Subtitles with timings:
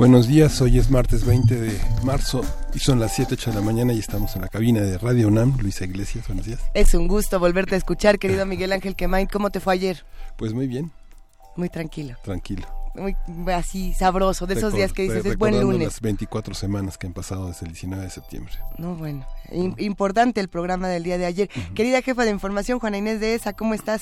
[0.00, 2.40] Buenos días, hoy es martes 20 de marzo
[2.72, 5.28] y son las 7, 8 de la mañana y estamos en la cabina de Radio
[5.28, 5.58] UNAM.
[5.60, 6.58] Luisa Iglesias, buenos días.
[6.72, 9.26] Es un gusto volverte a escuchar, querido Miguel Ángel Quemain.
[9.26, 10.06] ¿Cómo te fue ayer?
[10.38, 10.90] Pues muy bien.
[11.54, 12.16] Muy tranquilo.
[12.24, 12.66] Tranquilo.
[12.94, 13.14] Muy
[13.52, 15.88] así sabroso, de esos días que dices, es buen lunes.
[15.88, 18.54] las 24 semanas que han pasado desde el 19 de septiembre.
[18.78, 19.26] No, bueno,
[19.76, 21.50] importante el programa del día de ayer.
[21.74, 24.00] Querida jefa de información, Juana Inés de ESA, ¿cómo estás?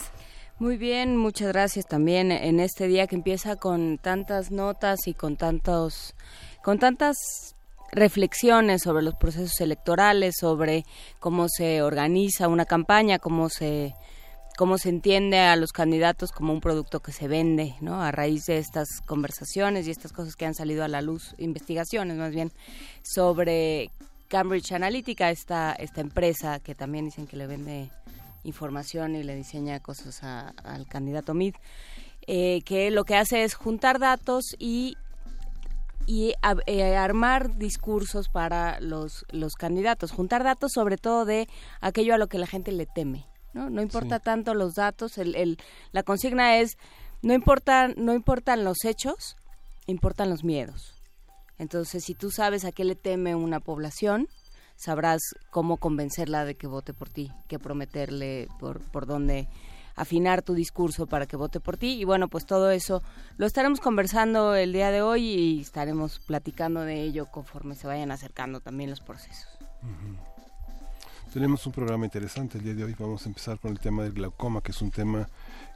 [0.61, 5.37] Muy bien, muchas gracias también en este día que empieza con tantas notas y con
[5.37, 6.17] tantos
[6.65, 7.55] con tantas
[7.93, 10.85] reflexiones sobre los procesos electorales, sobre
[11.21, 13.95] cómo se organiza una campaña, cómo se
[14.57, 18.03] cómo se entiende a los candidatos como un producto que se vende, ¿no?
[18.03, 22.17] A raíz de estas conversaciones y estas cosas que han salido a la luz, investigaciones
[22.17, 22.51] más bien
[23.05, 23.93] sobre
[24.27, 27.91] Cambridge Analytica, esta esta empresa que también dicen que le vende
[28.45, 31.55] información y le diseña cosas al candidato Mid,
[32.27, 34.97] eh, que lo que hace es juntar datos y,
[36.07, 36.35] y
[36.67, 41.49] eh, armar discursos para los, los candidatos, juntar datos sobre todo de
[41.81, 43.27] aquello a lo que la gente le teme.
[43.55, 45.59] No, no importa tanto los datos, el, el,
[45.93, 46.77] la consigna es,
[47.23, 49.37] no, importa, no importan los hechos,
[49.87, 50.95] importan los miedos.
[51.59, 54.29] Entonces, si tú sabes a qué le teme una población,
[54.79, 59.49] sabrás cómo convencerla de que vote por ti, qué prometerle, por, por dónde
[59.97, 62.01] afinar tu discurso para que vote por ti.
[62.01, 63.03] Y bueno, pues todo eso
[63.37, 68.13] lo estaremos conversando el día de hoy y estaremos platicando de ello conforme se vayan
[68.13, 69.49] acercando también los procesos.
[71.33, 72.95] Tenemos un programa interesante el día de hoy.
[72.97, 75.29] Vamos a empezar con el tema del glaucoma, que es un tema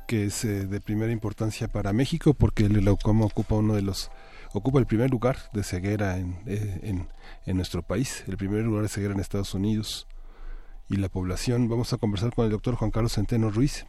[0.06, 4.10] que es eh, de primera importancia para México porque el glaucoma ocupa uno de los
[4.52, 7.08] ocupa el primer lugar de ceguera en, eh, en,
[7.46, 10.06] en nuestro país, el primer lugar de ceguera en Estados Unidos
[10.88, 11.68] y la población.
[11.68, 13.86] Vamos a conversar con el doctor Juan Carlos Centeno Ruiz.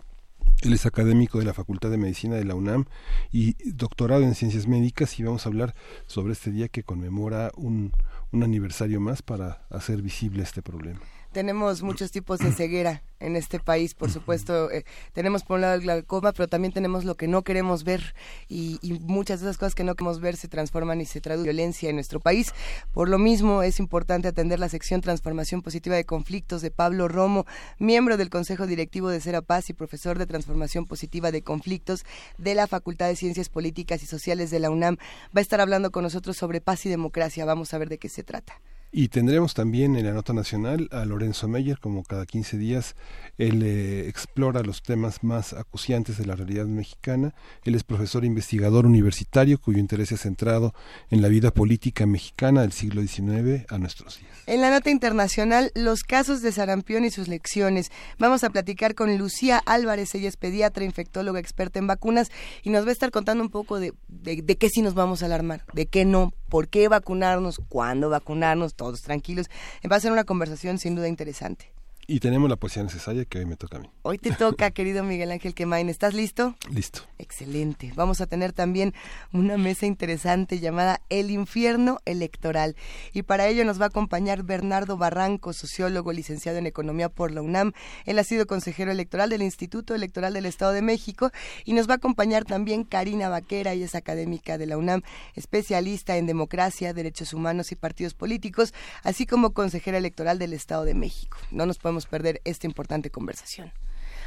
[0.61, 2.85] Él es académico de la Facultad de Medicina de la UNAM
[3.31, 5.75] y doctorado en Ciencias Médicas y vamos a hablar
[6.05, 7.91] sobre este día que conmemora un,
[8.31, 11.01] un aniversario más para hacer visible este problema
[11.33, 14.69] tenemos muchos tipos de ceguera en este país, por supuesto.
[14.71, 18.13] Eh, tenemos por un lado el glaucoma, pero también tenemos lo que no queremos ver
[18.47, 21.55] y, muchas de esas cosas que no queremos ver se transforman y se traducen en
[21.55, 22.53] violencia en nuestro país.
[22.91, 27.45] Por lo mismo, es importante atender la sección Transformación Positiva de Conflictos de Pablo Romo,
[27.79, 32.05] miembro del Consejo Directivo de Cera Paz y profesor de Transformación Positiva de Conflictos
[32.37, 34.97] de la Facultad de Ciencias Políticas y Sociales de la UNAM.
[35.35, 37.45] Va a estar hablando con nosotros sobre paz y democracia.
[37.45, 38.61] Vamos a ver de qué se trata.
[38.95, 42.95] Y tendremos también en la nota nacional a Lorenzo Meyer, como cada 15 días,
[43.39, 47.33] él eh, explora los temas más acuciantes de la realidad mexicana.
[47.63, 50.75] Él es profesor investigador universitario cuyo interés es centrado
[51.09, 54.31] en la vida política mexicana del siglo XIX a nuestros días.
[54.45, 57.91] En la nota internacional, los casos de sarampión y sus lecciones.
[58.19, 62.29] Vamos a platicar con Lucía Álvarez, ella es pediatra, infectóloga, experta en vacunas,
[62.61, 65.23] y nos va a estar contando un poco de, de, de qué sí nos vamos
[65.23, 69.49] a alarmar, de qué no, por qué vacunarnos, cuándo vacunarnos, todos tranquilos.
[69.91, 71.73] Va a ser una conversación sin duda interesante.
[72.05, 73.89] Y tenemos la poesía necesaria que hoy me toca a mí.
[74.01, 75.87] Hoy te toca, querido Miguel Ángel Quemain.
[75.87, 76.55] ¿Estás listo?
[76.69, 77.01] Listo.
[77.17, 77.93] Excelente.
[77.95, 78.93] Vamos a tener también
[79.31, 82.75] una mesa interesante llamada El infierno electoral.
[83.13, 87.41] Y para ello nos va a acompañar Bernardo Barranco, sociólogo, licenciado en Economía por la
[87.41, 87.71] UNAM.
[88.05, 91.31] Él ha sido consejero electoral del Instituto Electoral del Estado de México.
[91.63, 95.03] Y nos va a acompañar también Karina Vaquera, ella es académica de la UNAM,
[95.35, 100.95] especialista en democracia, derechos humanos y partidos políticos, así como consejera electoral del Estado de
[100.95, 101.37] México.
[101.49, 103.71] No nos podemos perder esta importante conversación.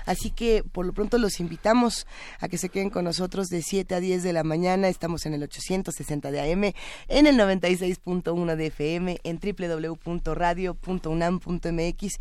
[0.06, 2.06] Así que por lo pronto los invitamos
[2.40, 4.88] a que se queden con nosotros de 7 a 10 de la mañana.
[4.88, 6.72] Estamos en el 860 de AM,
[7.08, 12.14] en el 96.1 de FM, en www.radio.unam.mx.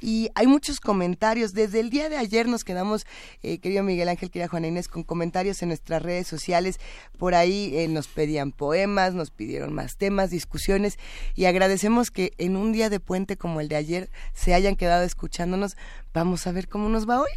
[0.00, 1.52] Y hay muchos comentarios.
[1.52, 3.04] Desde el día de ayer nos quedamos,
[3.42, 6.80] eh, querido Miguel Ángel, querida Juana Inés, con comentarios en nuestras redes sociales.
[7.18, 10.98] Por ahí eh, nos pedían poemas, nos pidieron más temas, discusiones.
[11.34, 15.02] Y agradecemos que en un día de puente como el de ayer se hayan quedado
[15.02, 15.76] escuchándonos
[16.12, 17.30] vamos a ver cómo nos va hoy.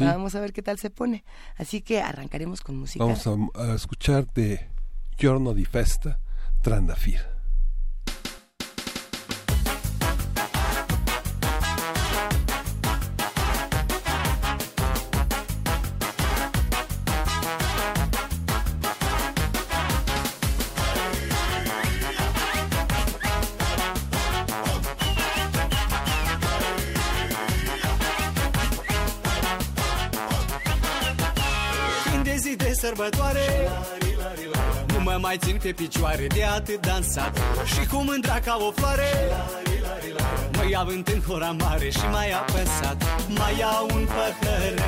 [0.00, 1.24] Vamos a ver qué tal se pone.
[1.56, 3.04] Así que arrancaremos con música.
[3.04, 4.70] Vamos a, escuchar de
[5.18, 6.18] Giorno di Festa,
[6.62, 7.31] Trandafir.
[33.02, 33.68] Sărbătoare
[34.86, 39.10] Nu mă mai țin pe picioare de atât dansat Și cum mândra ca o floare.
[40.52, 44.78] Mă iau în hora mare și mai apăsat Mai iau un păhărel.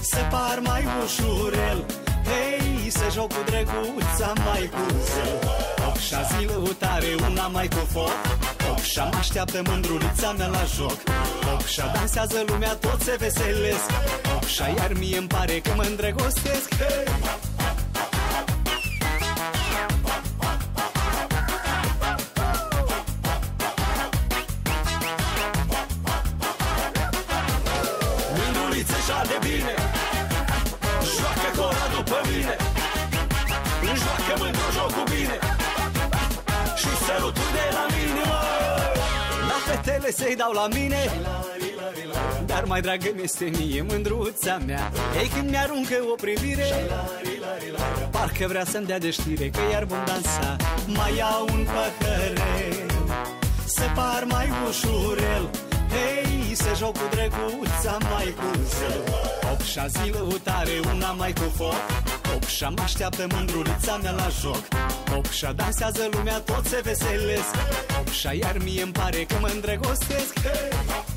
[0.00, 1.84] Să par mai ușurel
[2.28, 4.84] Hei, să joc cu drăguța mai cu
[5.88, 6.20] Opșa
[6.78, 8.16] tare, una mai cu foc.
[8.70, 10.98] Opșa mă așteaptă mândrulița mea la joc.
[11.52, 13.90] Opșa dansează lumea, tot se veselesc
[14.46, 16.74] Așa iar mie îmi pare că mă îndrăgostesc.
[16.74, 17.04] Hey!
[28.38, 29.74] Minunițe și de bine.
[31.16, 32.56] Joacă cora după mine.
[34.02, 35.06] Joacă mândru jocul
[37.56, 38.24] de la mine!
[39.48, 41.00] La fetele se dau la mine
[42.66, 44.92] mai dragă mi-este mie mândruța mea.
[45.20, 46.64] Ei când mi-aruncă o privire
[48.10, 52.90] Parcă vrea să-mi dea de știre Că iar vom dansa Mai iau un păhărel
[53.66, 55.50] Să par mai ușurel.
[55.94, 59.00] Hei, să joc cu drăguța mai cu zel
[59.52, 61.74] Opșa zilă tare, una mai cu foc.
[62.34, 64.62] Opșa mă așteaptă mândrulița mea la joc.
[65.16, 67.54] Opșa dansează lumea, tot se veselesc.
[68.00, 70.40] Opșa iar mie îmi pare că mă îndrăgostesc.
[70.40, 71.15] Hey!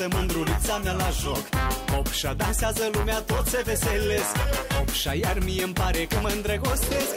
[0.00, 1.44] Opșa mă așteaptă mândrulița mea la joc.
[1.98, 4.36] Opșa dansează lumea, tot se veselesc.
[4.80, 7.14] Opșa iar mie îmi pare că mă îndrăgostesc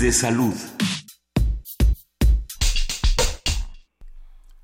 [0.00, 0.54] de salud.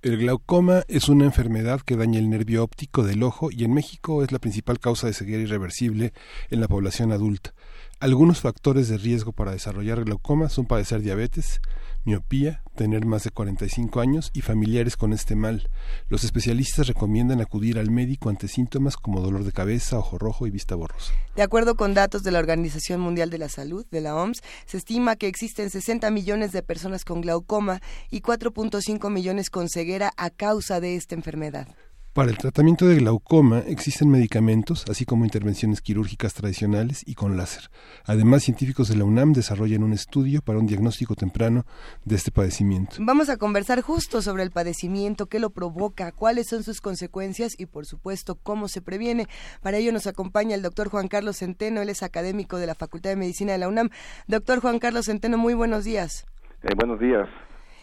[0.02, 4.22] El glaucoma es una enfermedad que daña el nervio óptico del ojo y en México
[4.22, 6.12] es la principal causa de ceguera irreversible
[6.50, 7.54] en la población adulta.
[8.00, 11.60] Algunos factores de riesgo para desarrollar glaucoma son padecer diabetes,
[12.04, 15.70] miopía, tener más de 45 años y familiares con este mal.
[16.08, 20.50] Los especialistas recomiendan acudir al médico ante síntomas como dolor de cabeza, ojo rojo y
[20.50, 21.12] vista borrosa.
[21.36, 24.76] De acuerdo con datos de la Organización Mundial de la Salud, de la OMS, se
[24.76, 30.30] estima que existen 60 millones de personas con glaucoma y 4.5 millones con ceguera a
[30.30, 31.68] causa de esta enfermedad.
[32.14, 37.71] Para el tratamiento de glaucoma existen medicamentos, así como intervenciones quirúrgicas tradicionales y con láser.
[38.04, 41.66] Además, científicos de la UNAM desarrollan un estudio para un diagnóstico temprano
[42.04, 42.99] de este padecimiento.
[43.00, 47.66] Vamos a conversar justo sobre el padecimiento, qué lo provoca, cuáles son sus consecuencias y,
[47.66, 49.26] por supuesto, cómo se previene.
[49.61, 53.11] Para ello nos acompaña el doctor Juan Carlos Centeno, él es académico de la Facultad
[53.11, 53.90] de Medicina de la UNAM.
[54.28, 56.26] Doctor Juan Carlos Centeno, muy buenos días.
[56.62, 57.28] Eh, buenos días.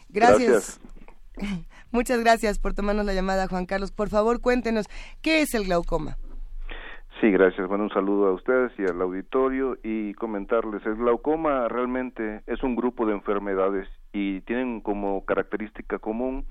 [0.07, 0.79] Gracias.
[1.91, 3.91] Muchas gracias por tomarnos la llamada, Juan Carlos.
[3.91, 4.87] Por favor, cuéntenos,
[5.21, 6.17] ¿qué es el glaucoma?
[7.19, 7.67] Sí, gracias.
[7.67, 12.75] Bueno, un saludo a ustedes y al auditorio y comentarles, el glaucoma realmente es un
[12.75, 16.45] grupo de enfermedades y tienen como característica común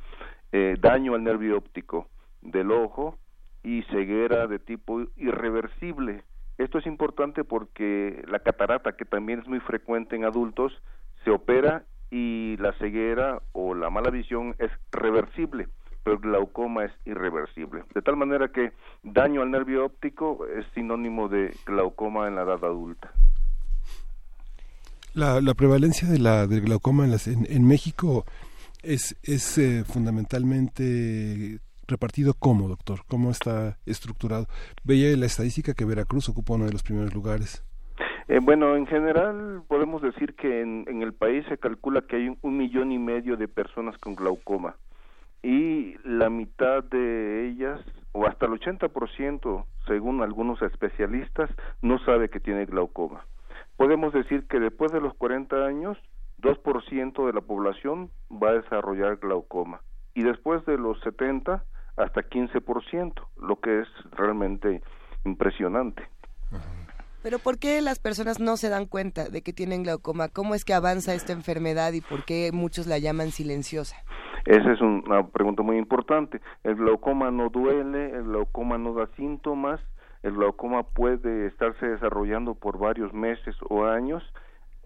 [0.52, 2.06] eh, daño al nervio óptico
[2.42, 3.18] del ojo
[3.64, 6.22] y ceguera de tipo irreversible.
[6.58, 10.72] Esto es importante porque la catarata, que también es muy frecuente en adultos,
[11.24, 15.68] se opera y la ceguera o la mala visión es reversible,
[16.02, 17.84] pero el glaucoma es irreversible.
[17.94, 22.64] De tal manera que daño al nervio óptico es sinónimo de glaucoma en la edad
[22.64, 23.12] adulta.
[25.14, 28.24] La, prevalencia de la, del glaucoma en, en, México
[28.82, 33.02] Es, es eh, fundamentalmente repartido cómo, doctor?
[33.08, 34.46] ¿Cómo está estructurado?
[34.84, 37.64] Veía la estadística que Veracruz ocupa uno de los primeros lugares.
[38.30, 42.38] Eh, bueno, en general podemos decir que en, en, el país se calcula que hay
[42.42, 44.76] un millón y medio de personas con glaucoma
[45.42, 47.80] y la mitad de ellas,
[48.12, 51.50] o hasta el 80%, según algunos especialistas,
[51.82, 53.26] no sabe que tiene glaucoma.
[53.76, 55.98] Podemos decir que después de los 40 años,
[56.40, 59.80] 2% de la población va a desarrollar glaucoma
[60.14, 61.64] y después de los 70
[61.96, 64.82] hasta 15%, lo que es realmente
[65.24, 66.06] impresionante.
[67.22, 70.28] Pero ¿por qué las personas no se dan cuenta de que tienen glaucoma?
[70.28, 73.96] ¿Cómo es que avanza esta enfermedad y por qué muchos la llaman silenciosa?
[74.46, 76.40] Esa es una pregunta muy importante.
[76.64, 79.80] El glaucoma no duele, el glaucoma no da síntomas,
[80.22, 84.22] el glaucoma puede estarse desarrollando por varios meses o años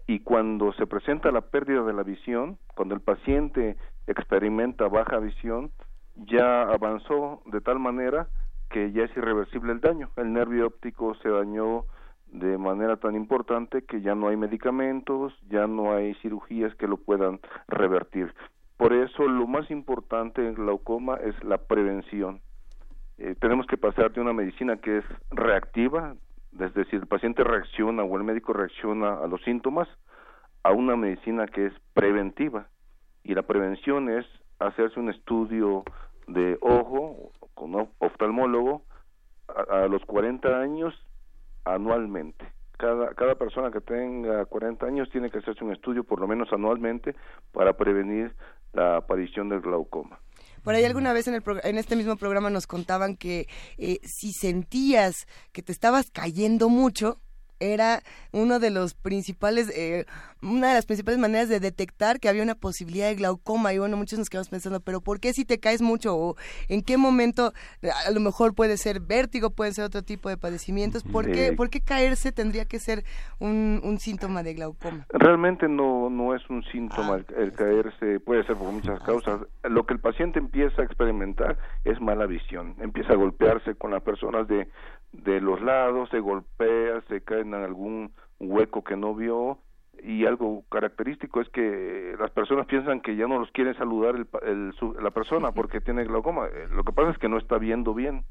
[0.07, 3.77] y cuando se presenta la pérdida de la visión, cuando el paciente
[4.07, 5.71] experimenta baja visión,
[6.15, 8.27] ya avanzó de tal manera
[8.69, 10.09] que ya es irreversible el daño.
[10.15, 11.85] El nervio óptico se dañó
[12.27, 16.97] de manera tan importante que ya no hay medicamentos, ya no hay cirugías que lo
[16.97, 18.33] puedan revertir.
[18.77, 22.41] Por eso lo más importante en glaucoma es la prevención.
[23.17, 26.15] Eh, tenemos que pasar de una medicina que es reactiva,
[26.59, 29.87] es decir, el paciente reacciona o el médico reacciona a los síntomas,
[30.63, 32.67] a una medicina que es preventiva.
[33.23, 34.25] Y la prevención es
[34.59, 35.83] hacerse un estudio
[36.27, 38.81] de ojo con oftalmólogo
[39.47, 40.93] a, los 40 años
[41.65, 42.45] anualmente.
[42.77, 46.51] Cada, cada persona que tenga 40 años tiene que hacerse un estudio por lo menos
[46.51, 47.15] anualmente
[47.51, 48.35] para prevenir
[48.73, 50.19] la aparición del glaucoma.
[50.63, 54.33] Por ahí alguna vez en, el en este mismo programa nos contaban que eh, si
[54.33, 57.19] sentías que te estabas cayendo mucho,
[57.59, 60.05] era uno de los principales, eh,
[60.41, 63.73] una de las principales maneras de detectar que había una posibilidad de glaucoma.
[63.73, 66.15] Y bueno, muchos nos quedamos pensando, pero ¿por qué si te caes mucho?
[66.15, 66.35] ¿O
[66.67, 67.53] en qué momento
[68.05, 71.03] a lo mejor puede ser vértigo, puede ser otro tipo de padecimientos?
[71.03, 73.03] ¿Por qué, ¿por qué caerse tendría que ser
[73.39, 75.05] un, un, síntoma de glaucoma?
[75.09, 79.41] Realmente no, no es un síntoma el, el caerse, puede ser por muchas causas.
[79.63, 82.75] Lo que el paciente empieza a experimentar es mala visión.
[82.79, 84.67] Empieza a golpearse con las personas de
[85.23, 89.59] de los lados, se golpea, se cae en algún hueco que no vio
[90.03, 94.73] y algo característico es que las personas piensan que ya no los quiere saludar el,
[95.01, 96.47] la persona porque tiene glaucoma.
[96.47, 98.23] Eh, lo que pasa es que no está viendo bien.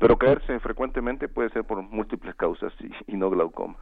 [0.00, 2.72] Pero caerse frecuentemente puede ser por múltiples causas
[3.06, 3.76] y, no glaucoma.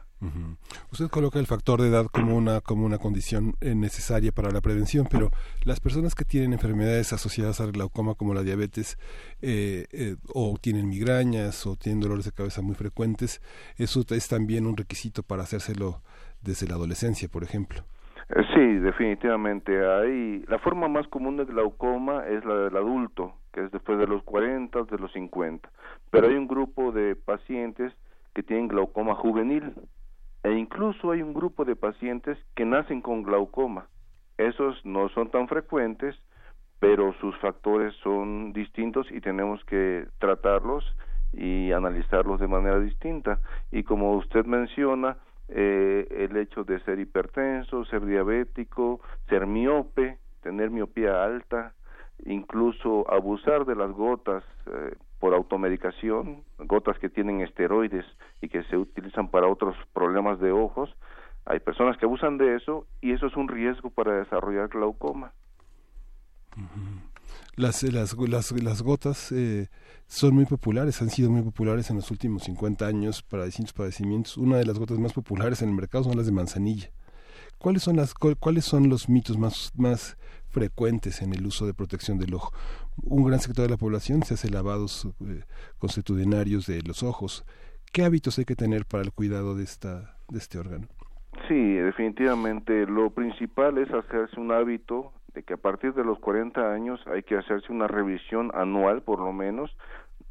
[0.91, 4.61] Usted coloca el factor de edad como una, como una condición eh, necesaria para la
[4.61, 5.29] prevención, pero
[5.65, 8.97] las personas que tienen enfermedades asociadas al glaucoma como la diabetes
[9.41, 13.41] eh, eh, o tienen migrañas o tienen dolores de cabeza muy frecuentes,
[13.77, 16.01] eso es también un requisito para hacérselo
[16.41, 17.83] desde la adolescencia, por ejemplo.
[18.53, 19.73] Sí, definitivamente.
[19.85, 24.07] Hay la forma más común de glaucoma es la del adulto, que es después de
[24.07, 25.69] los 40, de los 50.
[26.11, 27.93] Pero hay un grupo de pacientes
[28.33, 29.73] que tienen glaucoma juvenil
[30.43, 33.87] e incluso hay un grupo de pacientes que nacen con glaucoma.
[34.37, 36.15] Esos no son tan frecuentes,
[36.79, 40.83] pero sus factores son distintos y tenemos que tratarlos
[41.31, 43.39] y analizarlos de manera distinta.
[43.71, 45.17] Y como usted menciona,
[45.47, 51.73] eh, el hecho de ser hipertenso, ser diabético, ser miope, tener miopía alta,
[52.25, 58.05] incluso abusar de las gotas eh, por automedicación, gotas que tienen esteroides
[58.41, 60.93] y que se utilizan para otros problemas de ojos.
[61.45, 65.33] Hay personas que abusan de eso y eso es un riesgo para desarrollar glaucoma.
[67.55, 69.69] Las, las, las, las gotas eh,
[70.07, 74.37] son muy populares, han sido muy populares en los últimos 50 años para distintos padecimientos.
[74.37, 76.89] Una de las gotas más populares en el mercado son las de manzanilla.
[77.57, 80.17] ¿Cuáles son, las, cuáles son los mitos más, más
[80.53, 82.53] frecuentes en el uso de protección del ojo?
[83.03, 85.41] Un gran sector de la población se hace lavados eh,
[85.79, 87.43] constitucionarios de los ojos.
[87.91, 90.87] ¿Qué hábitos hay que tener para el cuidado de, esta, de este órgano?
[91.47, 92.85] Sí, definitivamente.
[92.85, 97.23] Lo principal es hacerse un hábito de que a partir de los 40 años hay
[97.23, 99.75] que hacerse una revisión anual, por lo menos,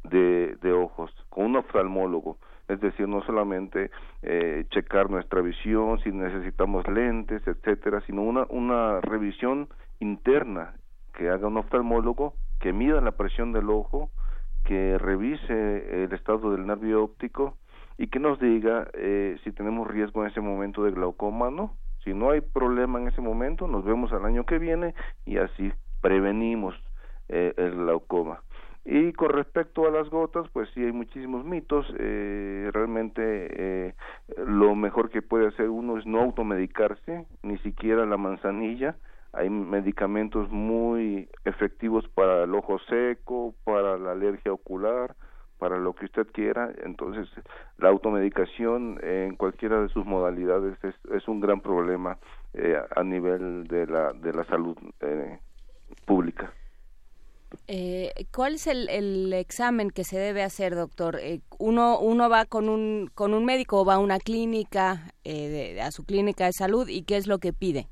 [0.03, 2.37] de, de ojos con un oftalmólogo
[2.67, 9.01] es decir, no solamente eh, checar nuestra visión, si necesitamos lentes, etcétera, sino una, una
[9.01, 9.67] revisión
[10.03, 10.75] interna
[11.13, 14.09] que haga un oftalmólogo, que mida la presión del ojo,
[14.65, 17.57] que revise el estado del nervio óptico
[17.97, 21.75] y que nos diga eh, si tenemos riesgo en ese momento de glaucoma no.
[22.03, 24.93] Si no hay problema en ese momento, nos vemos al año que viene
[25.25, 26.75] y así prevenimos
[27.29, 28.41] eh, el glaucoma.
[28.85, 31.85] Y con respecto a las gotas, pues sí hay muchísimos mitos.
[31.97, 33.93] Eh, realmente eh,
[34.45, 38.97] lo mejor que puede hacer uno es no automedicarse, ni siquiera la manzanilla.
[39.33, 45.15] Hay medicamentos muy efectivos para el ojo seco, para la alergia ocular,
[45.57, 46.71] para lo que usted quiera.
[46.83, 47.27] Entonces,
[47.77, 52.17] la automedicación en cualquiera de sus modalidades es, un gran problema
[52.53, 55.39] eh, a nivel de la, de la salud eh,
[56.05, 56.53] pública.
[57.67, 61.19] Eh, ¿Cuál es el, el, examen que se debe hacer, doctor?
[61.21, 65.47] Eh, uno, uno va con un, con un médico o va a una clínica, eh,
[65.75, 67.87] de, a su clínica de salud, ¿y qué es lo que pide?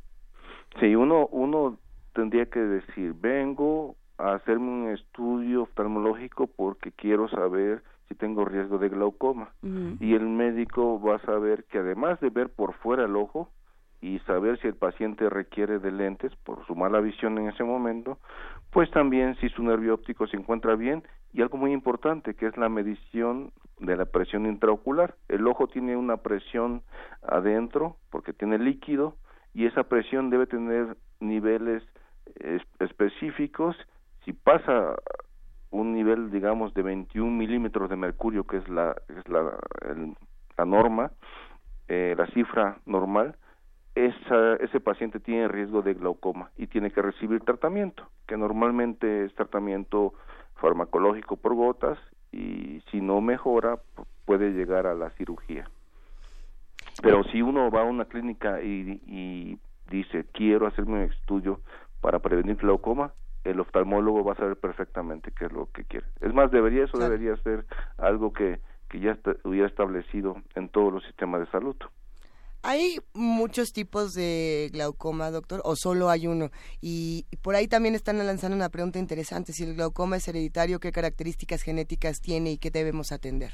[0.79, 1.77] Sí, uno, uno
[2.13, 8.77] tendría que decir, vengo a hacerme un estudio oftalmológico porque quiero saber si tengo riesgo
[8.77, 9.49] de glaucoma.
[9.63, 9.97] Uh -huh.
[9.99, 13.49] Y el médico va a saber que además de ver por fuera el ojo,
[14.01, 18.17] y saber si el paciente requiere de lentes por su mala visión en ese momento,
[18.71, 22.57] pues también si su nervio óptico se encuentra bien y algo muy importante que es
[22.57, 25.15] la medición de la presión intraocular.
[25.27, 26.81] El ojo tiene una presión
[27.21, 29.15] adentro porque tiene líquido
[29.53, 31.83] y esa presión debe tener niveles
[32.35, 33.75] es específicos.
[34.25, 34.95] Si pasa
[35.71, 39.57] un nivel, digamos, de 21 milímetros de mercurio, que es la, es la,
[40.57, 41.11] la norma,
[41.87, 43.35] eh, la cifra normal,
[43.95, 49.35] esa, ese paciente tiene riesgo de glaucoma y tiene que recibir tratamiento, que normalmente es
[49.35, 50.13] tratamiento
[50.55, 51.97] farmacológico por gotas
[52.31, 53.79] y si no mejora
[54.25, 55.69] puede llegar a la cirugía.
[57.01, 61.61] Pero si uno va a una clínica y, y dice quiero hacerme un estudio
[62.01, 66.05] para prevenir glaucoma, el oftalmólogo va a saber perfectamente qué es lo que quiere.
[66.21, 67.11] Es más, debería eso claro.
[67.11, 67.65] debería ser
[67.97, 71.75] algo que, que ya está, hubiera establecido en todos los sistemas de salud.
[72.63, 76.51] Hay muchos tipos de glaucoma, doctor, o solo hay uno.
[76.79, 79.51] Y por ahí también están lanzando una pregunta interesante.
[79.51, 83.51] Si el glaucoma es hereditario, ¿qué características genéticas tiene y qué debemos atender?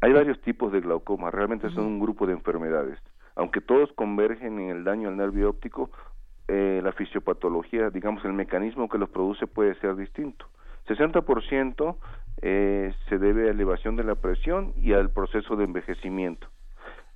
[0.00, 1.30] Hay varios tipos de glaucoma.
[1.30, 2.98] Realmente son un grupo de enfermedades.
[3.34, 5.90] Aunque todos convergen en el daño al nervio óptico,
[6.48, 10.46] eh, la fisiopatología, digamos, el mecanismo que los produce puede ser distinto.
[10.86, 11.96] 60%
[12.42, 16.48] eh, se debe a elevación de la presión y al proceso de envejecimiento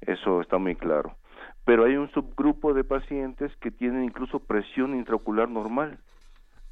[0.03, 1.15] eso está muy claro.
[1.65, 5.99] Pero hay un subgrupo de pacientes que tienen incluso presión intraocular normal.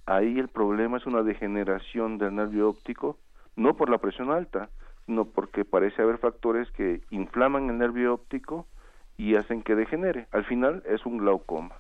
[0.07, 3.17] Ahí el problema es una degeneración del nervio óptico,
[3.57, 4.69] no por la presión alta,
[5.11, 8.69] sino porque parece haber factores que inflaman el nervio óptico
[9.17, 10.29] y hacen que degenere.
[10.31, 11.75] Al final es un glaucoma.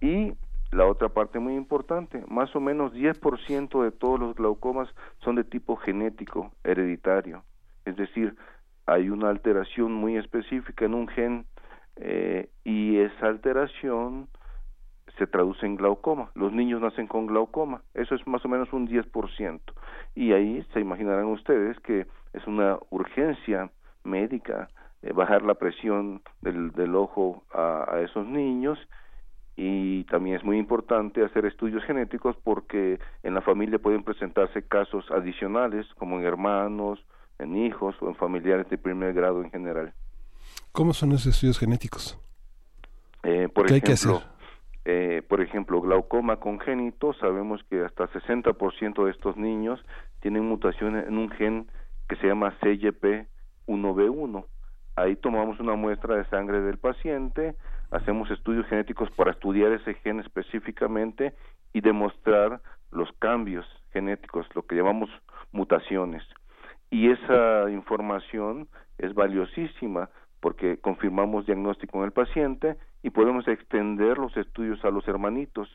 [0.00, 0.34] Y
[0.70, 4.88] la otra parte muy importante, más o menos 10% de todos los glaucomas
[5.24, 7.42] son de tipo genético, hereditario.
[7.86, 8.36] Es decir,
[8.86, 11.46] hay una alteración muy específica en un gen
[11.96, 14.28] eh, y esa alteración
[15.18, 16.30] se traduce en glaucoma.
[16.36, 19.60] Los niños nacen con glaucoma, eso es más o menos un 10%.
[20.14, 23.70] Y ahí se imaginarán ustedes que es una urgencia
[24.04, 24.68] médica
[25.02, 28.78] eh, bajar la presión del, del ojo a, a esos niños
[29.56, 35.04] y también es muy importante hacer estudios genéticos porque en la familia pueden presentarse casos
[35.10, 37.04] adicionales como en hermanos,
[37.38, 39.92] en hijos o en familiares de primer grado en general.
[40.72, 42.18] ¿Cómo son esos estudios genéticos?
[43.22, 44.34] Eh, por ¿Qué ejemplo, hay que hacer?
[44.84, 49.80] Eh, por ejemplo, glaucoma congénito, sabemos que hasta 60% de estos niños
[50.20, 51.66] tienen mutaciones en un gen
[52.08, 54.44] que se llama CYP1B1.
[54.96, 57.56] Ahí tomamos una muestra de sangre del paciente,
[57.90, 61.34] hacemos estudios genéticos para estudiar ese gen específicamente
[61.72, 62.60] y demostrar
[62.92, 65.10] los cambios genéticos, lo que llamamos
[65.52, 66.22] mutaciones
[66.94, 74.36] y esa información es valiosísima porque confirmamos diagnóstico en el paciente y podemos extender los
[74.36, 75.68] estudios a los hermanitos.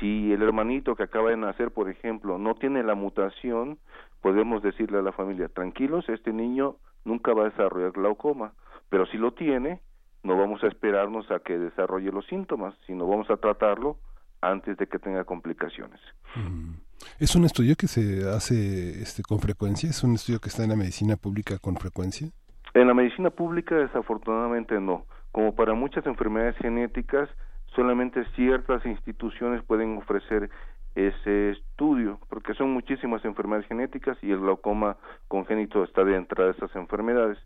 [0.00, 3.78] Si el hermanito que acaba de nacer, por ejemplo, no tiene la mutación,
[4.22, 8.52] podemos decirle a la familia, tranquilos, este niño nunca va a desarrollar glaucoma,
[8.88, 9.80] pero si lo tiene,
[10.22, 13.98] no vamos a esperarnos a que desarrolle los síntomas, sino vamos a tratarlo
[14.40, 16.00] antes de que tenga complicaciones.
[16.34, 16.74] Mm.
[17.18, 19.88] ¿Es un estudio que se hace este, con frecuencia?
[19.88, 22.28] ¿Es un estudio que está en la medicina pública con frecuencia?
[22.74, 25.06] En la medicina pública desafortunadamente no.
[25.32, 27.28] Como para muchas enfermedades genéticas,
[27.74, 30.50] solamente ciertas instituciones pueden ofrecer
[30.94, 34.96] ese estudio, porque son muchísimas enfermedades genéticas y el glaucoma
[35.28, 37.38] congénito está dentro de esas enfermedades.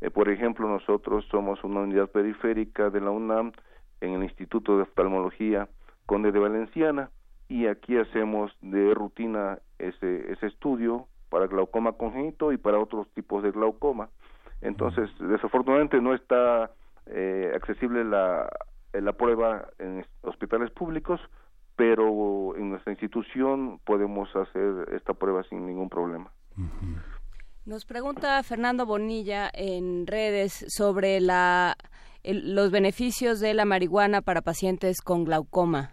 [0.00, 3.52] Eh, por ejemplo, nosotros somos una unidad periférica de la UNAM
[4.00, 5.68] en el Instituto de Oftalmología
[6.06, 7.10] Conde de Valenciana
[7.48, 13.42] y aquí hacemos de rutina ese, ese estudio para glaucoma congénito y para otros tipos
[13.42, 14.10] de glaucoma.
[14.60, 16.70] Entonces, desafortunadamente no está
[17.06, 18.48] eh, accesible la,
[19.00, 21.20] la prueba en hospitales públicos,
[21.76, 26.30] pero en nuestra institución podemos hacer esta prueba sin ningún problema.
[27.64, 31.76] Nos pregunta Fernando Bonilla en redes sobre la,
[32.22, 35.90] el, los beneficios de la marihuana para pacientes con glaucoma.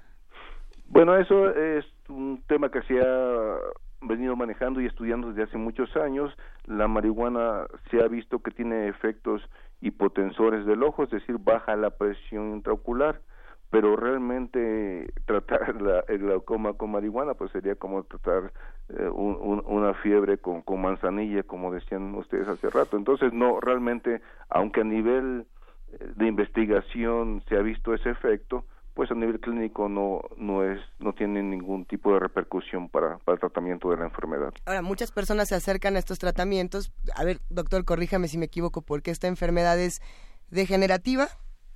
[0.88, 3.58] Bueno, eso es un tema que se ha
[4.02, 6.34] venido manejando y estudiando desde hace muchos años.
[6.66, 9.42] La marihuana se ha visto que tiene efectos
[9.82, 13.22] hipotensores del ojo, es decir, baja la presión intraocular,
[13.70, 18.52] pero realmente tratar la, el glaucoma con marihuana pues sería como tratar
[18.90, 22.98] eh, una fiebre con, con manzanilla, como decían ustedes hace rato.
[22.98, 25.46] Entonces, no, realmente, aunque a nivel
[25.92, 28.66] eh, de investigación se ha visto ese efecto,
[29.00, 33.36] pues a nivel clínico no no es no tiene ningún tipo de repercusión para, para
[33.36, 34.54] el tratamiento de la enfermedad.
[34.66, 36.92] Ahora, muchas personas se acercan a estos tratamientos.
[37.16, 40.02] A ver, doctor, corríjame si me equivoco, porque esta enfermedad es
[40.50, 41.30] degenerativa,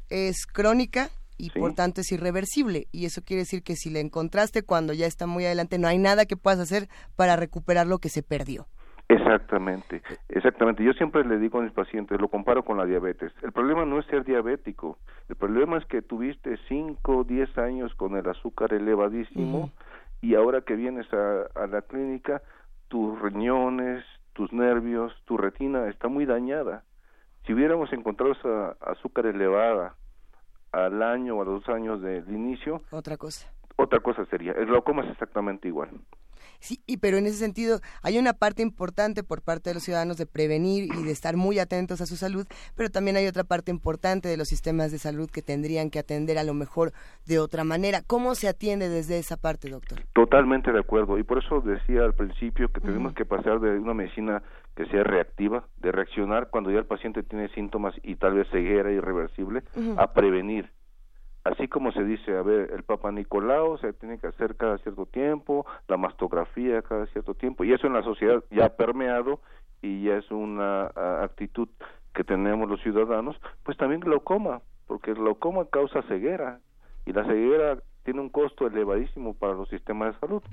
[0.10, 2.90] es crónica y por tanto es irreversible.
[2.92, 6.00] Y eso quiere decir que si la encontraste cuando ya está muy adelante, no hay
[6.00, 8.68] nada que puedas hacer para recuperar lo que se perdió.
[9.10, 10.84] Exactamente, exactamente.
[10.84, 13.32] Yo siempre le digo a mis pacientes, lo comparo con la diabetes.
[13.42, 14.98] El problema no es ser diabético,
[15.30, 19.72] el problema es que tuviste 5 o 10 años con el azúcar elevadísimo
[20.22, 22.42] y ahora que vienes a, la clínica,
[22.88, 26.84] tus riñones, tus nervios, tu retina está muy dañada.
[27.46, 29.96] Si hubiéramos encontrado esa azúcar elevada
[30.72, 33.52] al año o a los dos años del inicio, otra cosa.
[33.76, 34.52] Otra cosa sería.
[34.54, 35.90] El glaucoma es exactamente igual.
[36.64, 40.16] Sí, y pero en ese sentido hay una parte importante por parte de los ciudadanos
[40.16, 42.48] de prevenir y de estar muy atentos a su salud,
[42.78, 46.38] pero también hay otra parte importante de los sistemas de salud que tendrían que atender
[46.38, 46.94] a lo mejor
[47.26, 48.02] de otra manera.
[48.08, 50.04] ¿Cómo se atiende desde esa parte, doctor?
[50.14, 53.94] Totalmente de acuerdo, y por eso decía al principio que tenemos que pasar de una
[53.94, 54.42] medicina
[54.78, 58.90] que sea reactiva, de reaccionar cuando ya el paciente tiene síntomas y tal vez ceguera
[58.90, 59.64] irreversible,
[59.98, 60.72] a prevenir
[61.44, 65.06] así como se dice, a ver, el Papa Nicolau se tiene que hacer cada cierto
[65.06, 69.40] tiempo, la mastografía cada cierto tiempo, y eso en la sociedad ya ha permeado
[69.82, 70.86] y ya es una
[71.22, 71.68] actitud
[72.14, 76.60] que tenemos los ciudadanos, pues también glaucoma, porque el glaucoma causa ceguera,
[77.06, 80.44] y la ceguera tiene un costo elevadísimo para los sistemas de salud.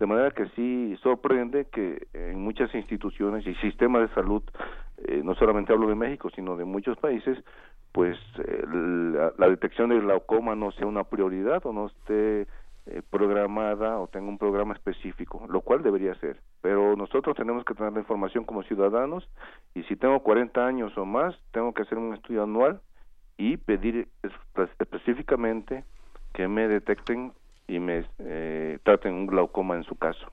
[0.00, 4.42] De manera que sí sorprende que en muchas instituciones y sistemas de salud,
[4.96, 7.36] eh, no solamente hablo de México, sino de muchos países,
[7.92, 8.64] pues eh,
[9.36, 12.46] la, detección del glaucoma no sea una prioridad o no esté
[12.86, 16.40] eh, programada o tenga un programa específico, lo cual debería ser.
[16.62, 19.28] Pero nosotros tenemos que tener la información como ciudadanos
[19.74, 22.80] y si tengo 40 años o más, tengo que hacer un estudio anual
[23.36, 24.08] y pedir
[24.78, 25.84] específicamente
[26.32, 27.32] que me detecten
[27.70, 30.26] y me eh, traten un glaucoma en su caso.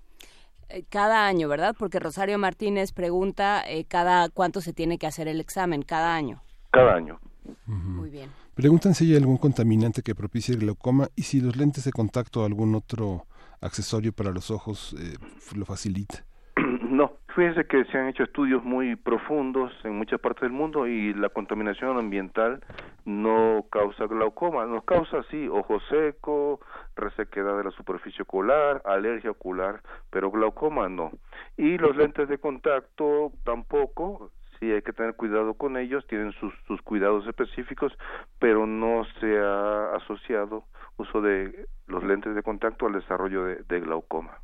[0.90, 1.76] Cada año, ¿verdad?
[1.78, 6.42] Porque Rosario Martínez pregunta cada cuánto se tiene que hacer el examen, cada año.
[6.72, 7.20] Cada año.
[7.66, 8.30] Muy bien.
[8.58, 12.42] Preguntan si hay algún contaminante que propicie el glaucoma y si los lentes de contacto
[12.42, 13.28] o algún otro
[13.62, 15.16] accesorio para los ojos eh,
[15.56, 16.26] lo facilita.
[16.88, 21.14] No, fíjense que se han hecho estudios muy profundos en muchas partes del mundo y
[21.14, 22.64] la contaminación ambiental
[23.06, 26.60] no causa glaucoma, nos causa sí ojo seco,
[26.96, 31.12] resequedad de la superficie ocular, alergia ocular, pero glaucoma no.
[31.58, 36.82] Y los lentes de contacto tampoco, sí hay que tener cuidado con ellos, tienen sus
[36.82, 37.96] cuidados específicos,
[38.40, 40.64] pero no se ha asociado
[40.98, 44.40] uso de los lentes de contacto al desarrollo de, glaucoma.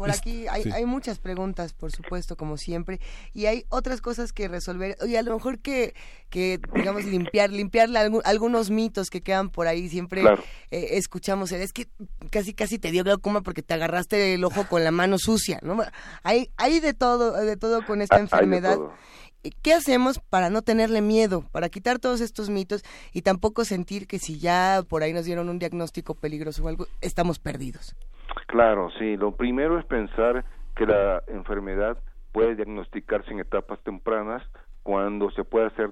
[0.00, 3.00] Por aquí hay, hay, muchas preguntas, por supuesto, como siempre,
[3.34, 5.92] y hay otras cosas que resolver, y a lo mejor que,
[6.30, 10.24] que digamos, limpiar, limpiarle algunos mitos que quedan por ahí, siempre
[10.70, 11.86] eh, escuchamos, es que
[12.30, 15.76] casi casi te dio glaucoma porque te agarraste el ojo con la mano sucia, ¿no?
[16.22, 18.78] Hay, hay de todo, de todo con esta enfermedad.
[19.60, 24.18] ¿Qué hacemos para no tenerle miedo, para quitar todos estos mitos y tampoco sentir que
[24.18, 27.94] si ya por ahí nos dieron un diagnóstico peligroso o algo, estamos perdidos?
[28.46, 29.16] Claro, sí.
[29.16, 31.98] Lo primero es pensar que la enfermedad
[32.32, 34.42] puede diagnosticarse en etapas tempranas
[34.82, 35.90] cuando se puede hacer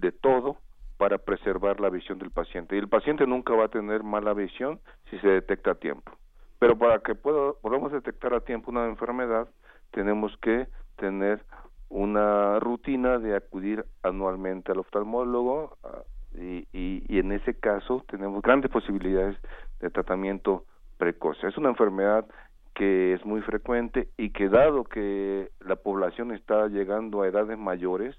[0.00, 0.56] de todo
[0.96, 2.76] para preservar la visión del paciente.
[2.76, 6.12] Y el paciente nunca va a tener mala visión si se detecta a tiempo.
[6.58, 9.48] Pero para que podamos detectar a tiempo una enfermedad,
[9.92, 11.44] tenemos que tener
[11.88, 16.02] una rutina de acudir anualmente al oftalmólogo ah,
[16.34, 19.36] y, y, y en ese caso tenemos grandes posibilidades
[19.80, 20.64] de tratamiento
[20.98, 21.42] precoz.
[21.44, 22.26] Es una enfermedad
[22.74, 28.14] que es muy frecuente y que dado que la población está llegando a edades mayores,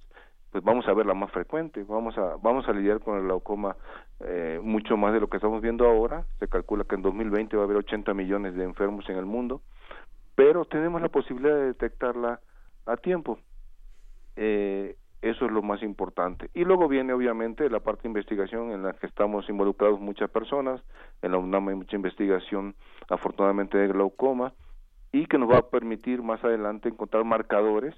[0.52, 3.78] pues vamos a verla más frecuente, vamos a vamos a lidiar con el glaucoma
[4.20, 7.64] eh, mucho más de lo que estamos viendo ahora, se calcula que en 2020 va
[7.64, 9.62] a haber 80 millones de enfermos en el mundo,
[10.36, 12.40] pero tenemos la posibilidad de detectarla
[12.86, 13.40] a tiempo.
[14.36, 16.50] Eh, eso es lo más importante.
[16.54, 20.82] Y luego viene obviamente la parte de investigación en la que estamos involucrados muchas personas.
[21.22, 22.76] En la UNAM hay mucha investigación,
[23.10, 24.54] afortunadamente, de glaucoma
[25.12, 27.96] y que nos va a permitir más adelante encontrar marcadores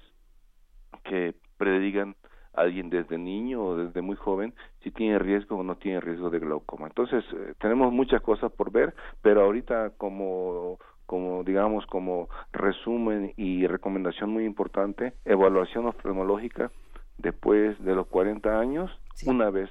[1.04, 2.16] que predigan
[2.54, 6.38] alguien desde niño o desde muy joven si tiene riesgo o no tiene riesgo de
[6.38, 6.86] glaucoma.
[6.86, 13.66] Entonces, eh, tenemos muchas cosas por ver, pero ahorita como como digamos como resumen y
[13.66, 16.70] recomendación muy importante, evaluación oftalmológica
[17.18, 18.90] después de los 40 años,
[19.26, 19.70] una vez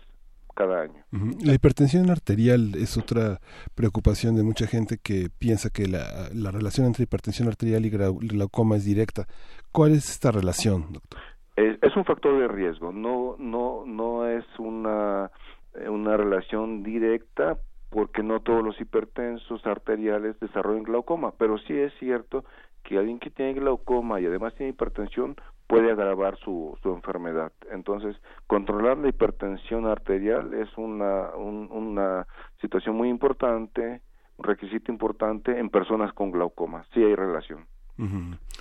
[0.53, 1.03] cada año.
[1.43, 3.39] La hipertensión arterial es otra
[3.75, 8.75] preocupación de mucha gente que piensa que la, la relación entre hipertensión arterial y glaucoma
[8.75, 9.27] es directa.
[9.71, 11.21] ¿Cuál es esta relación, doctor?
[11.55, 15.29] Es, un factor de riesgo, no, no, no es una,
[15.87, 17.57] una relación directa
[17.89, 22.45] porque no todos los hipertensos arteriales desarrollan glaucoma, pero sí es cierto
[22.83, 25.35] que alguien que tiene glaucoma y además tiene hipertensión
[25.67, 27.53] puede agravar su, su enfermedad.
[27.71, 28.17] Entonces,
[28.47, 32.27] controlar la hipertensión arterial es una, una
[32.59, 34.01] situación muy importante,
[34.37, 36.85] un requisito importante en personas con glaucoma.
[36.93, 37.65] Sí hay relación.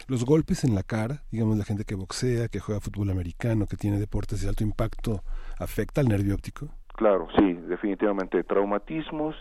[0.07, 3.77] Los golpes en la cara, digamos la gente que boxea, que juega fútbol americano, que
[3.77, 5.23] tiene deportes de alto impacto,
[5.59, 6.69] ¿afecta al nervio óptico?
[6.95, 8.45] Claro, sí, definitivamente.
[8.45, 9.35] Traumatismos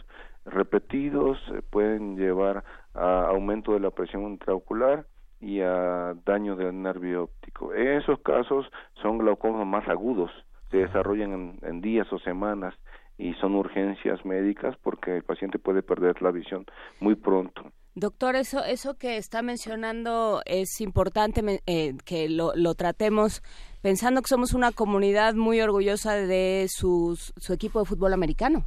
[0.45, 5.05] repetidos eh, pueden llevar a aumento de la presión intraocular
[5.39, 7.73] y a daño del nervio óptico.
[7.73, 8.65] En esos casos
[9.01, 10.31] son glaucomas más agudos,
[10.69, 12.75] se desarrollan en, días o semanas
[13.17, 16.65] y son urgencias médicas porque el paciente puede perder la visión
[16.99, 17.71] muy pronto.
[17.95, 23.41] Doctor, eso, eso que está mencionando es importante eh, que lo, lo, tratemos
[23.81, 27.17] pensando que somos una comunidad muy orgullosa de su
[27.51, 28.65] equipo de fútbol americano.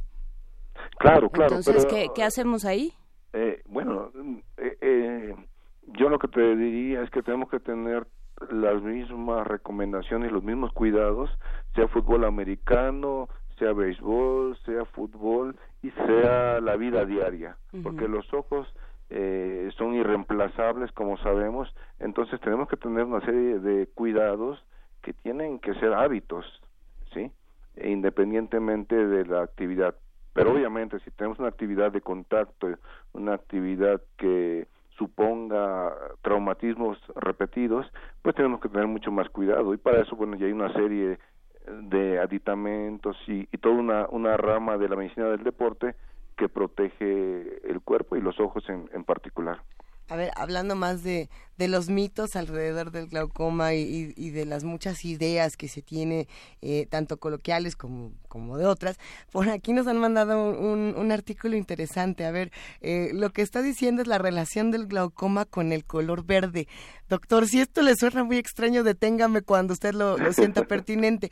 [0.97, 1.55] Claro, claro.
[1.55, 2.93] Entonces, ¿qué, ¿qué, hacemos ahí?
[3.33, 4.11] Eh, bueno,
[4.57, 5.35] eh, eh,
[5.87, 8.07] yo lo que te diría es que tenemos que tener
[8.49, 11.29] las mismas recomendaciones, los mismos cuidados,
[11.75, 18.67] sea fútbol americano, sea béisbol, sea fútbol y sea la vida diaria, porque los ojos
[19.09, 24.63] eh, son irreemplazables, como sabemos, entonces tenemos que tener una serie de cuidados
[25.01, 26.45] que tienen que ser hábitos,
[27.13, 27.31] ¿sí?
[27.75, 29.95] E independientemente de la actividad.
[30.33, 32.67] Pero obviamente si tenemos una actividad de contacto,
[33.13, 34.67] una actividad que
[34.97, 37.85] suponga traumatismos repetidos,
[38.21, 41.19] pues tenemos que tener mucho más cuidado y para eso, bueno, ya hay una serie
[41.83, 45.95] de aditamentos y, y toda una, una rama de la medicina del deporte
[46.35, 49.61] que protege el cuerpo y los ojos en, en particular.
[50.13, 54.63] A ver, hablando más de, de los mitos alrededor del glaucoma y, y, de las
[54.63, 56.27] muchas ideas que se tiene,
[56.61, 58.99] eh, tanto coloquiales como, como de otras,
[59.31, 62.25] por aquí nos han mandado un, un artículo interesante.
[62.25, 66.23] A ver, eh, lo que está diciendo es la relación del glaucoma con el color
[66.23, 66.67] verde.
[67.09, 71.31] Doctor, si esto le suena muy extraño, deténgame cuando usted lo, lo sienta pertinente.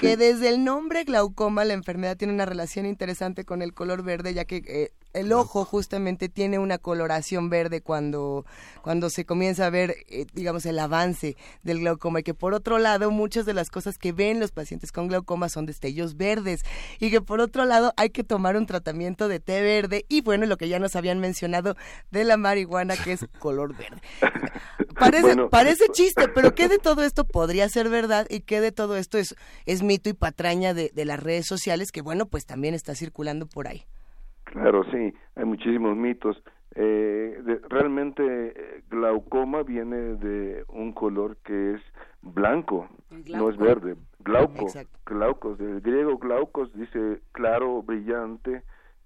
[0.00, 4.34] Que desde el nombre glaucoma la enfermedad tiene una relación interesante con el color verde,
[4.34, 8.44] ya que eh, el ojo justamente tiene una coloración verde cuando,
[8.82, 12.78] cuando se comienza a ver, eh, digamos, el avance del glaucoma y que por otro
[12.78, 16.60] lado muchas de las cosas que ven los pacientes con glaucoma son destellos verdes
[17.00, 20.44] y que por otro lado hay que tomar un tratamiento de té verde y bueno,
[20.46, 21.76] lo que ya nos habían mencionado
[22.10, 24.00] de la marihuana que es color verde.
[24.98, 28.96] Parece, parece chiste, pero ¿qué de todo esto podría ser verdad y qué de todo
[28.96, 29.34] esto es,
[29.66, 33.46] es mito y patraña de, de las redes sociales que bueno, pues también está circulando
[33.46, 33.86] por ahí?
[34.46, 36.42] Claro, sí, hay muchísimos mitos.
[36.74, 41.80] Eh, realmente eh, glaucoma viene de un color que es
[42.22, 43.96] blanco, no es verde.
[44.20, 44.66] Glauco,
[45.04, 48.62] glaucos, del griego glaucos dice claro, brillante,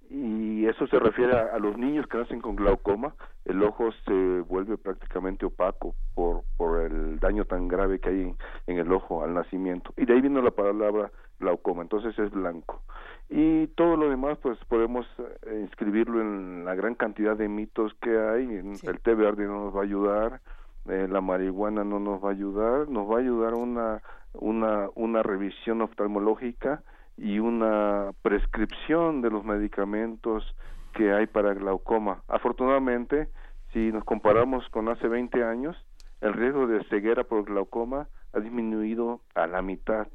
[0.09, 3.15] y eso se refiere a, los niños que nacen con glaucoma.
[3.45, 8.37] El ojo se vuelve prácticamente opaco por, por el daño tan grave que hay en,
[8.67, 9.93] en el ojo al nacimiento.
[9.97, 12.83] Y de ahí vino la palabra glaucoma, entonces es blanco
[13.31, 18.19] y todo lo demás pues podemos eh, inscribirlo en la gran cantidad de mitos que
[18.19, 18.45] hay.
[18.83, 20.41] El té verde no nos va a ayudar
[20.89, 25.23] eh, la marihuana no nos va a ayudar nos va a ayudar una una una
[25.23, 26.83] revisión oftalmológica
[27.17, 30.57] y una prescripción de los medicamentos
[30.95, 32.23] que hay para glaucoma.
[32.27, 33.29] Afortunadamente
[33.73, 35.77] si nos comparamos con hace 20 años
[36.21, 40.09] el riesgo de ceguera por glaucoma ha disminuido a la mitad.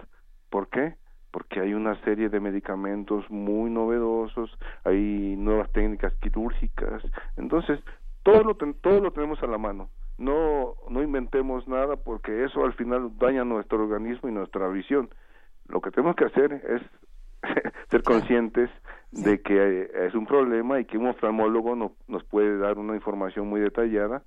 [0.50, 0.96] ¿por qué?
[1.36, 7.04] Porque hay una serie de medicamentos muy novedosos, hay nuevas técnicas quirúrgicas,
[7.36, 7.82] entonces
[8.24, 9.90] todo lo todo lo tenemos a la mano.
[10.18, 15.10] No no inventemos nada porque eso al final daña nuestro organismo y nuestra visión.
[15.68, 16.82] Lo que tenemos que hacer es
[17.92, 18.70] ser conscientes
[19.12, 23.50] de que es un problema y que un oftalmólogo no, nos puede dar una información
[23.50, 24.24] muy detallada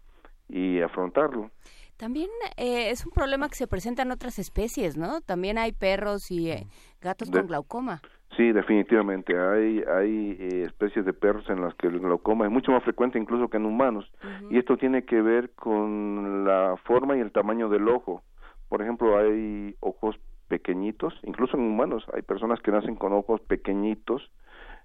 [0.47, 1.51] y afrontarlo.
[1.99, 5.21] También eh, es un problema que se presenta en otras especies, ¿no?
[5.21, 6.67] También hay perros y eh,
[7.03, 8.01] gatos con glaucoma.
[8.37, 9.37] Sí, definitivamente.
[9.37, 13.19] Hay, hay eh, especies de perros en las que el glaucoma es mucho más frecuente
[13.19, 14.09] incluso que en humanos.
[14.49, 18.23] Y esto tiene que ver con la forma y el tamaño del ojo.
[18.69, 20.15] Por ejemplo, hay ojos
[20.47, 24.31] pequeñitos, incluso en humanos hay personas que nacen con ojos pequeñitos,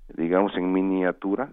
[0.08, 1.52] digamos en miniatura,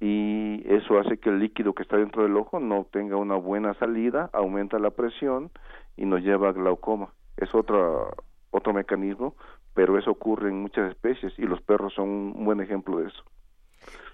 [0.00, 3.74] y eso hace que el líquido que está dentro del ojo no tenga una buena
[3.74, 5.50] salida, aumenta la presión
[5.96, 7.12] y nos lleva a glaucoma.
[7.36, 8.10] Es otro,
[8.50, 9.36] otro mecanismo,
[9.74, 13.22] pero eso ocurre en muchas especies y los perros son un buen ejemplo de eso.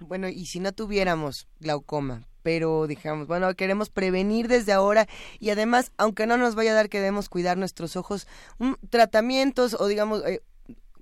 [0.01, 5.07] Bueno, y si no tuviéramos glaucoma, pero digamos, bueno, queremos prevenir desde ahora
[5.38, 8.27] y además, aunque no nos vaya a dar que debemos cuidar nuestros ojos,
[8.90, 10.42] tratamientos o digamos, eh,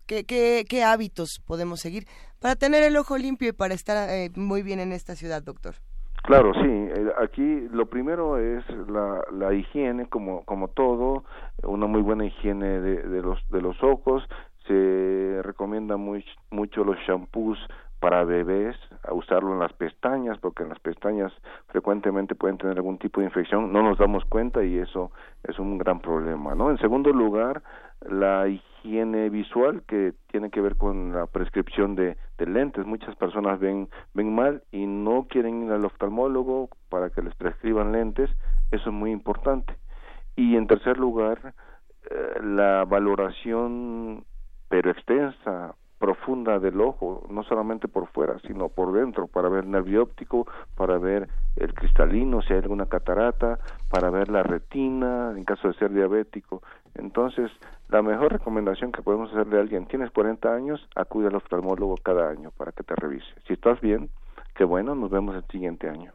[0.07, 2.05] ¿qué, qué, hábitos podemos seguir
[2.41, 5.75] para tener el ojo limpio y para estar eh, muy bien en esta ciudad, doctor?
[6.23, 6.61] Claro, sí.
[6.63, 11.25] Eh, aquí lo primero es la, la higiene, como como todo,
[11.63, 14.23] una muy buena higiene de, de los de los ojos.
[14.67, 17.59] Se recomienda mucho los shampoos
[18.05, 21.33] para bebés a usarlo en las pestañas porque en las pestañas
[21.69, 25.11] frecuentemente pueden tener algún tipo de infección no nos damos cuenta y eso
[25.43, 27.63] es un gran problema no en segundo lugar
[28.09, 32.87] la higiene visual que tiene que ver con la prescripción de, de lentes.
[32.87, 37.93] Muchas personas ven ven mal y no quieren ir al oftalmólogo para que les prescriban
[37.93, 38.31] lentes.
[38.71, 39.75] Eso es muy importante.
[40.37, 41.55] Y en tercer lugar
[42.11, 44.25] eh, la valoración
[44.69, 50.03] pero extensa profunda del ojo, no solamente por fuera, sino por dentro, para ver nervio
[50.03, 55.69] óptico, para ver el cristalino, si hay alguna catarata, para ver la retina, en caso
[55.69, 56.63] de ser diabético.
[56.95, 57.51] Entonces,
[57.89, 62.29] la mejor recomendación que podemos hacerle a alguien, tienes 40 años, acude al oftalmólogo cada
[62.29, 63.33] año para que te revise.
[63.47, 64.11] Si estás bien,
[64.55, 66.13] qué bueno, nos vemos el siguiente año.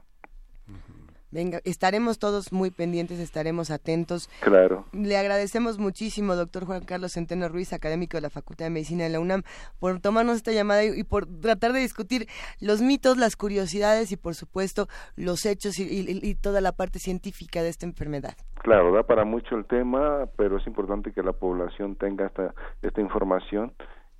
[1.31, 4.29] Venga, estaremos todos muy pendientes, estaremos atentos.
[4.41, 4.85] Claro.
[4.93, 9.11] Le agradecemos muchísimo, doctor Juan Carlos Centeno Ruiz, académico de la Facultad de Medicina de
[9.11, 9.43] la UNAM,
[9.79, 12.27] por tomarnos esta llamada y, por tratar de discutir
[12.59, 17.69] los mitos, las curiosidades y, por supuesto, los hechos y, toda la parte científica de
[17.69, 18.35] esta enfermedad.
[18.63, 23.01] Claro, da para mucho el tema, pero es importante que la población tenga esta, esta
[23.01, 23.73] información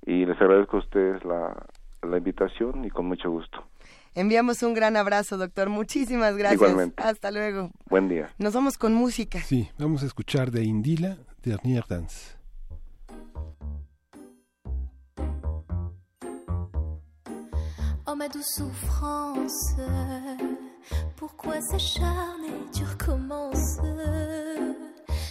[0.06, 1.66] y les agradezco a ustedes la,
[2.02, 3.64] la invitación y con mucho gusto.
[4.14, 5.68] Enviamos un gran abrazo, doctor.
[5.68, 6.60] Muchísimas gracias.
[6.60, 7.02] Igualmente.
[7.02, 7.70] Hasta luego.
[7.88, 8.34] Buen día.
[8.38, 9.40] Nos vamos con música.
[9.42, 12.40] Sí, vamos a escuchar de Indila, Dernier Dance.
[18.06, 19.76] Oh ma douce souffrance,
[21.14, 23.80] pourquoi s'acharner, tu recommences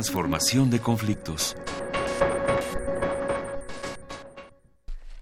[0.00, 1.54] Transformación de conflictos.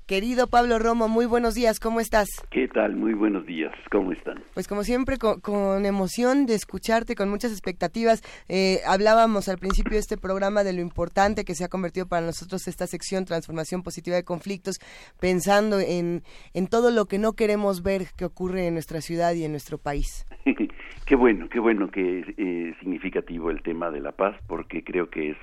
[0.07, 2.29] Querido Pablo Romo, muy buenos días, ¿cómo estás?
[2.49, 2.95] ¿Qué tal?
[2.95, 4.41] Muy buenos días, ¿cómo están?
[4.55, 8.22] Pues como siempre, con, emoción de escucharte, con muchas expectativas.
[8.49, 12.24] Eh, hablábamos al principio de este programa de lo importante que se ha convertido para
[12.24, 14.76] nosotros esta sección Transformación Positiva de Conflictos,
[15.18, 16.22] pensando en,
[16.55, 19.76] en todo lo que no queremos ver que ocurre en nuestra ciudad y en nuestro
[19.76, 20.24] país.
[21.07, 25.11] qué bueno, qué bueno que es eh, significativo el tema de la paz, porque creo
[25.11, 25.36] que es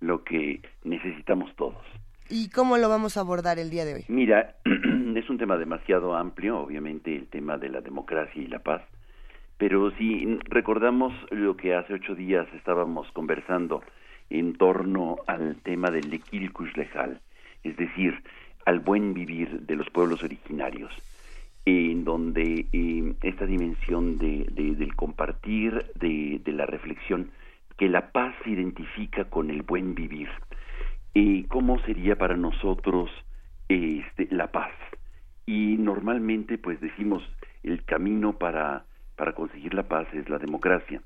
[0.00, 1.82] lo que necesitamos todos.
[2.28, 4.04] ¿Y cómo lo vamos a abordar el día de hoy?
[4.08, 8.82] Mira, es un tema demasiado amplio, obviamente el tema de la democracia y la paz,
[9.58, 13.82] pero si recordamos lo que hace ocho días estábamos conversando
[14.28, 17.20] en torno al tema del Lequilcush Lejal,
[17.62, 18.22] es decir,
[18.64, 20.92] al buen vivir de los pueblos originarios,
[21.66, 27.32] en donde eh, esta dimensión de, del compartir, de, la reflexión,
[27.76, 30.28] que la paz se identifica con el buen vivir,
[31.48, 33.10] cómo sería para nosotros
[33.68, 34.72] este, la paz.
[35.44, 37.22] Y normalmente pues decimos
[37.62, 38.84] el camino para,
[39.16, 41.00] para conseguir la paz es la democracia.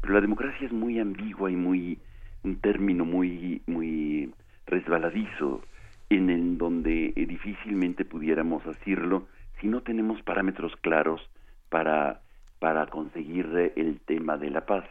[0.00, 1.98] Pero la democracia es muy ambigua y muy
[2.42, 4.32] un término muy muy
[4.66, 5.62] resbaladizo
[6.08, 9.26] en el donde difícilmente pudiéramos decirlo
[9.60, 11.20] si no tenemos parámetros claros
[11.68, 12.22] para
[12.58, 14.84] para conseguir el tema de la paz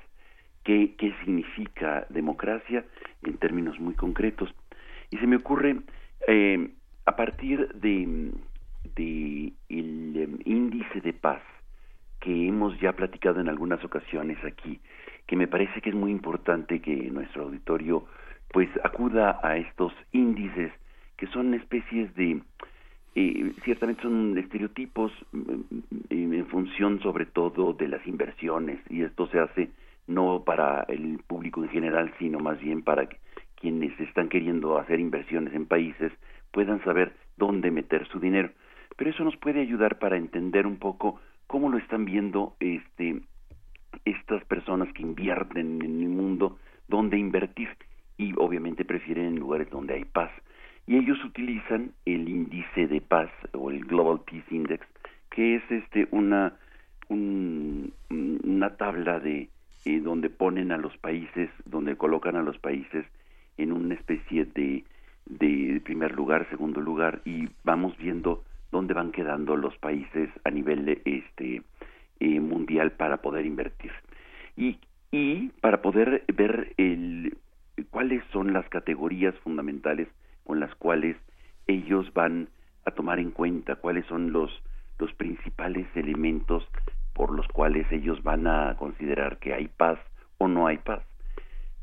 [0.64, 2.86] qué, qué significa democracia
[3.24, 4.54] en términos muy concretos.
[5.12, 5.78] Y se me ocurre,
[6.28, 6.72] eh,
[7.06, 8.32] a partir de,
[8.96, 11.42] de el em, índice de paz
[12.20, 14.80] que hemos ya platicado en algunas ocasiones aquí,
[15.26, 18.06] que me parece que es muy importante que nuestro auditorio
[18.52, 20.72] pues acuda a estos índices
[21.18, 22.42] que son especies de
[23.16, 25.62] eh, ciertamente son estereotipos mm,
[26.10, 29.70] en función sobre todo de las inversiones y esto se hace
[30.08, 33.08] no para el público en general, sino más bien para
[33.56, 36.12] quienes están queriendo hacer inversiones en países
[36.52, 38.50] puedan saber dónde meter su dinero.
[38.98, 43.22] Pero eso nos puede ayudar para entender un poco cómo lo están viendo este
[44.06, 46.58] estas personas que invierten en el mundo,
[46.88, 47.70] dónde invertir
[48.18, 50.32] y obviamente prefieren en lugares donde hay paz.
[50.90, 54.88] Y ellos utilizan el índice de paz o el Global Peace Index,
[55.30, 56.58] que es este una
[57.10, 59.50] una tabla de
[59.86, 63.06] eh, donde ponen a los países, donde colocan a los países
[63.58, 64.84] en una especie de,
[65.28, 71.02] de primer lugar, segundo lugar, y vamos viendo dónde van quedando los países a nivel
[71.06, 71.62] este
[72.20, 73.92] eh, mundial para poder invertir.
[74.58, 74.80] Y,
[75.12, 77.38] y para poder ver el,
[77.92, 80.08] cuáles son las categorías fundamentales
[80.44, 81.18] con las cuales
[81.68, 82.50] ellos van
[82.86, 84.52] a tomar en cuenta, cuáles son los,
[84.98, 86.68] los principales elementos
[87.14, 90.00] por los cuales ellos van a considerar que hay paz
[90.38, 91.04] o no hay paz.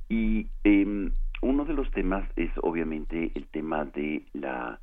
[0.09, 1.11] Y eh,
[1.43, 4.81] uno de los temas es obviamente el tema de la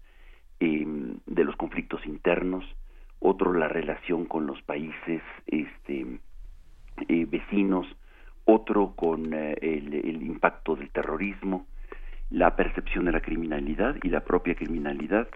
[0.60, 0.86] eh,
[1.26, 2.64] de los conflictos internos,
[3.20, 6.20] otro la relación con los países este
[7.08, 7.88] eh, vecinos,
[8.46, 11.66] otro con eh, el, el impacto del terrorismo,
[12.34, 15.28] la percepción de la criminalidad y la propia criminalidad.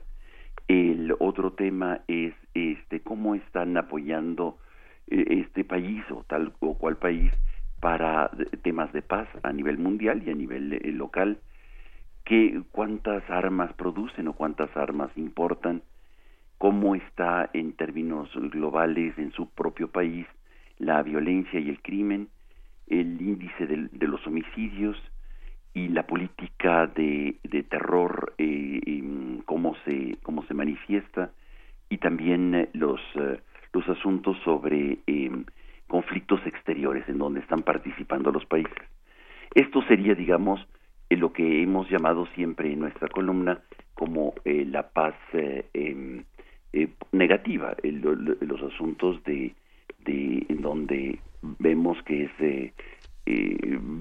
[0.67, 4.57] El otro tema es este cómo están apoyando
[5.05, 7.31] eh, este país o tal o cual país
[7.79, 8.31] para
[8.63, 11.37] temas de paz a nivel mundial y a nivel eh, local,
[12.25, 15.83] que cuántas armas producen o cuántas armas importan,
[16.57, 20.25] cómo está en términos globales en su propio país
[20.79, 22.29] la violencia y el crimen,
[22.87, 24.97] el índice de, los homicidios
[25.77, 29.03] y la política de, de terror, eh,
[29.45, 31.31] cómo, se, cómo se manifiesta,
[31.89, 32.99] y también los
[33.73, 35.45] los asuntos sobre em,
[35.87, 38.75] conflictos exteriores en donde están participando los países.
[39.53, 40.59] Esto sería, digamos,
[41.09, 43.61] lo que hemos llamado siempre en nuestra columna
[43.93, 46.23] como eh, la paz eh, em,
[46.73, 49.53] eh, negativa, los asuntos de,
[50.05, 51.19] de en donde
[51.59, 52.73] vemos que es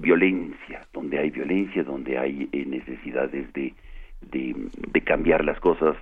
[0.01, 3.73] violencia, donde hay violencia, donde hay necesidades de,
[4.21, 5.95] de, cambiar las cosas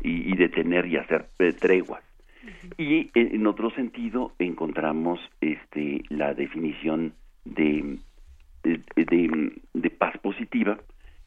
[0.00, 1.26] y, y detener y hacer
[1.60, 2.02] treguas.
[2.76, 7.12] Y en otro sentido encontramos este, la definición
[7.44, 7.98] de,
[8.62, 10.78] de, paz positiva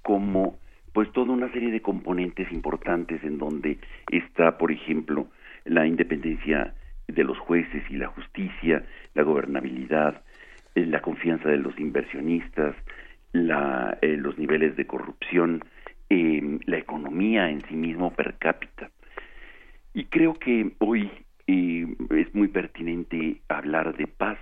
[0.02, 0.58] como
[0.94, 3.80] pues toda una serie de componentes importantes en donde
[4.12, 5.28] está, por ejemplo,
[5.66, 6.74] la independencia
[7.08, 10.22] de los jueces y la justicia, la gobernabilidad,
[10.76, 12.76] la confianza de los inversionistas,
[13.32, 15.64] la, eh, los niveles de corrupción,
[16.10, 18.92] em, la economía en sí mismo per cápita.
[19.94, 21.10] Y creo que hoy
[21.48, 24.38] eh, es muy pertinente hablar de paz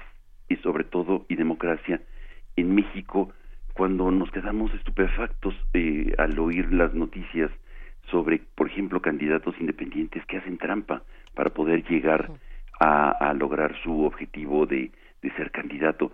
[0.50, 2.02] y sobre todo y democracia
[2.56, 3.32] en México
[3.74, 7.52] cuando nos quedamos estupefactos eh, al oír las noticias
[8.12, 11.04] sobre, por ejemplo, candidatos independientes que hacen trampa
[11.34, 12.32] para poder llegar
[12.80, 14.92] a, lograr su objetivo de,
[15.38, 16.12] ser candidato.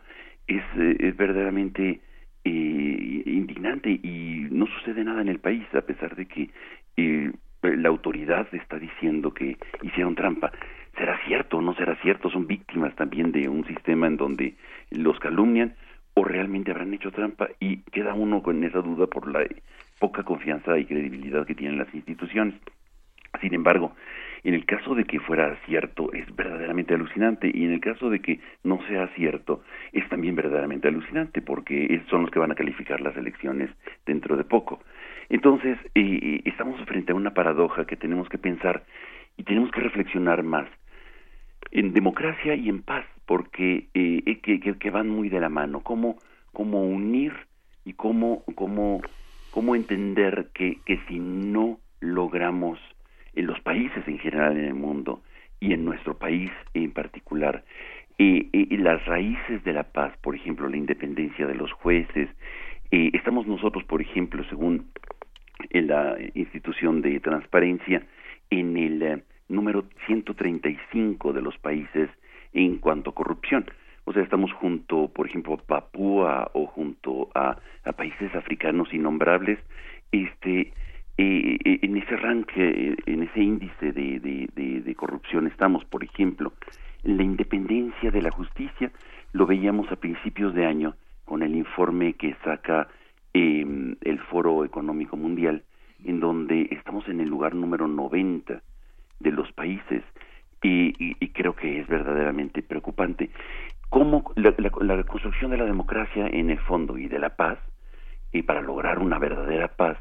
[0.50, 2.02] Es, eh, es verdaderamente
[2.44, 6.50] eh, indignante y no sucede nada en el país a pesar de que
[6.98, 7.32] eh,
[7.62, 10.52] la autoridad está diciendo que hicieron trampa.
[10.98, 12.32] ¿Será cierto o no será cierto?
[12.32, 14.56] Son víctimas también de un sistema en donde
[14.90, 15.76] los calumnian
[16.16, 19.46] o realmente habrán hecho trampa y queda uno con esa duda por la
[20.00, 22.56] poca confianza y credibilidad que tienen las instituciones.
[23.40, 23.94] Sin embargo,
[24.44, 28.20] en el caso de que fuera cierto, es verdaderamente alucinante, y en el caso de
[28.20, 33.02] que no sea cierto, es también verdaderamente alucinante, porque son los que van a calificar
[33.02, 33.70] las elecciones
[34.06, 34.80] dentro de poco.
[35.30, 38.84] Entonces, eh, eh, estamos frente a una paradoja que tenemos que pensar
[39.38, 40.68] y tenemos que reflexionar más
[41.72, 46.18] en democracia y en paz, porque eh, que, que, van muy de la mano, cómo,
[46.52, 47.34] cómo unir
[47.86, 49.02] y cómo, cómo,
[49.52, 52.80] cómo entender que, que si no logramos
[53.36, 55.22] en los países en general en el mundo
[55.60, 57.64] y en nuestro país en particular,
[58.18, 62.30] eh, eh, las raíces de la paz, por ejemplo, la independencia de los jueces,
[62.92, 64.92] eh, estamos nosotros, por ejemplo, según
[65.72, 68.04] la institución de transparencia,
[68.50, 72.10] en el número 135 de los países
[72.54, 73.66] en cuanto a corrupción.
[74.06, 79.60] O sea, estamos junto, por ejemplo, a Papúa o junto a, a países africanos innombrables,
[80.12, 80.74] este,
[81.22, 86.54] eh, eh, en ese ranking, en ese índice de, corrupción estamos, por ejemplo,
[87.04, 88.90] la independencia de la justicia,
[89.34, 90.96] lo veíamos a principios de año
[91.26, 92.88] con el informe que saca
[93.34, 95.64] em, el Foro Económico Mundial,
[96.06, 98.62] en donde estamos en el lugar número 90
[99.20, 100.04] de los países
[100.64, 103.30] y, creo que es verdaderamente preocupante.
[103.90, 107.60] Cómo la, la, construcción de la democracia en el fondo y de la paz,
[108.32, 109.98] y para lograr una verdadera paz,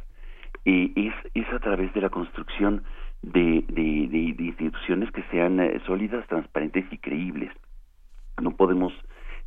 [0.64, 2.82] es, es a través de la construcción
[3.22, 7.50] de, de, instituciones que sean eh, sólidas, transparentes y creíbles.
[8.40, 8.92] No podemos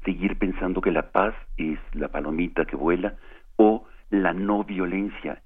[0.03, 3.15] seguir pensando que la paz es la palomita que vuela
[3.55, 5.41] o la no violencia.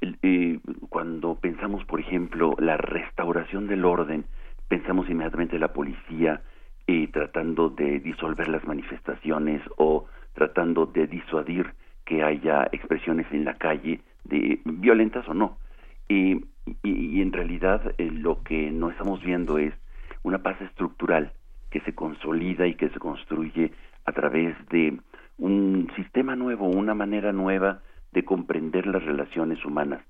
[0.00, 4.26] Eh, cuando pensamos, por ejemplo, la restauración del orden,
[4.68, 6.42] pensamos inmediatamente en la policía
[6.86, 11.72] eh, tratando de disolver las manifestaciones o tratando de disuadir
[12.04, 15.58] que haya expresiones en la calle de violentas o no.
[16.08, 16.44] Y,
[16.82, 19.74] y, en realidad eh, lo que no estamos viendo es
[20.22, 21.32] una paz estructural
[21.70, 23.72] que se consolida y que se construye
[24.04, 24.98] a través de
[25.38, 27.80] un sistema nuevo, una manera nueva
[28.12, 30.02] de comprender las relaciones humanas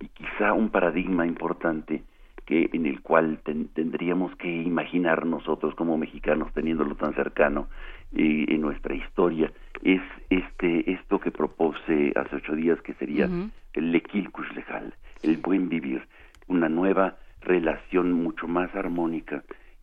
[0.00, 2.02] y quizá un paradigma importante
[2.46, 3.40] que en el cual
[3.74, 7.68] tendríamos que imaginar nosotros como mexicanos teniéndolo tan cercano
[8.12, 9.50] eh, en nuestra historia
[9.82, 13.28] es este esto que propuse hace ocho días que sería
[13.72, 16.06] el lequilcus legal, el buen vivir,
[16.46, 19.42] una nueva relación mucho más armónica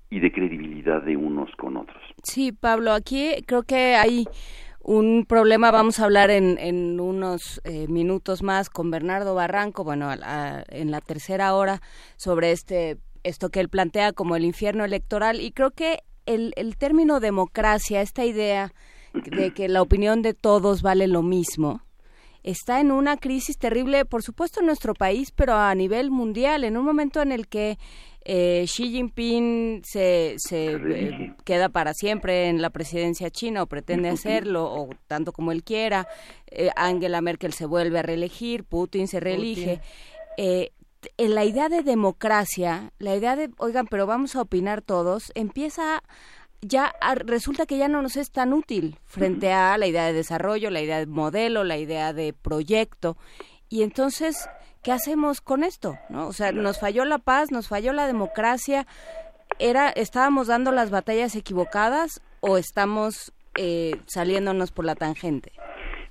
[0.10, 2.02] y de credibilidad de unos con otros.
[2.24, 4.26] Sí, Pablo, aquí creo que hay
[4.84, 10.12] un problema, vamos a hablar en, en unos eh, minutos más con Bernardo Barranco, bueno,
[10.12, 11.82] en la tercera hora,
[12.18, 15.42] sobre este esto que él plantea como el infierno electoral.
[15.42, 18.74] Y creo que el, el término democracia, esta idea
[19.14, 21.82] de que la opinión de todos vale lo mismo,
[22.44, 26.78] está en una crisis terrible, por supuesto en nuestro país, pero a nivel mundial, en
[26.78, 27.78] un momento en el que
[28.24, 34.10] eh, Xi Jinping se, se eh, queda para siempre en la presidencia china o pretende
[34.10, 36.08] hacerlo, o tanto como él quiera,
[36.48, 39.82] eh, Angela Merkel se vuelve a reelegir, Putin se reelige.
[40.38, 46.04] en la idea de democracia, la idea de, oigan, pero vamos a opinar todos, empieza
[46.62, 46.94] ya
[47.26, 50.82] resulta que ya no nos es tan útil frente a la idea de desarrollo, la
[50.82, 53.18] idea de modelo, la idea de proyecto.
[53.70, 54.50] Y entonces,
[54.84, 55.98] ¿qué hacemos con esto?
[56.10, 56.28] ¿No?
[56.28, 58.86] O sea, nos falló la paz, nos falló la democracia.
[59.60, 65.52] Era, ¿Estábamos dando las batallas equivocadas o estamos eh, saliéndonos por la tangente?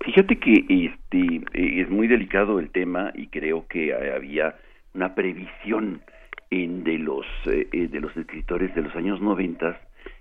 [0.04, 4.56] Fíjate que este es muy delicado el tema y creo que había
[4.94, 6.02] una previsión
[6.50, 9.76] en de los eh, de los escritores de los años noventas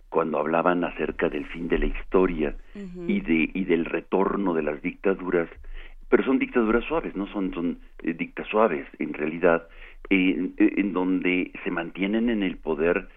[0.09, 2.55] cuando hablaban acerca del fin de la historia
[3.07, 5.49] y de y del retorno de las dictaduras
[6.09, 9.67] pero son dictaduras suaves no son son eh, dictas suaves en realidad
[10.09, 13.09] eh, en donde se mantienen en el poder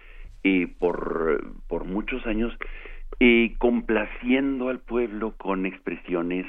[0.43, 2.53] eh, por por muchos años
[3.19, 6.45] eh, complaciendo al pueblo con expresiones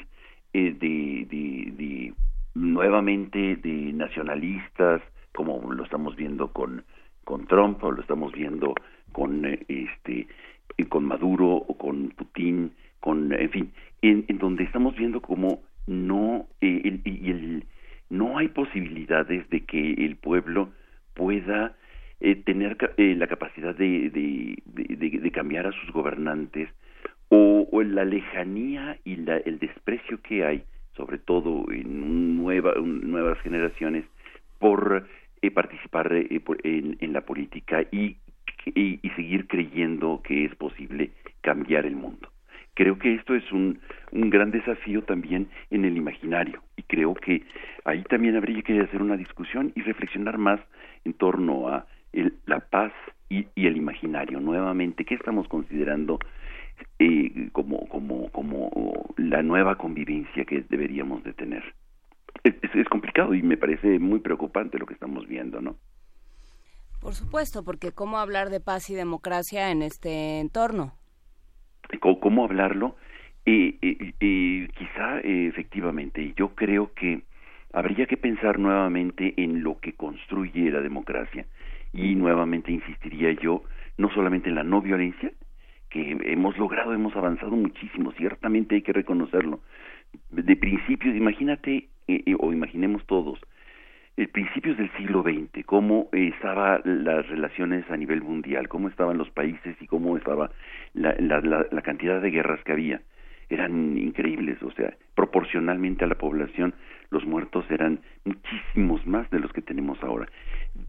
[0.53, 2.13] de, de, de
[2.53, 5.01] nuevamente de nacionalistas,
[5.33, 6.83] como lo estamos viendo con,
[7.25, 8.73] con Trump, o lo estamos viendo
[9.15, 10.27] con eh, este
[10.89, 16.99] con Maduro o con Putin, con en fin, en, donde estamos viendo como no eh,
[17.05, 17.63] el,
[18.09, 20.73] no hay posibilidades de que el pueblo
[21.13, 21.77] pueda
[22.19, 26.67] eh, tener la capacidad de, de, cambiar a sus gobernantes
[27.29, 30.63] o, o la lejanía y la, el desprecio que hay
[30.97, 34.05] sobre todo en nueva, nuevas generaciones,
[34.59, 35.05] por
[35.41, 38.17] eh, participar eh, en, la política y,
[38.65, 41.11] y, seguir creyendo que es posible
[41.41, 42.29] cambiar el mundo.
[42.73, 43.79] Creo que esto es un,
[44.11, 47.43] un gran desafío también en el imaginario y creo que
[47.85, 50.59] ahí también habría que hacer una discusión y reflexionar más
[51.05, 51.85] en torno a
[52.45, 52.91] la paz
[53.29, 54.41] y, y el imaginario.
[54.41, 56.19] Nuevamente, ¿qué estamos considerando
[56.99, 61.63] eh, como, como, como la nueva convivencia que deberíamos de tener.
[62.43, 65.77] Es, es, complicado y me parece muy preocupante lo que estamos viendo, ¿no?
[67.05, 70.93] Por supuesto, porque ¿cómo hablar de paz y democracia en este entorno?
[71.99, 72.95] ¿Cómo, hablarlo?
[73.45, 77.21] Eh, eh, quizá efectivamente, yo creo que
[77.73, 81.45] habría que pensar nuevamente en lo que construye la democracia
[81.93, 83.61] y nuevamente insistiría yo
[83.99, 85.31] no solamente en la no violencia,
[85.91, 89.59] que hemos logrado, hemos avanzado muchísimo, ciertamente hay que reconocerlo.
[90.31, 93.39] De principios, imagínate, eh, eh, o imaginemos todos,
[94.31, 99.75] principios del siglo XX, cómo estaban las relaciones a nivel mundial, cómo estaban los países
[99.81, 100.51] y cómo estaba
[100.93, 103.01] la, la, la, cantidad de guerras que había.
[103.49, 106.73] Eran increíbles, o sea, proporcionalmente a la población,
[107.09, 110.27] los muertos eran muchísimos más de los que tenemos ahora.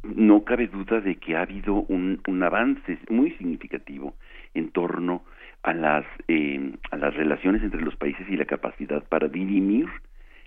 [0.04, 4.14] No cabe duda de que ha habido un, un avance muy significativo
[4.54, 5.24] en torno
[5.64, 9.88] a las, eh, a las relaciones entre los países y la capacidad para dirimir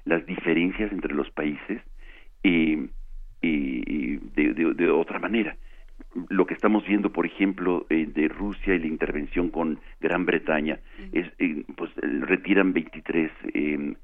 [0.06, 1.82] las diferencias entre los países
[2.44, 2.88] eh,
[3.42, 5.56] eh, de, de, otra manera.
[6.30, 10.80] Lo que estamos viendo, por ejemplo, de Rusia y la intervención con Gran Bretaña,
[11.12, 11.28] es,
[11.76, 13.96] pues retiran 23 em,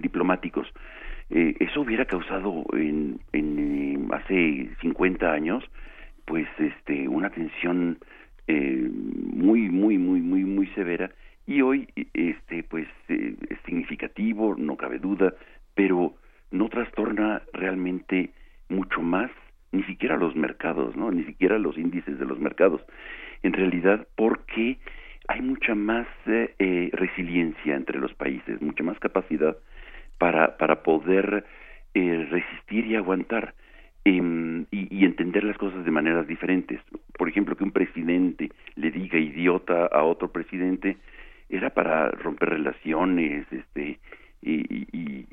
[0.00, 0.66] diplomáticos.
[1.30, 5.64] eso hubiera causado en, en hace 50 años,
[6.24, 7.98] pues, este, una tensión
[8.48, 11.10] eh, muy muy muy muy muy severa
[11.48, 15.34] y hoy este pues eh, es significativo no cabe duda
[15.74, 16.14] pero
[16.50, 18.30] no trastorna realmente
[18.68, 19.30] mucho más
[19.72, 22.80] ni siquiera los mercados no ni siquiera los índices de los mercados
[23.42, 24.78] en realidad porque
[25.28, 29.56] hay mucha más eh, resiliencia entre los países mucha más capacidad
[30.18, 31.44] para para poder
[31.94, 33.54] resistir y aguantar
[34.06, 36.80] Em, y, entender las cosas de maneras diferentes.
[37.18, 40.96] Por ejemplo, que un presidente le diga idiota a otro presidente
[41.48, 43.98] era para romper relaciones este,
[44.42, 45.26] y,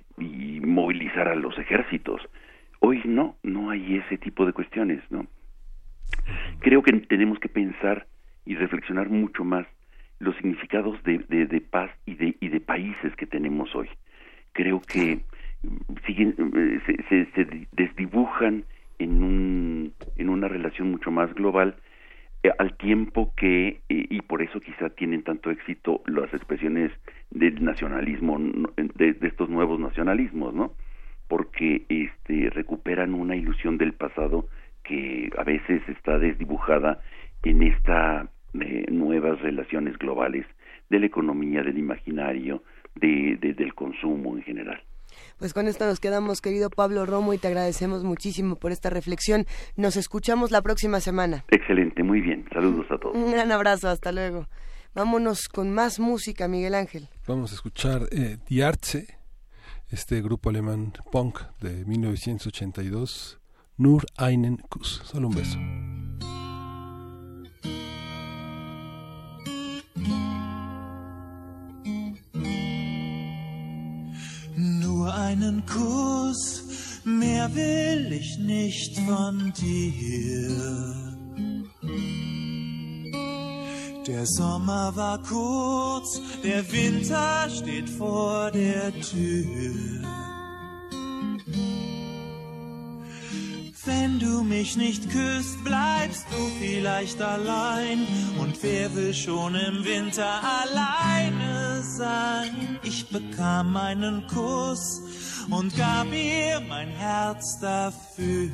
[0.66, 2.22] movilizar a los ejércitos.
[2.80, 5.28] Hoy no, no hay ese tipo de cuestiones, ¿no?
[6.60, 8.08] Creo que tenemos que pensar
[8.45, 9.68] y reflexionar mucho más
[10.20, 13.89] los significados de, de, paz y de, y de países que tenemos hoy.
[14.54, 15.20] Creo que
[16.06, 18.66] siguen, eh, se, se, desdibujan
[18.99, 21.76] en, un, en una relación mucho más global
[22.58, 26.91] al tiempo que, eh, y por eso quizá tienen tanto éxito las expresiones
[27.32, 30.74] del nacionalismo, de, de, estos nuevos nacionalismos, ¿no?
[31.28, 34.48] Porque este, recuperan una ilusión del pasado
[34.84, 37.02] que a veces está desdibujada
[37.44, 38.30] en esta
[38.91, 40.46] nuevas relaciones globales
[40.89, 42.64] de la economía, del imaginario,
[42.96, 44.82] de, del consumo en general.
[45.38, 49.45] Pues con esto nos quedamos, querido Pablo Romo, y te agradecemos muchísimo por esta reflexión.
[49.76, 51.45] Nos escuchamos la próxima semana.
[51.49, 52.45] Excelente, muy bien.
[52.53, 53.16] Saludos a todos.
[53.16, 54.47] Un gran abrazo, hasta luego.
[54.95, 57.07] Vámonos con más música, Miguel Ángel.
[57.28, 58.61] Vamos a escuchar eh, Die
[59.89, 63.39] este grupo alemán punk de 1982,
[63.78, 65.01] Nur einen Kuss.
[65.03, 65.59] Solo un beso.
[75.04, 76.64] Nur einen Kuss,
[77.04, 81.18] mehr will ich nicht von dir.
[84.08, 90.32] Der Sommer war kurz, der Winter steht vor der Tür.
[93.86, 98.07] Wenn du mich nicht küsst, bleibst du vielleicht allein.
[98.39, 102.79] Und wer will schon im Winter alleine sein?
[102.84, 105.01] Ich bekam einen Kuss
[105.49, 108.49] und gab ihr mein Herz dafür.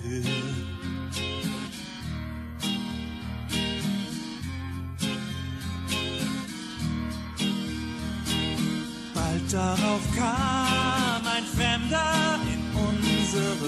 [9.14, 11.46] Bald darauf kam ein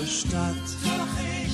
[0.02, 0.56] ihre Stadt.
[0.84, 1.51] Doch ich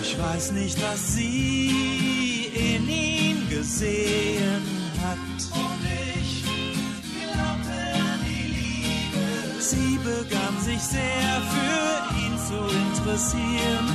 [0.00, 4.62] Ich weiß nicht, was sie in ihm gesehen
[5.02, 5.18] hat.
[5.54, 5.82] Und
[6.20, 6.44] ich
[7.32, 7.78] glaubte
[8.12, 9.60] an die Liebe.
[9.60, 13.88] Sie begann sich sehr für ihn zu interessieren.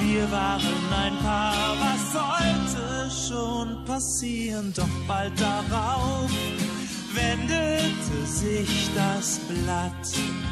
[0.00, 4.72] Wir waren ein Paar, was sollte schon passieren?
[4.74, 6.30] Doch bald darauf
[7.14, 10.51] wendete sich das Blatt.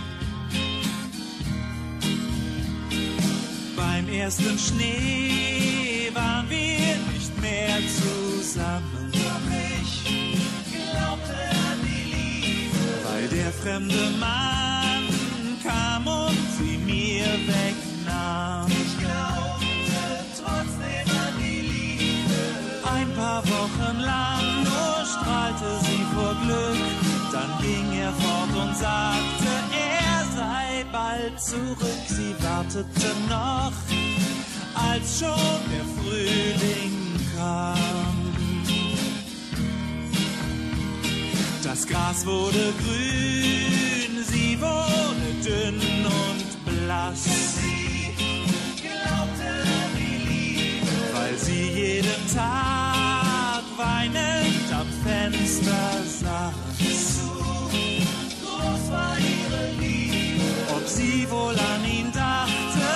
[4.00, 9.12] Beim ersten Schnee waren wir nicht mehr zusammen.
[9.12, 9.44] Doch
[9.78, 10.04] ich
[10.90, 11.36] glaubte
[11.68, 12.78] an die Liebe.
[13.04, 15.04] Weil der fremde Mann
[15.62, 18.68] kam und sie mir wegnahm.
[18.68, 19.66] Ich glaubte
[20.40, 22.40] trotzdem an die Liebe.
[22.96, 26.80] Ein paar Wochen lang nur strahlte sie vor Glück.
[27.32, 32.04] Dann ging er fort und sagte, er sei bald zurück.
[32.08, 33.76] Sie wartete noch,
[34.88, 36.96] als schon der Frühling
[37.36, 38.16] kam.
[41.62, 47.26] Das Gras wurde grün, sie wurde dünn und blass.
[51.14, 56.19] Weil sie jeden Tag weinend am Fenster saß.
[61.30, 62.86] Wohl an ihn dachte,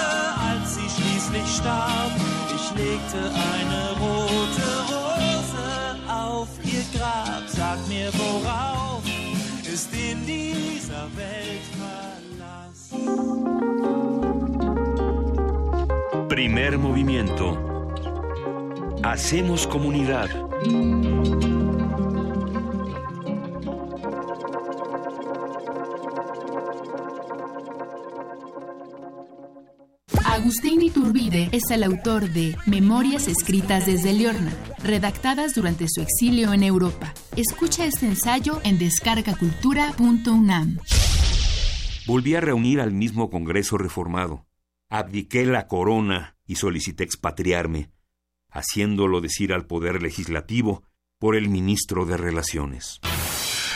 [0.48, 2.12] als sie schließlich starb.
[2.54, 5.66] Ich legte eine rote Rose
[6.08, 7.44] auf ihr Grab.
[7.46, 9.02] Sag mir, worauf
[9.72, 12.90] ist in dieser Welt Verlass?
[16.28, 17.56] Primer movimiento.
[19.02, 20.30] Hacemos comunidad.
[30.34, 36.64] Agustín Iturbide es el autor de Memorias escritas desde Liorna, redactadas durante su exilio en
[36.64, 37.14] Europa.
[37.36, 40.78] Escucha este ensayo en descargacultura.unam.
[42.08, 44.44] Volví a reunir al mismo Congreso reformado.
[44.90, 47.92] Abdiqué la corona y solicité expatriarme,
[48.50, 50.82] haciéndolo decir al Poder Legislativo
[51.20, 52.98] por el ministro de Relaciones.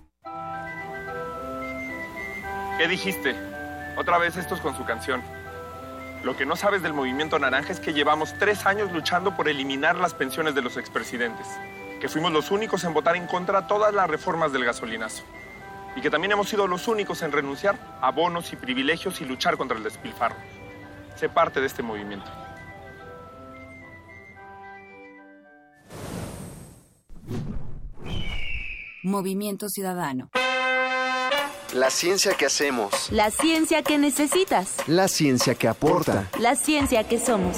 [2.77, 3.35] ¿Qué dijiste?
[3.97, 5.21] Otra vez estos con su canción.
[6.23, 9.97] Lo que no sabes del movimiento naranja es que llevamos tres años luchando por eliminar
[9.97, 11.47] las pensiones de los expresidentes,
[11.99, 15.23] que fuimos los únicos en votar en contra todas las reformas del gasolinazo,
[15.95, 19.57] y que también hemos sido los únicos en renunciar a bonos y privilegios y luchar
[19.57, 20.37] contra el despilfarro.
[21.15, 22.40] Sé parte de este movimiento.
[29.11, 30.29] Movimiento Ciudadano.
[31.73, 33.11] La ciencia que hacemos.
[33.11, 34.75] La ciencia que necesitas.
[34.87, 36.29] La ciencia que aporta.
[36.39, 37.57] La ciencia que somos.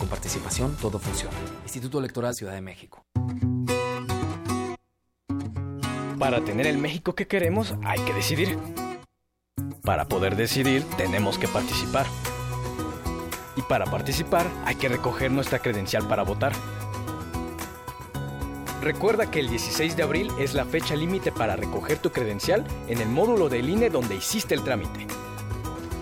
[0.00, 1.36] Con participación todo funciona.
[1.62, 3.04] Instituto Electoral Ciudad de México.
[6.18, 8.58] Para tener el México que queremos hay que decidir.
[9.82, 12.06] Para poder decidir tenemos que participar.
[13.56, 16.52] Y para participar hay que recoger nuestra credencial para votar.
[18.80, 23.02] Recuerda que el 16 de abril es la fecha límite para recoger tu credencial en
[23.02, 25.06] el módulo del INE donde hiciste el trámite.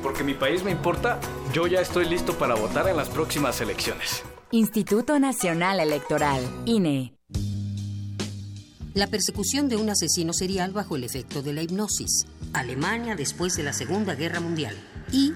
[0.02, 1.20] Porque mi país me importa,
[1.52, 4.22] yo ya estoy listo para votar en las próximas elecciones.
[4.50, 7.14] Instituto Nacional Electoral, INE.
[8.94, 12.26] La persecución de un asesino serial bajo el efecto de la hipnosis.
[12.52, 14.76] Alemania después de la Segunda Guerra Mundial.
[15.12, 15.32] Y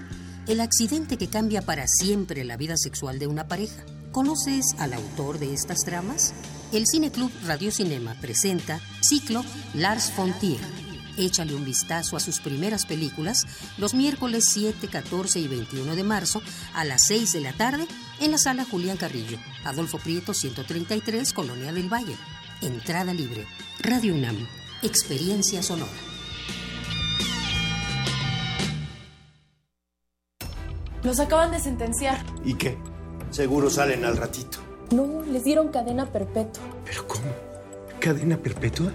[0.47, 3.83] el accidente que cambia para siempre la vida sexual de una pareja.
[4.11, 6.33] ¿Conoces al autor de estas tramas?
[6.71, 9.43] El Cineclub Radio Cinema presenta Ciclo
[9.73, 10.92] Lars von Trier.
[11.17, 13.45] Échale un vistazo a sus primeras películas
[13.77, 16.41] los miércoles 7, 14 y 21 de marzo
[16.73, 17.87] a las 6 de la tarde
[18.19, 22.15] en la sala Julián Carrillo, Adolfo Prieto 133, Colonia del Valle.
[22.61, 23.45] Entrada libre.
[23.79, 24.47] Radio UNAM.
[24.81, 25.91] Experiencia sonora.
[31.03, 32.23] Los acaban de sentenciar.
[32.45, 32.77] ¿Y qué?
[33.29, 34.59] Seguro salen al ratito.
[34.91, 36.63] No, les dieron cadena perpetua.
[36.85, 37.25] ¿Pero cómo?
[37.99, 38.91] ¿Cadena perpetua?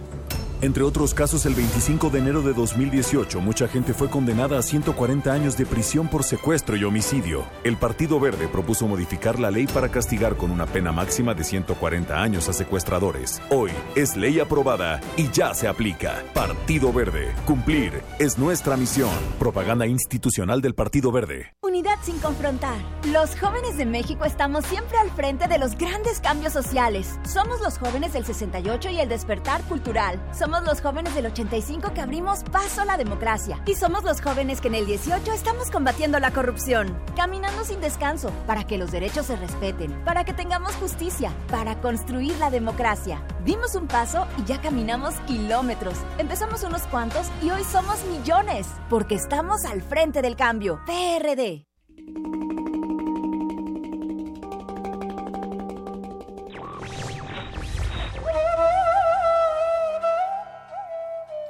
[0.60, 5.32] Entre otros casos, el 25 de enero de 2018, mucha gente fue condenada a 140
[5.32, 7.44] años de prisión por secuestro y homicidio.
[7.62, 12.20] El Partido Verde propuso modificar la ley para castigar con una pena máxima de 140
[12.20, 13.40] años a secuestradores.
[13.50, 16.24] Hoy es ley aprobada y ya se aplica.
[16.34, 17.32] Partido Verde.
[17.46, 19.14] Cumplir es nuestra misión.
[19.38, 21.52] Propaganda institucional del Partido Verde.
[21.62, 22.78] Unidad sin confrontar.
[23.12, 27.20] Los jóvenes de México estamos siempre al frente de los grandes cambios sociales.
[27.22, 30.20] Somos los jóvenes del 68 y el despertar cultural.
[30.36, 33.60] Somos los jóvenes del 85 que abrimos paso a la democracia.
[33.66, 36.98] Y somos los jóvenes que en el 18 estamos combatiendo la corrupción.
[37.14, 42.36] Caminando sin descanso para que los derechos se respeten, para que tengamos justicia, para construir
[42.38, 43.22] la democracia.
[43.44, 45.98] Dimos un paso y ya caminamos kilómetros.
[46.16, 48.66] Empezamos unos cuantos y hoy somos millones.
[48.88, 50.80] Porque estamos al frente del cambio.
[50.86, 51.66] PRD.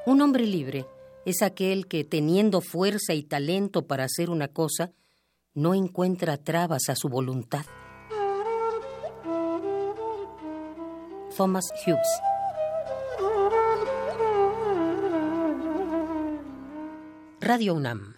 [0.09, 0.87] Un hombre libre
[1.27, 4.91] es aquel que, teniendo fuerza y talento para hacer una cosa,
[5.53, 7.67] no encuentra trabas a su voluntad.
[11.37, 12.09] Thomas Hughes
[17.43, 18.18] Radio UNAM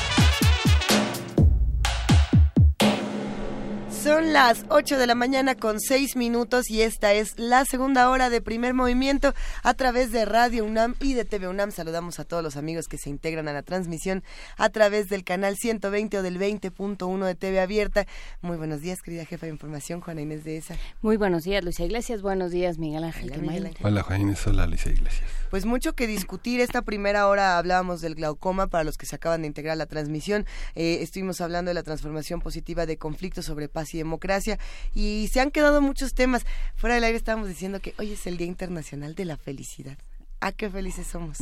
[4.03, 8.31] Son las 8 de la mañana con 6 minutos y esta es la segunda hora
[8.31, 11.69] de primer movimiento a través de Radio UNAM y de TV UNAM.
[11.69, 14.23] Saludamos a todos los amigos que se integran a la transmisión
[14.57, 18.07] a través del canal 120 o del 20.1 de TV Abierta.
[18.41, 20.77] Muy buenos días, querida jefa de información, Juana Inés de ESA.
[21.03, 22.23] Muy buenos días, Luisa Iglesias.
[22.23, 23.69] Buenos días, Miguel Ángel Quemain.
[23.83, 24.47] Hola, Juana Inés.
[24.47, 25.29] Hola, Luisa Iglesias.
[25.51, 26.59] Pues mucho que discutir.
[26.59, 29.85] Esta primera hora hablábamos del glaucoma para los que se acaban de integrar a la
[29.85, 30.47] transmisión.
[30.73, 34.59] Eh, estuvimos hablando de la transformación positiva de conflictos sobre paz y democracia
[34.93, 36.45] y se han quedado muchos temas.
[36.75, 39.97] Fuera del aire estábamos diciendo que hoy es el Día Internacional de la Felicidad.
[40.43, 41.37] Ah, qué felices somos.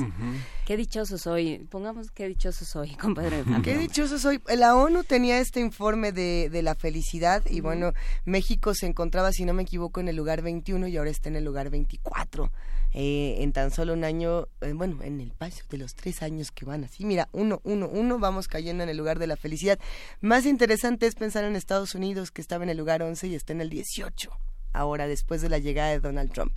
[0.66, 1.60] Qué dichoso soy.
[1.70, 3.46] Pongamos qué dichoso soy, compadre.
[3.64, 4.42] Qué dichoso soy.
[4.58, 7.94] La ONU tenía este informe de, de la felicidad y bueno,
[8.26, 11.38] México se encontraba, si no me equivoco, en el lugar 21 y ahora está en
[11.38, 12.52] el lugar 24.
[12.94, 16.52] Eh, en tan solo un año, eh, bueno, en el paso de los tres años
[16.52, 19.80] que van así, mira, uno, uno, uno, vamos cayendo en el lugar de la felicidad.
[20.22, 23.54] Más interesante es pensar en Estados Unidos, que estaba en el lugar 11 y está
[23.54, 24.32] en el 18,
[24.74, 26.54] ahora después de la llegada de Donald Trump.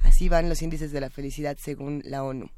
[0.00, 2.50] Así van los índices de la felicidad según la ONU.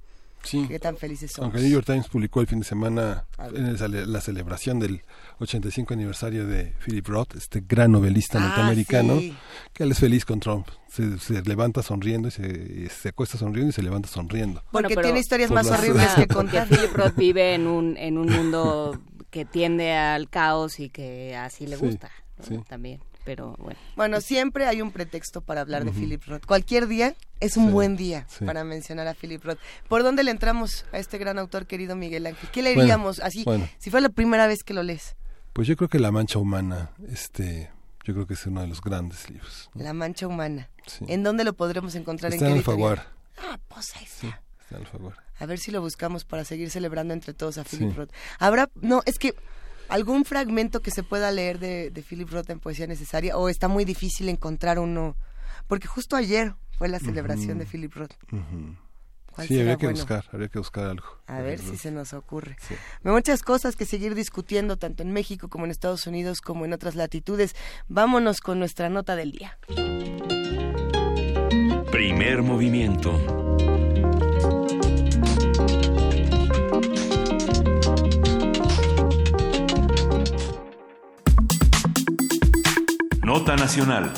[0.45, 0.67] Sí.
[0.69, 1.45] ¿Qué tan felices somos?
[1.47, 3.25] Aunque el New York Times publicó el fin de semana
[3.55, 5.03] en la celebración del
[5.39, 9.35] 85 aniversario de Philip Roth, este gran novelista Ah, norteamericano, sí.
[9.73, 10.67] que él es feliz con Trump.
[10.89, 14.63] Se, se levanta sonriendo y se, y se acuesta sonriendo y se levanta sonriendo.
[14.73, 16.69] Porque pero- tiene historias más las- horribles que Porque contar.
[16.69, 21.67] Philip Roth vive en un, en un mundo que tiende al caos y que así
[21.67, 22.45] le Sí, gusta ¿no?
[22.45, 22.59] sí.
[22.69, 23.01] también.
[23.25, 23.79] Pero bueno.
[23.97, 25.93] Bueno, siempre hay un pretexto para hablar de.
[25.93, 26.45] Philip Roth.
[26.45, 28.45] Cualquier día es un Sí, buen día sí.
[28.45, 29.59] para mencionar a Philip Roth.
[29.89, 32.49] ¿Por dónde le entramos a este gran autor querido Miguel Ángel?
[32.51, 33.69] ¿Qué Bueno, leeríamos así, bueno.
[33.79, 35.15] si fue la primera vez que lo lees?
[35.53, 37.71] Pues yo creo que La Mancha Humana, este,
[38.05, 39.71] yo creo que es uno de los grandes libros.
[39.75, 40.69] La mancha humana.
[40.87, 41.05] Sí.
[41.09, 42.33] ¿En dónde lo podremos encontrar?
[42.33, 43.07] Está ¿En en editorial?
[43.39, 44.21] Ah, pues ahí está.
[44.21, 45.23] Sí, está en Alfaguara.
[45.39, 47.97] A ver si lo buscamos para seguir celebrando entre todos a Philip Sí.
[47.97, 48.11] Roth.
[48.39, 49.35] Habrá, no, es que
[49.93, 53.69] algún fragmento que se pueda leer de, de Philip Roth en poesía necesaria o está
[53.69, 55.17] muy difícil encontrar uno,
[55.69, 58.13] porque justo ayer fue la celebración de Philip Roth.
[58.33, 58.77] Ujú.
[59.31, 59.99] ¿Cuál Sí, habría que bueno?
[59.99, 61.07] buscar, habría que buscar algo.
[61.27, 62.57] A ver si se nos ocurre.
[62.61, 62.75] Sí.
[63.03, 66.73] Hay muchas cosas que seguir discutiendo, tanto en México como en Estados Unidos, como en
[66.75, 67.55] otras latitudes.
[67.89, 69.59] Vámonos con nuestra nota del día.
[71.91, 73.19] Primer movimiento.
[83.33, 84.11] Nota Nacional.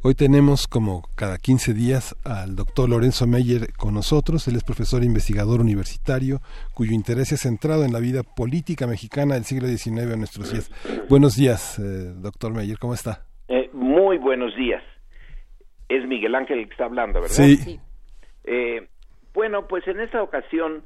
[0.00, 4.46] Hoy tenemos como cada 15 días al doctor Lorenzo Meyer con nosotros.
[4.46, 6.38] Él es profesor e investigador universitario
[6.72, 10.70] cuyo interés es centrado en la vida política mexicana del siglo XIX a nuestros días.
[11.08, 13.26] Buenos días, eh, doctor Meyer, ¿cómo está?
[13.48, 14.84] Eh, muy buenos días.
[15.88, 17.34] Es Miguel Ángel el que está hablando, ¿verdad?
[17.34, 17.80] Sí.
[18.44, 18.86] Eh,
[19.34, 20.84] bueno, pues en esta ocasión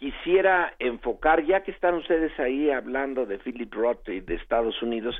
[0.00, 5.14] quisiera enfocar, ya que están ustedes ahí hablando de Philip Roth y de Estados Unidos,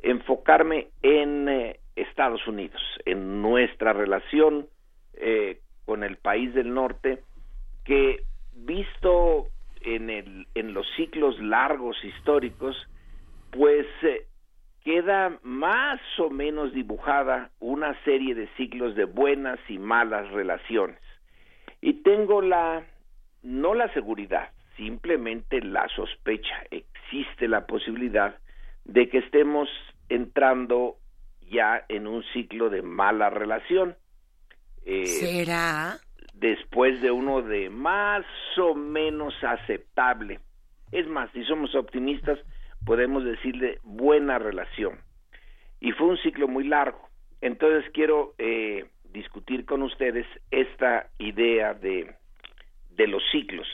[0.00, 4.66] enfocarme en eh, Estados Unidos, en nuestra relación
[5.14, 7.22] eh, con el país del norte,
[7.86, 8.24] que
[8.54, 9.46] visto
[9.80, 12.76] en, el, en los ciclos largos históricos,
[13.52, 14.26] pues eh,
[14.84, 21.00] queda más o menos dibujada una serie de ciclos de buenas y malas relaciones.
[21.80, 22.84] Y tengo la,
[23.42, 28.36] no la seguridad, simplemente la sospecha, existe la posibilidad
[28.84, 29.68] de que estemos
[30.08, 30.96] entrando
[31.50, 33.96] ya en un ciclo de mala relación.
[34.84, 35.98] Eh, ¿Será?
[36.34, 38.24] Después de uno de más
[38.58, 40.40] o menos aceptable.
[40.92, 42.38] Es más, si somos optimistas,
[42.84, 45.00] podemos decirle buena relación.
[45.80, 47.08] Y fue un ciclo muy largo.
[47.40, 52.14] Entonces quiero eh, discutir con ustedes esta idea de,
[52.96, 53.66] de los ciclos.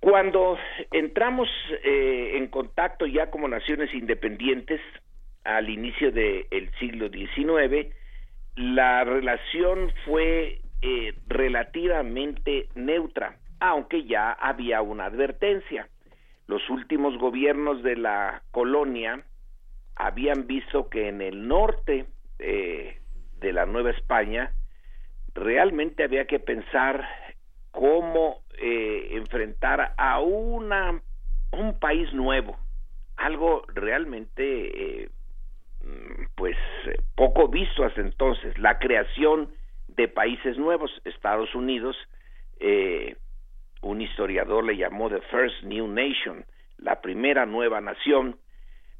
[0.00, 0.58] Cuando
[0.90, 1.48] entramos
[1.84, 4.80] eh, en contacto ya como naciones independientes,
[5.44, 7.94] al inicio del siglo XIX,
[8.56, 15.88] la relación fue eh, relativamente neutra, aunque ya había una advertencia.
[16.48, 19.24] Los últimos gobiernos de la colonia
[19.96, 22.06] habían visto que en el norte
[22.38, 22.98] eh,
[23.38, 24.52] de la Nueva España
[25.34, 27.06] realmente había que pensar
[27.72, 31.02] cómo eh, enfrentar a una
[31.52, 32.56] un país nuevo,
[33.16, 35.10] algo realmente
[35.84, 36.56] Mm, pues
[36.86, 39.50] eh, poco visto hasta entonces, la creación
[39.88, 41.96] de países nuevos, Estados Unidos,
[42.60, 43.16] eh,
[43.82, 46.44] un historiador le llamó The First New Nation,
[46.78, 48.36] la primera nueva nación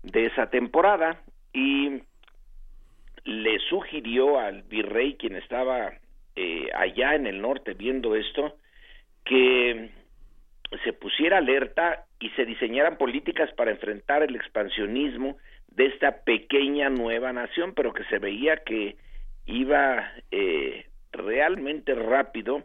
[0.02, 2.02] de esa temporada, y
[3.24, 5.92] le sugirió al virrey, quien estaba
[6.34, 8.56] eh, allá en el norte viendo esto,
[9.24, 9.90] que
[10.84, 15.36] se pusiera alerta y se diseñaran políticas para enfrentar el expansionismo
[15.68, 18.96] de esta pequeña nueva nación, pero que se veía que
[19.46, 22.64] iba eh, realmente rápido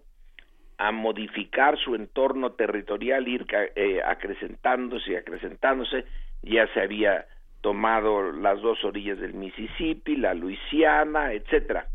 [0.77, 3.45] a modificar su entorno territorial, ir
[3.75, 6.05] eh, acrecentándose y acrecentándose,
[6.43, 7.25] ya se había
[7.61, 11.87] tomado las dos orillas del Mississippi, la Luisiana, etcétera.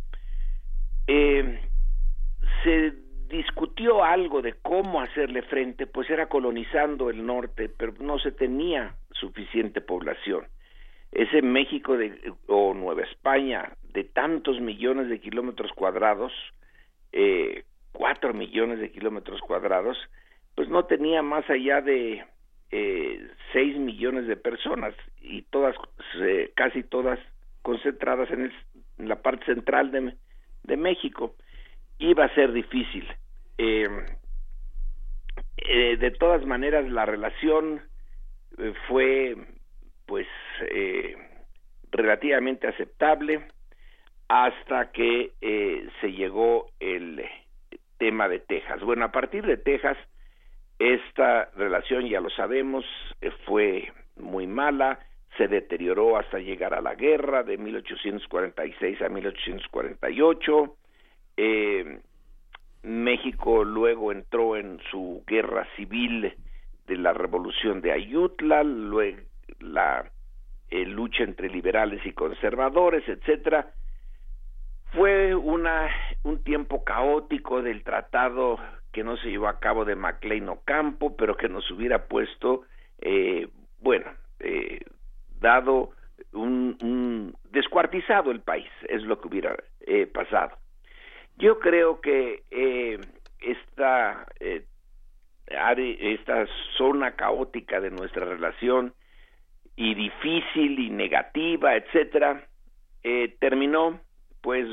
[1.06, 1.60] Eh,
[2.64, 2.92] se
[3.32, 8.94] discutió algo de cómo hacerle frente, pues era colonizando el norte, pero no se tenía
[9.10, 10.46] suficiente población
[11.12, 16.32] ese México de, o Nueva España de tantos millones de kilómetros cuadrados,
[17.12, 19.98] eh, cuatro millones de kilómetros cuadrados,
[20.54, 22.24] pues no tenía más allá de
[22.70, 25.76] eh, seis millones de personas y todas,
[26.54, 27.18] casi todas
[27.60, 28.50] concentradas en,
[28.96, 31.34] la parte central de, México.
[31.98, 33.06] Iba a ser difícil.
[33.62, 33.88] Eh,
[35.98, 37.82] de todas maneras, la relación
[38.88, 39.36] fue
[40.06, 40.26] pues
[40.70, 41.16] eh,
[41.90, 43.46] relativamente aceptable
[44.28, 47.24] hasta que eh, se llegó el
[47.98, 48.80] tema de Texas.
[48.82, 49.96] Bueno, a partir de Texas,
[50.78, 52.84] esta relación, ya lo sabemos,
[53.20, 54.98] eh, fue muy mala,
[55.36, 60.76] se deterioró hasta llegar a la guerra de 1846 a 1848.
[62.82, 66.34] México luego entró en su guerra civil
[66.86, 69.22] de la revolución de Ayutla, luego
[69.60, 70.10] la
[70.70, 73.70] eh, lucha entre liberales y conservadores, etcétera.
[74.92, 75.88] Fue una
[76.24, 78.58] un tiempo caótico del tratado
[78.92, 82.62] que no se llevó a cabo de MacLean Ocampo, pero que nos hubiera puesto,
[83.00, 83.48] eh,
[83.80, 84.06] bueno,
[84.40, 84.80] eh,
[85.40, 85.90] dado
[86.32, 89.56] un, un, descuartizado el país, es lo que hubiera
[90.12, 90.61] pasado.
[91.42, 92.44] Yo creo que
[93.40, 94.28] esta
[95.46, 96.46] esta
[96.78, 98.94] zona caótica de nuestra relación
[99.74, 102.46] y difícil y negativa, etcétera,
[103.02, 104.00] eh, terminó
[104.40, 104.68] pues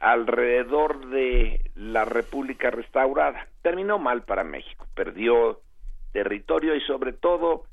[0.00, 3.46] alrededor de la República restaurada.
[3.62, 5.60] Terminó mal para México, perdió
[6.12, 7.66] territorio y sobre todo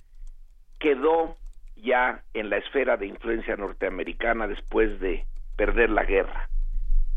[0.77, 1.37] quedó
[1.75, 5.25] ya en la esfera de influencia norteamericana después de
[5.57, 6.49] perder la guerra.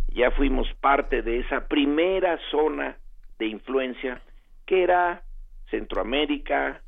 [0.08, 2.96] Ya fuimos parte de esa primera zona
[3.38, 4.20] de influencia
[4.66, 5.22] que era
[5.70, 6.82] Centroamérica,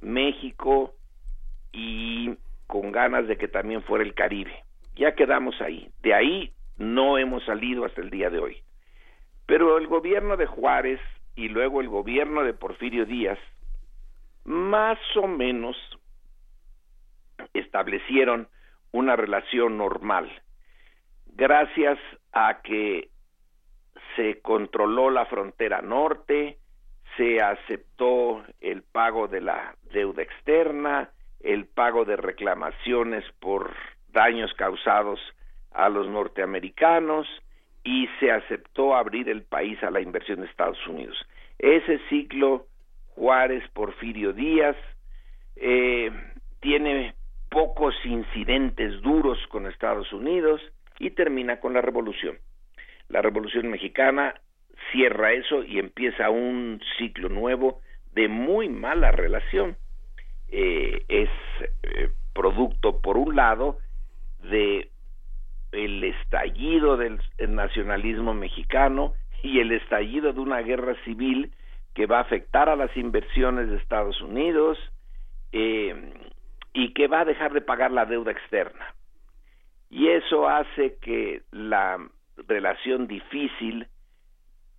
[0.00, 0.94] México
[1.72, 4.64] y con ganas de que también fuera el Caribe.
[4.94, 5.90] Ya quedamos ahí.
[6.02, 8.58] De ahí no hemos salido hasta el día de hoy.
[9.46, 11.00] Pero el gobierno de Juárez
[11.34, 13.38] y luego el gobierno de Porfirio Díaz
[14.44, 15.76] más o menos
[17.52, 18.48] establecieron
[18.92, 20.30] una relación normal
[21.36, 21.98] gracias
[22.38, 23.08] a que
[24.14, 26.58] se controló la frontera norte,
[27.16, 31.08] se aceptó el pago de la deuda externa,
[31.40, 33.72] el pago de reclamaciones por
[34.08, 35.18] daños causados
[35.70, 37.26] a los norteamericanos
[37.82, 41.16] y se aceptó abrir el país a la inversión de Estados Unidos.
[41.58, 42.66] Ese ciclo
[43.14, 44.76] Juárez Porfirio Díaz
[45.56, 46.10] eh,
[46.60, 47.14] tiene
[47.48, 50.60] pocos incidentes duros con Estados Unidos
[50.98, 52.38] y termina con la revolución.
[53.08, 54.34] La revolución mexicana
[54.92, 57.80] cierra eso y empieza un ciclo nuevo
[58.12, 59.76] de muy mala relación.
[60.48, 61.30] Eh, es
[61.82, 63.78] eh, producto, por un lado,
[64.42, 64.90] de
[65.72, 71.52] el estallido del nacionalismo mexicano y el estallido de una guerra civil
[71.94, 74.78] que va a afectar a las inversiones de Estados Unidos
[75.52, 76.12] eh,
[76.72, 78.95] y que va a dejar de pagar la deuda externa.
[79.90, 81.98] Y eso hace que la
[82.48, 83.86] relación difícil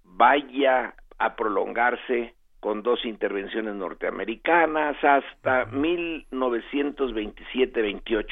[0.04, 8.26] vaya a prolongarse con dos intervenciones norteamericanas hasta 1927-28,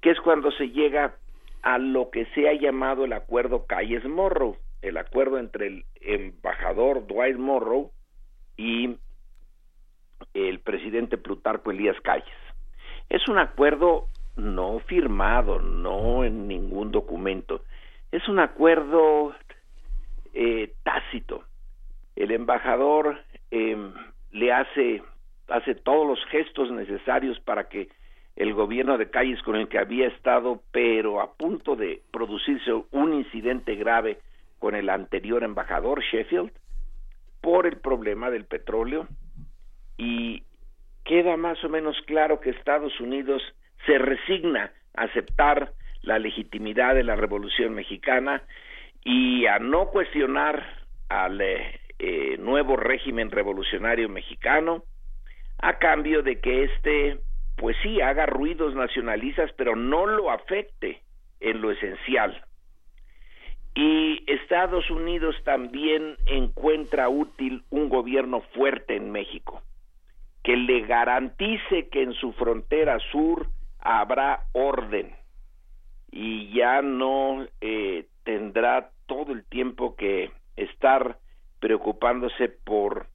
[0.00, 1.16] que es cuando se llega
[1.62, 7.36] a lo que se ha llamado el acuerdo Calles-Morrow, el acuerdo entre el embajador Dwight
[7.36, 7.90] Morrow
[8.56, 8.96] y
[10.32, 12.24] el presidente Plutarco Elías Calles.
[13.08, 17.62] Es un acuerdo no firmado, no en ningún documento,
[18.12, 19.34] es un acuerdo
[20.34, 21.44] eh, tácito.
[22.14, 23.18] El embajador
[23.50, 23.92] em,
[24.32, 25.02] le hace,
[25.48, 27.88] hace todos los gestos necesarios para que
[28.36, 33.14] el gobierno de Calles con el que había estado, pero a punto de producirse un
[33.14, 34.18] incidente grave
[34.58, 36.52] con el anterior embajador Sheffield,
[37.40, 39.08] por el problema del petróleo,
[39.96, 40.42] y
[41.04, 43.42] queda más o menos claro que Estados Unidos
[43.86, 45.72] se resigna a aceptar
[46.02, 48.42] la legitimidad de la Revolución Mexicana
[49.04, 50.64] y a no cuestionar
[51.08, 54.82] al eh, eh, nuevo régimen revolucionario mexicano
[55.58, 57.20] a cambio de que éste
[57.56, 61.00] pues sí haga ruidos nacionalistas pero no lo afecte
[61.40, 62.42] en lo esencial.
[63.74, 69.62] Y Estados Unidos también encuentra útil un gobierno fuerte en México
[70.42, 73.48] que le garantice que en su frontera sur
[73.86, 75.14] habrá orden
[76.10, 81.18] y ya no eh, tendrá todo el tiempo que estar
[81.60, 83.06] preocupándose por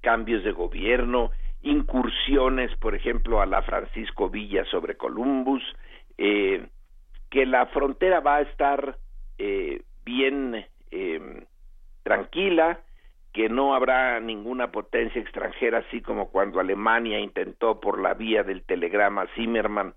[0.00, 1.30] cambios de gobierno,
[1.62, 5.62] incursiones, por ejemplo, a la Francisco Villa sobre Columbus,
[6.18, 6.66] eh,
[7.30, 8.98] que la frontera va a estar
[9.38, 10.66] eh, bien
[12.02, 12.80] tranquila,
[13.34, 18.62] que no habrá ninguna potencia extranjera, así como cuando Alemania intentó por la vía del
[18.62, 19.92] telegrama Zimmermann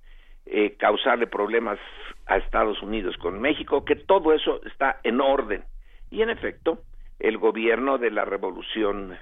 [0.48, 1.78] eh, causarle problemas
[2.26, 5.64] a Estados Unidos con México, que todo eso está en orden.
[6.10, 6.80] Y en efecto,
[7.20, 9.16] el gobierno de la Revolución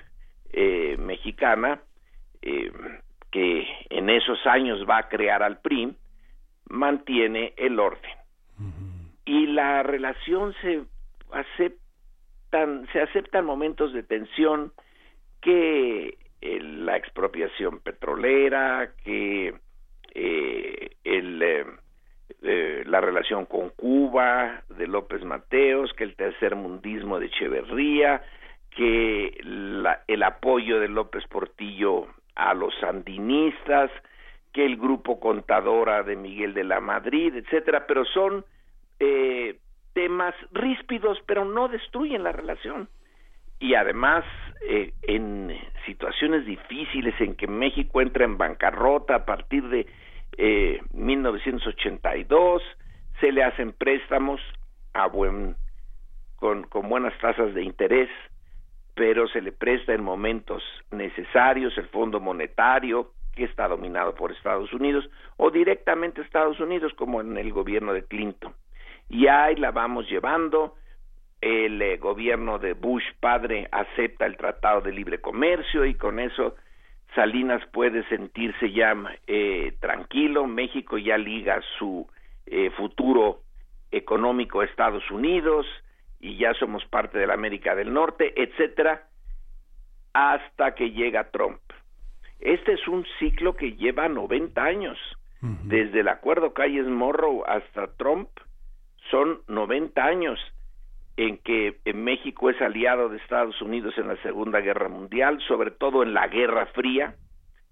[0.54, 1.82] eh, Mexicana,
[2.42, 2.72] eh,
[3.32, 5.94] que en esos años va a crear al PRI,
[6.70, 8.12] mantiene el orden.
[9.26, 10.86] Y la relación se
[12.52, 14.72] se aceptan momentos de tensión
[15.42, 19.56] que eh, la expropiación petrolera, que
[20.14, 21.42] eh, el,
[22.42, 28.22] eh, la relación con Cuba de López Mateos, que el tercer mundismo de Echeverría,
[28.72, 29.38] que
[30.08, 33.90] el apoyo de López Portillo a los sandinistas,
[34.52, 38.46] que el grupo contadora de Miguel de la Madrid, etcétera, pero son
[39.00, 39.58] eh,
[39.96, 42.88] temas ríspidos, pero no destruyen la relación.
[43.60, 44.26] Y además,
[44.68, 49.88] eh, en situaciones difíciles en que México entra en bancarrota a partir de
[50.38, 52.62] eh, 1982,
[53.22, 54.42] se le hacen préstamos
[54.94, 55.56] a buen,
[56.36, 58.10] con, con buenas tasas de interés,
[58.96, 60.62] pero se le presta en momentos
[60.92, 67.22] necesarios el Fondo Monetario, que está dominado por Estados Unidos, o directamente Estados Unidos, como
[67.22, 68.54] en el gobierno de Clinton
[69.10, 70.76] y ahí la vamos llevando.
[71.42, 76.56] El eh, gobierno de Bush padre acepta el Tratado de Libre Comercio y con eso
[77.14, 78.96] Salinas puede sentirse ya
[79.28, 82.08] eh, tranquilo, México ya liga su
[82.46, 83.42] eh, futuro
[83.92, 85.66] económico a Estados Unidos
[86.20, 89.08] y ya somos parte de la América del Norte, etcétera,
[90.14, 91.60] hasta que llega Trump.
[92.40, 94.98] Este es un ciclo que lleva 90 años.
[95.42, 98.30] Desde el acuerdo Calles Morro hasta Trump
[99.10, 100.40] son 90 años
[101.18, 106.04] en que México es aliado de Estados Unidos en la Segunda Guerra Mundial, sobre todo
[106.04, 107.16] en la Guerra Fría,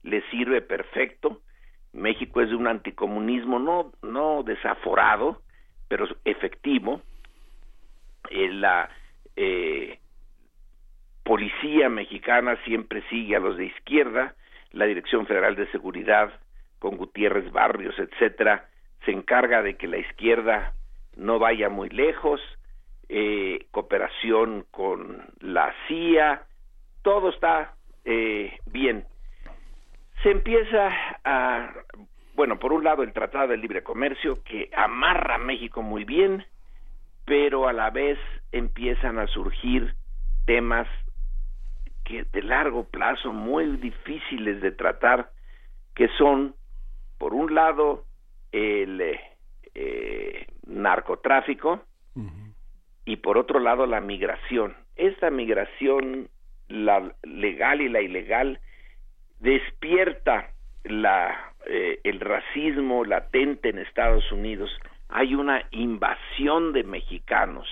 [0.03, 1.41] le sirve perfecto.
[1.91, 5.41] México es de un anticomunismo no, no desaforado,
[5.87, 7.01] pero efectivo.
[8.29, 8.89] Eh, la
[9.35, 9.99] eh,
[11.23, 14.35] policía mexicana siempre sigue a los de izquierda,
[14.71, 16.33] la Dirección Federal de Seguridad
[16.79, 18.67] con Gutiérrez Barrios, etcétera,
[19.05, 20.73] se encarga de que la izquierda
[21.15, 22.41] no vaya muy lejos,
[23.09, 26.43] eh, cooperación con la CIA,
[27.01, 27.75] todo está
[28.05, 29.05] eh, bien.
[30.23, 30.89] Se empieza
[31.23, 31.73] a,
[32.35, 36.45] bueno, por un lado el Tratado de Libre Comercio que amarra a México muy bien,
[37.25, 38.17] pero a la vez
[38.51, 39.95] empiezan a surgir
[40.45, 40.87] temas
[42.03, 45.31] que de largo plazo muy difíciles de tratar,
[45.95, 46.55] que son,
[47.17, 48.05] por un lado,
[48.51, 49.01] el
[49.75, 51.83] eh, narcotráfico,
[53.05, 54.75] y por otro lado la migración.
[54.95, 56.29] Esta migración,
[56.67, 58.59] la legal y la ilegal,
[59.39, 60.51] despierta
[60.83, 64.69] la, eh, el racismo latente en Estados Unidos.
[65.09, 67.67] Hay una invasión de mexicanos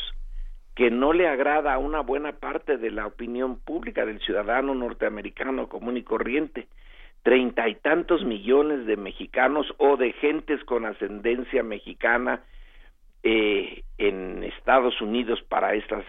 [0.75, 5.67] que no le agrada a una buena parte de la opinión pública del ciudadano norteamericano
[5.67, 6.67] común y corriente.
[7.23, 12.41] Treinta y tantos millones de mexicanos o de gentes con ascendencia mexicana
[13.23, 16.05] eh, en Estados Unidos para estas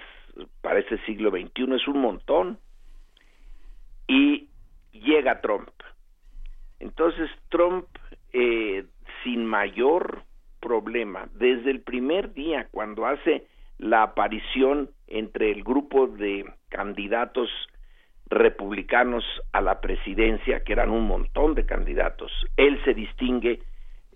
[0.63, 2.59] para este siglo XXI es un montón
[4.07, 4.49] y
[4.93, 5.71] llega Trump
[6.81, 7.87] entonces Trump
[8.33, 8.87] eh,
[9.23, 10.23] sin mayor
[10.61, 13.47] problema desde el primer día cuando hace
[13.79, 17.51] la aparición entre el grupo de candidatos
[18.33, 22.33] republicanos a la presidencia, que eran un montón de candidatos.
[22.57, 23.61] Él se distingue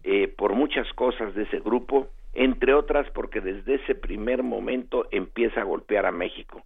[0.05, 5.63] eh, por muchas cosas de ese grupo, entre otras porque desde ese primer momento empieza
[5.63, 6.63] a golpear a México.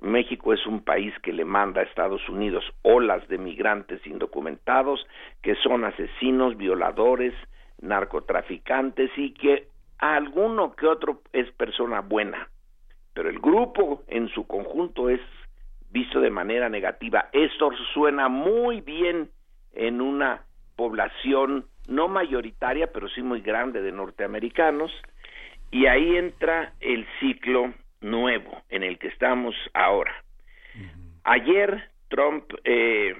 [0.00, 5.04] México es un país que le manda a Estados Unidos olas de migrantes indocumentados
[5.42, 7.34] que son asesinos, violadores,
[7.80, 9.66] narcotraficantes y que
[9.98, 12.48] alguno que otro es persona buena,
[13.12, 15.20] pero el grupo en su conjunto es
[15.90, 17.28] visto de manera negativa.
[17.32, 19.30] Esto suena muy bien
[19.72, 20.44] en una
[20.76, 24.92] población no mayoritaria, pero sí muy grande de norteamericanos,
[25.70, 30.14] y ahí entra el ciclo nuevo en el que estamos ahora.
[31.24, 33.14] Ayer Trump eh,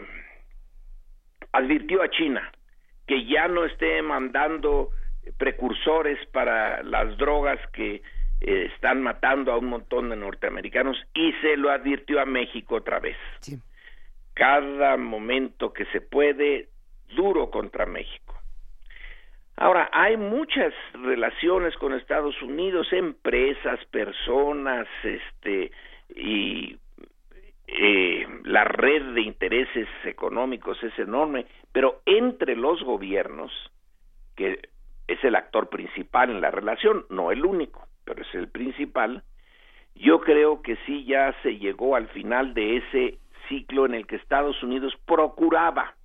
[1.53, 2.53] advirtió a China
[3.07, 4.91] que ya no esté mandando
[5.37, 8.03] precursores para las drogas que
[8.41, 13.01] eh, están matando a un montón de norteamericanos y se lo advirtió a México otra
[13.01, 13.17] vez.
[14.35, 16.69] Cada momento que se puede,
[17.17, 18.28] duro contra México.
[19.61, 25.73] Ahora, hay muchas relaciones con Estados Unidos, empresas, personas, este,
[26.15, 26.77] y
[27.67, 33.51] eh, la red de intereses económicos es enorme, pero entre los gobiernos,
[34.37, 34.61] que
[35.09, 39.25] es el actor principal en la relación, no el único, pero es el principal,
[39.97, 43.19] yo creo que sí ya se llegó al final de ese
[43.49, 45.97] ciclo en el que Estados Unidos procuraba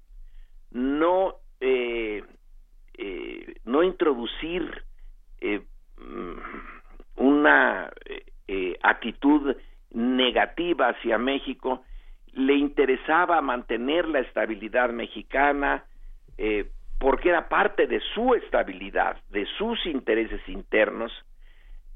[0.71, 2.23] no eh,
[2.95, 4.83] eh, no introducir
[5.41, 5.61] eh,
[5.97, 6.37] mm,
[7.17, 7.91] una
[8.47, 9.55] eh, actitud
[9.91, 11.83] negativa hacia México,
[12.33, 15.85] le interesaba mantener la estabilidad mexicana
[16.99, 21.11] porque era parte de su estabilidad, de sus intereses internos,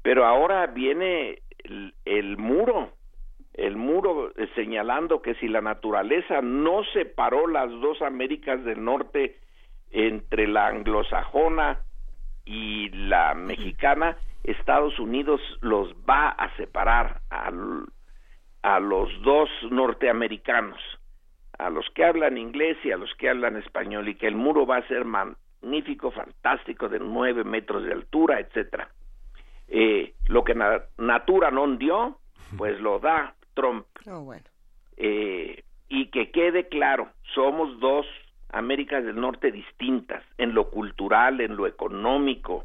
[0.00, 1.42] pero ahora viene
[2.04, 2.92] el muro,
[3.54, 9.38] el muro señalando que si la naturaleza no separó las dos Américas del Norte
[9.90, 11.78] entre la anglosajona
[12.44, 17.50] y la mexicana, Estados Unidos los va a separar a,
[18.62, 20.78] a los dos norteamericanos,
[21.58, 24.66] a los que hablan inglés y a los que hablan español, y que el muro
[24.66, 28.88] va a ser magnífico, fantástico, de nueve metros de altura, etcétera.
[29.68, 30.54] Eh, lo que
[30.96, 32.18] Natura no dio,
[32.56, 33.86] pues lo da Trump.
[34.06, 34.32] Oh,
[34.96, 38.06] eh, y que quede claro, somos dos
[38.50, 42.64] Américas del Norte distintas en lo cultural, en lo económico,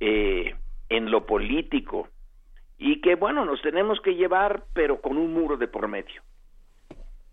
[0.00, 0.54] eh,
[0.88, 2.08] en lo político,
[2.78, 6.22] y que bueno, nos tenemos que llevar, pero con un muro de por medio.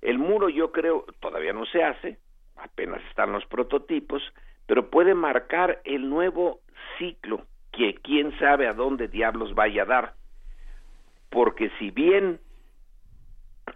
[0.02, 2.20] El muro yo creo todavía no se hace,
[2.58, 4.22] apenas están los prototipos,
[4.66, 6.60] pero puede marcar el nuevo
[6.98, 10.14] ciclo que quién sabe a dónde diablos vaya a dar.
[11.30, 12.40] Porque si bien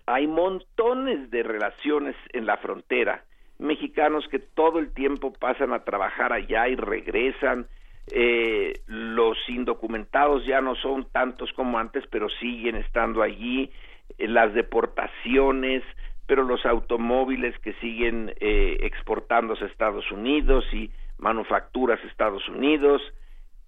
[0.05, 3.23] hay montones de relaciones en la frontera,
[3.63, 7.67] mexicanos que todo el tiempo pasan a trabajar allá y regresan,
[8.11, 13.71] eh, los indocumentados ya no son tantos como antes, pero siguen estando allí,
[14.17, 15.83] eh, las deportaciones,
[16.27, 23.01] pero los automóviles que siguen eh, exportándose a Estados Unidos y manufacturas a Estados Unidos,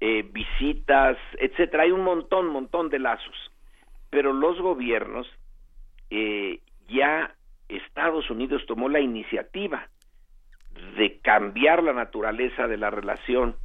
[0.01, 1.83] eh, visitas, etcétera.
[1.83, 3.51] Hay un montón, montón de lazos.
[4.09, 5.27] Pero los gobiernos,
[6.87, 7.34] ya
[7.69, 9.89] Estados Unidos tomó la iniciativa
[10.97, 13.55] de cambiar la naturaleza de la relación.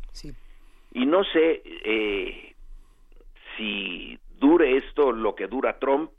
[0.93, 2.55] Y no sé eh,
[3.57, 6.11] si dure esto lo que dura Trump,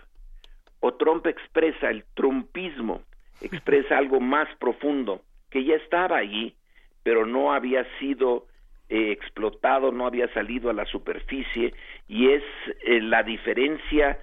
[0.79, 3.03] o Trump expresa el trumpismo,
[3.41, 6.55] expresa algo más profundo, que ya estaba allí,
[7.03, 8.47] pero no había sido
[8.89, 11.73] eh, explotado, no había salido a la superficie,
[12.07, 12.43] y es
[12.83, 14.19] eh, la diferencia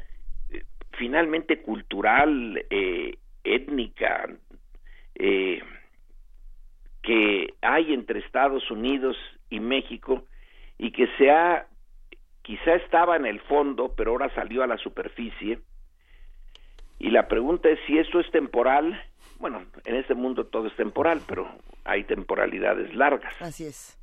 [0.51, 2.65] eh, finalmente cultural,
[3.55, 4.29] étnica,
[7.03, 9.17] que hay entre Estados Unidos
[9.51, 10.25] y México,
[10.77, 11.67] y que se ha,
[12.43, 15.61] quizá estaba en el fondo, pero ahora salió a la superficie,
[16.99, 19.01] y la pregunta es si esto es temporal.
[19.39, 21.49] Bueno, en este mundo todo es temporal, pero
[21.85, 23.33] hay temporalidades largas.
[23.41, 23.97] Así es.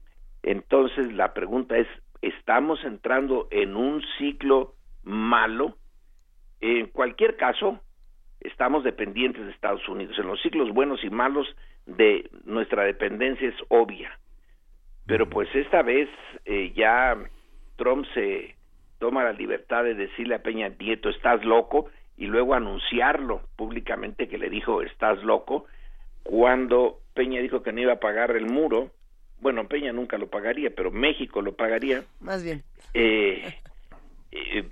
[0.44, 1.88] Entonces la pregunta es,
[2.22, 5.78] ¿estamos entrando en un ciclo malo?
[6.62, 7.82] En cualquier caso,
[8.48, 10.18] estamos dependientes de Estados Unidos.
[10.20, 11.48] En los ciclos buenos y malos
[11.86, 14.18] de nuestra dependencia es obvia.
[15.06, 16.10] Pero pues esta vez
[16.46, 17.16] eh, ya
[17.76, 18.56] Trump se
[19.00, 24.38] toma la libertad de decirle a Peña Nieto, estás loco, y luego anunciarlo públicamente que
[24.38, 25.66] le dijo estás loco
[26.24, 28.92] cuando Peña dijo que no iba a pagar el muro
[29.40, 32.64] bueno Peña nunca lo pagaría pero México lo pagaría más bien
[32.94, 33.60] eh,
[34.32, 34.64] eh,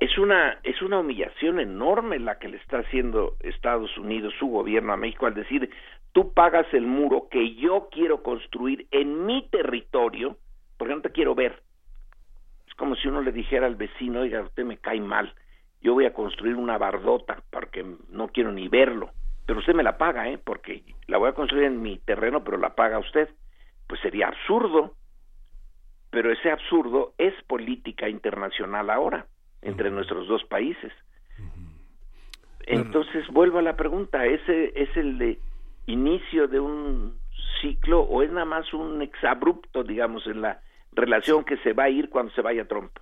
[0.00, 4.92] es una es una humillación enorme la que le está haciendo Estados Unidos su gobierno
[4.92, 5.70] a México al decir
[6.12, 10.36] tú pagas el muro que yo quiero construir en mi territorio
[10.78, 11.62] porque no te quiero ver
[12.66, 15.34] es como si uno le dijera al vecino oiga usted me cae mal
[15.80, 19.10] yo voy a construir una bardota porque no quiero ni verlo,
[19.46, 20.38] pero usted me la paga, ¿eh?
[20.38, 23.30] Porque la voy a construir en mi terreno, pero la paga usted.
[23.86, 24.94] Pues sería absurdo,
[26.10, 29.26] pero ese absurdo es política internacional ahora
[29.62, 30.92] entre nuestros dos países.
[32.66, 35.38] Entonces vuelvo a la pregunta, ¿ese es el de
[35.86, 37.18] inicio de un
[37.60, 40.60] ciclo o es nada más un exabrupto, digamos, en la
[40.92, 42.92] relación que se va a ir cuando se vaya Trump?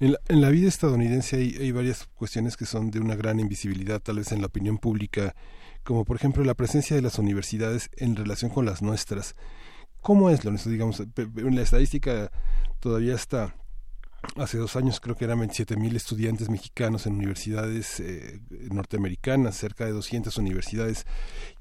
[0.00, 4.32] En la, vida estadounidense hay, varias cuestiones que son de una gran invisibilidad, tal vez
[4.32, 5.34] en la opinión pública,
[5.82, 9.34] como por ejemplo la presencia de las universidades en relación con las nuestras.
[10.00, 11.00] ¿Cómo es lo digamos?
[11.00, 12.30] En la estadística
[12.80, 13.56] todavía está
[14.36, 18.40] Hace dos años creo que eran 27 mil estudiantes mexicanos en universidades eh,
[18.70, 21.06] norteamericanas, cerca de 200 universidades,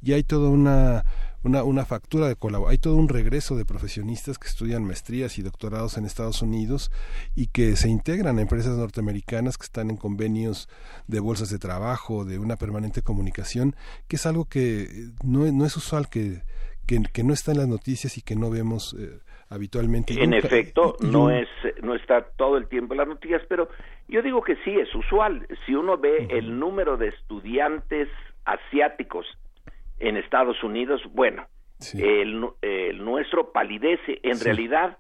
[0.02, 1.06] y hay toda una,
[1.44, 5.44] una, una factura de colaboración, hay todo un regreso de profesionistas que estudian maestrías y
[5.44, 6.92] doctorados en Estados Unidos
[7.36, 10.68] y que se integran a empresas norteamericanas que están en convenios
[11.06, 13.76] de bolsas de trabajo, de una permanente comunicación,
[14.08, 16.42] que es algo que no, no es usual, que,
[16.88, 18.96] que, no está en las noticias y que no vemos.
[18.98, 20.22] Eh, habitualmente.
[20.22, 21.48] En efecto, no es
[21.82, 23.70] no está todo el tiempo en las noticias, pero
[24.08, 25.48] yo digo que sí es usual.
[25.66, 28.10] Si uno ve el número de estudiantes
[28.46, 29.26] asiáticos
[30.00, 31.48] en Estados Unidos, bueno,
[31.94, 32.40] el,
[33.04, 34.20] nuestro palidece.
[34.24, 34.98] En realidad,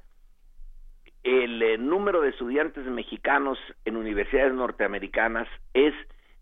[1.23, 5.93] el, eh, número de estudiantes mexicanos en universidades norteamericanas es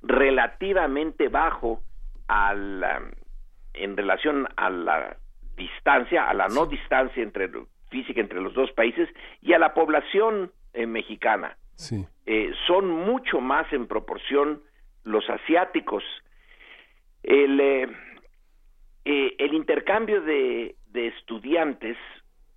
[0.01, 1.81] relativamente bajo
[2.27, 2.83] al,
[3.73, 5.17] en relación a la
[5.55, 7.49] distancia, a la no distancia entre
[7.95, 9.07] física entre los dos países
[9.41, 11.55] y a la población eh, mexicana.
[12.25, 14.61] Eh, son mucho más en proporción
[15.05, 16.03] los asiáticos.
[17.23, 17.87] El, eh,
[19.05, 21.95] el intercambio de, de estudiantes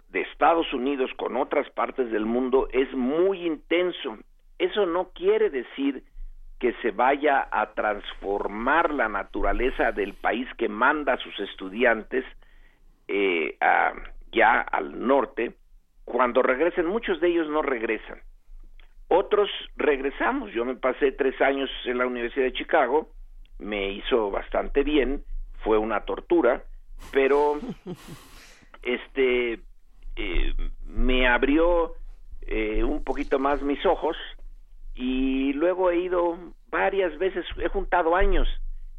[0.08, 4.18] de Estados Unidos con otras partes del mundo es muy intenso.
[4.58, 6.02] Eso no quiere decir
[6.58, 12.24] que se vaya a transformar la naturaleza del país que manda a sus estudiantes
[13.60, 13.92] a,
[14.32, 15.54] ya al norte,
[16.04, 18.20] cuando regresen, muchos de ellos no regresan.
[19.08, 20.52] Otros regresamos.
[20.52, 23.10] Yo me pasé tres años en la Universidad de Chicago,
[23.58, 25.22] me hizo bastante bien,
[25.64, 26.62] fue una tortura,
[27.12, 27.58] pero
[28.82, 29.60] este
[30.16, 30.54] eh,
[30.86, 31.94] me abrió
[32.42, 34.16] eh, un poquito más mis ojos
[34.94, 36.38] y luego he ido
[36.70, 38.48] varias veces, he juntado años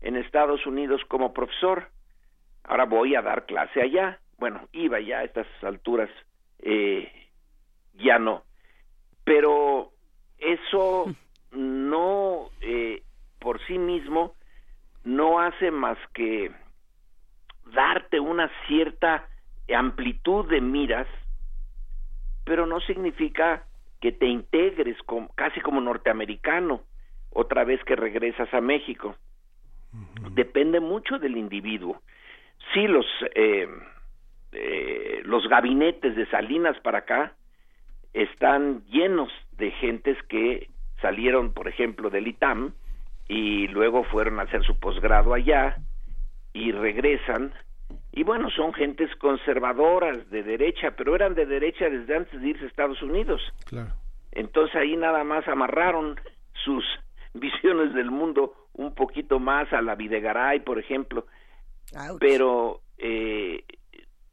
[0.01, 1.89] en Estados Unidos como profesor
[2.69, 4.19] ahora voy a dar clase allá.
[4.39, 6.09] Bueno, iba ya a estas alturas,
[6.59, 7.11] eh,
[7.95, 8.43] ya no.
[9.23, 9.91] Pero
[10.37, 11.05] eso
[11.51, 13.03] no, eh,
[13.39, 14.35] por sí mismo,
[15.03, 16.51] no hace más que
[17.73, 19.27] darte una cierta
[19.75, 21.07] amplitud de miras,
[22.43, 23.63] pero no significa
[24.01, 24.97] que te integres
[25.35, 26.81] casi como norteamericano
[27.31, 29.15] otra vez que regresas a México.
[30.31, 32.01] Depende mucho del individuo.
[32.73, 33.05] Sí, los,
[33.35, 33.67] eh,
[34.51, 37.33] eh, los gabinetes de Salinas para acá
[38.13, 40.69] están llenos de gentes que
[41.01, 42.73] salieron, por ejemplo, del ITAM
[43.27, 45.77] y luego fueron a hacer su posgrado allá
[46.53, 47.53] y regresan
[48.11, 52.65] y bueno, son gentes conservadoras de derecha, pero eran de derecha desde antes de irse
[52.65, 53.41] a Estados Unidos.
[53.65, 53.93] Claro.
[54.31, 56.19] Entonces ahí nada más amarraron
[56.63, 56.83] sus
[57.33, 61.25] visiones del mundo un poquito más a la Videgaray, por ejemplo.
[62.19, 63.63] Pero eh,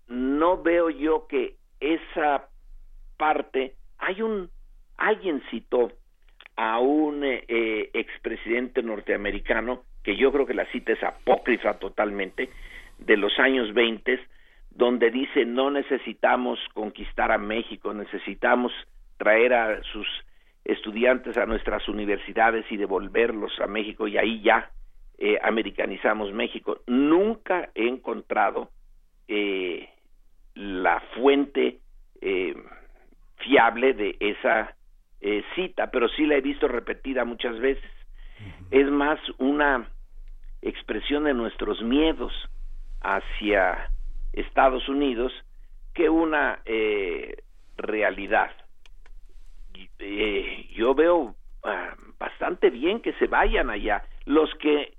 [0.08, 2.48] no veo yo que esa
[3.16, 4.50] parte, hay un,
[4.96, 5.92] alguien citó
[6.56, 12.50] a un eh, expresidente norteamericano, que yo creo que la cita es apócrifa totalmente,
[12.98, 14.18] de los años 20,
[14.70, 18.72] donde dice no necesitamos conquistar a México, necesitamos
[19.16, 20.06] traer a sus
[20.64, 24.70] estudiantes a nuestras universidades y devolverlos a México y ahí ya
[25.18, 26.80] eh, americanizamos México.
[26.86, 28.70] Nunca he encontrado
[29.28, 29.88] eh,
[30.56, 31.78] la fuente
[32.20, 32.54] eh,
[33.36, 34.72] fiable de esa
[35.56, 37.90] cita, pero sí la he visto repetida muchas veces.
[38.70, 39.90] Es más una
[40.62, 42.32] expresión de nuestros miedos
[43.00, 43.90] hacia
[44.32, 45.32] Estados Unidos
[45.94, 46.60] que una
[47.76, 48.52] realidad.
[49.98, 51.34] Eh, yo veo
[51.64, 54.02] ah, bastante bien que se vayan allá.
[54.24, 54.94] Los que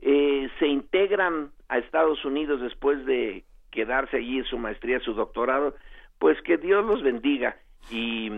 [0.00, 5.74] eh, se integran a Estados Unidos después de quedarse allí su maestría, su doctorado,
[6.20, 7.56] pues que Dios los bendiga.
[7.90, 8.30] Y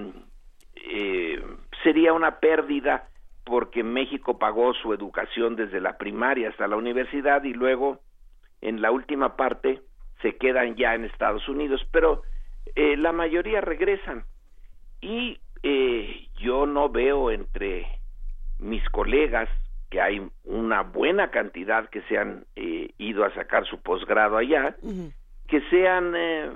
[0.76, 1.44] eh,
[1.82, 3.08] sería una pérdida
[3.44, 8.00] porque México pagó su educación desde la primaria hasta la universidad y luego
[8.62, 9.82] en la última parte
[10.22, 12.22] se quedan ya en Estados Unidos, pero
[12.74, 14.24] la mayoría regresan.
[15.02, 17.86] Y eh, yo no veo entre
[18.58, 19.48] mis colegas
[19.90, 24.76] que hay una buena cantidad que se han eh, ido a sacar su posgrado allá,
[25.54, 26.50] que sean eh,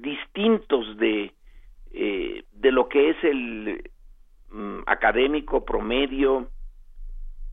[0.00, 1.34] distintos de,
[1.92, 3.90] de lo que es el
[4.50, 6.48] mm, académico promedio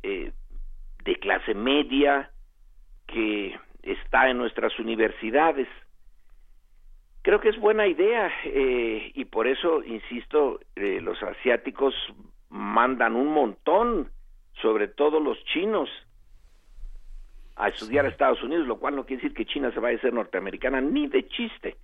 [0.02, 2.32] de clase media
[3.07, 5.68] que está en nuestras universidades.
[7.24, 11.94] Creo que es buena idea eh, y por eso, insisto, eh, los asiáticos
[12.49, 14.11] mandan un montón,
[14.61, 15.90] sobre todo los chinos,
[17.58, 20.02] a estudiar a Estados Unidos, lo cual no quiere decir que China se vaya a
[20.02, 21.78] ser norteamericana ni de chiste.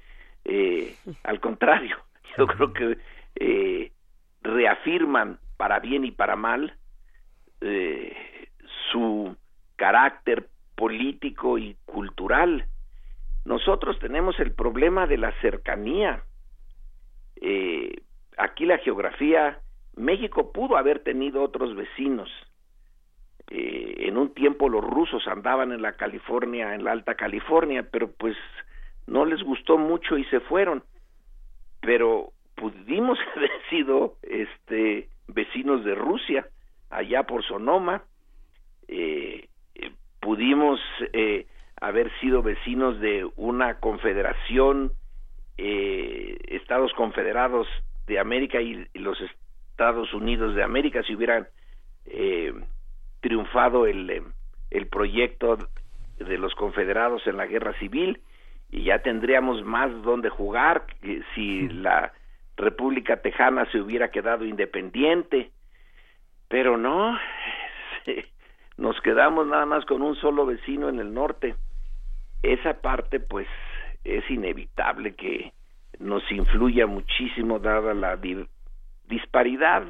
[0.45, 1.97] Eh, al contrario,
[2.37, 2.97] yo creo que
[4.41, 6.75] reafirman para bien y para mal
[8.91, 9.35] su
[9.77, 12.67] carácter político y cultural
[13.45, 16.23] nosotros tenemos el problema de la cercanía.
[17.35, 18.01] Eh,
[18.37, 19.59] aquí la geografía,
[19.95, 22.29] México pudo haber tenido otros vecinos.
[23.49, 28.11] Eh, en un tiempo los rusos andaban en la California, en la Alta California, pero
[28.11, 28.35] pues
[29.07, 30.83] no les gustó mucho y se fueron.
[31.81, 36.47] Pero pudimos haber sido este vecinos de Rusia
[36.89, 38.03] allá por Sonoma.
[38.87, 39.47] Eh,
[40.19, 40.79] pudimos
[41.83, 44.93] haber sido vecinos de una confederación,
[45.57, 47.67] eh, Estados Confederados
[48.07, 49.17] de América y, los
[49.71, 51.45] Estados Unidos de América, si hubieran
[52.05, 52.53] eh,
[53.23, 54.21] triunfado el,
[54.69, 55.57] el proyecto
[56.19, 58.21] de los confederados en la guerra civil,
[58.69, 60.85] y ya tendríamos más donde jugar
[61.33, 62.11] si la
[62.57, 65.51] República Tejana se hubiera quedado independiente,
[66.49, 67.17] pero no,
[68.77, 71.55] nos quedamos nada más con un solo vecino en el norte.
[72.41, 73.47] Esa parte pues
[74.03, 75.53] es inevitable que
[75.99, 78.19] nos influya muchísimo dada la
[79.07, 79.83] disparidad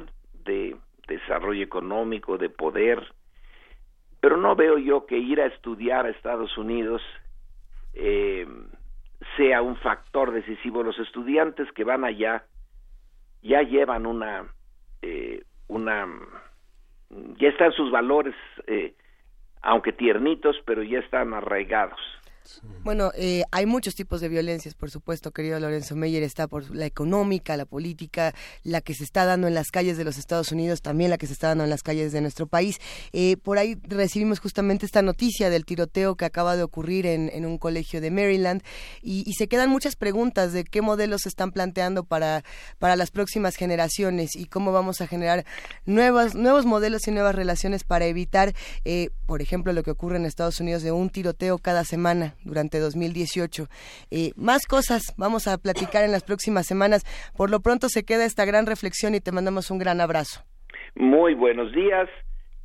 [0.44, 0.76] de
[1.08, 3.02] desarrollo económico, de poder,
[4.24, 7.02] pero no veo yo que ir a estudiar a Estados Unidos
[7.92, 8.48] eh,
[9.36, 10.82] sea un factor decisivo.
[10.82, 12.42] Los estudiantes que van allá
[13.42, 14.46] ya llevan una,
[15.02, 16.08] eh, una,
[17.38, 18.34] ya están sus valores,
[18.66, 18.94] eh,
[19.60, 22.00] aunque tiernitos, pero ya están arraigados.
[22.82, 26.86] Bueno, eh, hay muchos tipos de violencias, por supuesto, querido Lorenzo Meyer, está por la
[26.86, 30.82] económica, la política, la que se está dando en las calles de los Estados Unidos,
[30.82, 32.78] también la que se está dando en las calles de nuestro país.
[33.12, 37.46] Eh, por ahí recibimos justamente esta noticia del tiroteo que acaba de ocurrir en, en
[37.46, 38.62] un colegio de Maryland
[39.02, 42.44] y, se quedan muchas preguntas de qué modelos se están planteando para,
[42.78, 45.44] para las próximas generaciones y cómo vamos a generar
[45.86, 48.54] nuevos, nuevos modelos y nuevas relaciones para evitar,
[48.84, 52.78] eh, por ejemplo, lo que ocurre en Estados Unidos de un tiroteo cada semana durante
[52.78, 53.66] 2018.
[54.10, 57.04] Eh, más cosas vamos a platicar en las próximas semanas.
[57.36, 60.44] Por lo pronto se queda esta gran reflexión y te mandamos un gran abrazo.
[60.94, 62.08] Muy buenos días.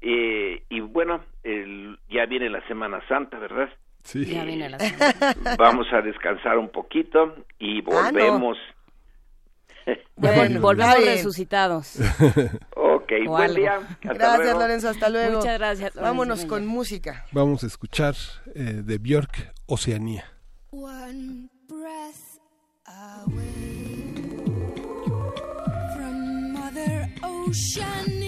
[0.02, 3.70] Eh, y bueno, el, ya viene la Semana Santa, ¿verdad?
[4.04, 4.26] Sí.
[4.26, 5.56] Ya viene la semana.
[5.58, 8.58] Vamos a descansar un poquito y volvemos.
[8.58, 8.79] Ah, no.
[10.16, 11.96] Bueno, volvemos resucitados.
[12.76, 13.56] ok, o buen algo.
[13.56, 13.76] día.
[13.78, 14.60] Hasta gracias, luego.
[14.60, 14.90] Lorenzo.
[14.90, 15.38] Hasta luego.
[15.38, 15.96] Muchas gracias.
[15.96, 17.26] Lorenzo Vámonos con música.
[17.32, 18.16] Vamos a escuchar
[18.56, 20.26] eh, de Björk, Oceanía.
[20.72, 22.40] One breath
[22.86, 24.06] away
[25.96, 28.19] from Mother Oceania.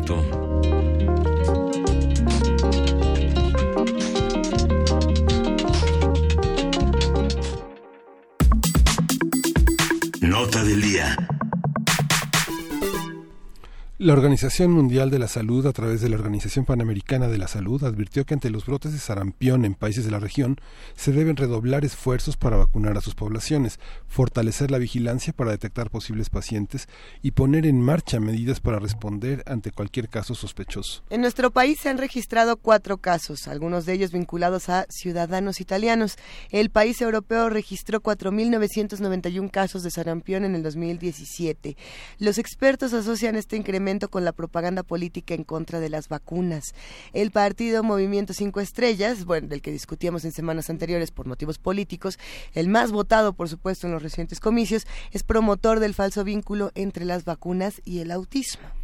[0.00, 0.39] Movimiento.
[14.02, 17.84] La Organización Mundial de la Salud, a través de la Organización Panamericana de la Salud,
[17.84, 20.58] advirtió que ante los brotes de sarampión en países de la región
[20.96, 23.78] se deben redoblar esfuerzos para vacunar a sus poblaciones,
[24.08, 26.88] fortalecer la vigilancia para detectar posibles pacientes
[27.20, 31.02] y poner en marcha medidas para responder ante cualquier caso sospechoso.
[31.10, 36.16] En nuestro país se han registrado cuatro casos, algunos de ellos vinculados a ciudadanos italianos.
[36.48, 41.76] El país europeo registró 4.991 casos de sarampión en el 2017.
[42.18, 46.74] Los expertos asocian este incremento con la propaganda política en contra de las vacunas.
[47.12, 52.18] El partido Movimiento Cinco Estrellas, bueno, del que discutíamos en semanas anteriores por motivos políticos,
[52.54, 57.04] el más votado, por supuesto, en los recientes comicios, es promotor del falso vínculo entre
[57.04, 58.79] las vacunas y el autismo.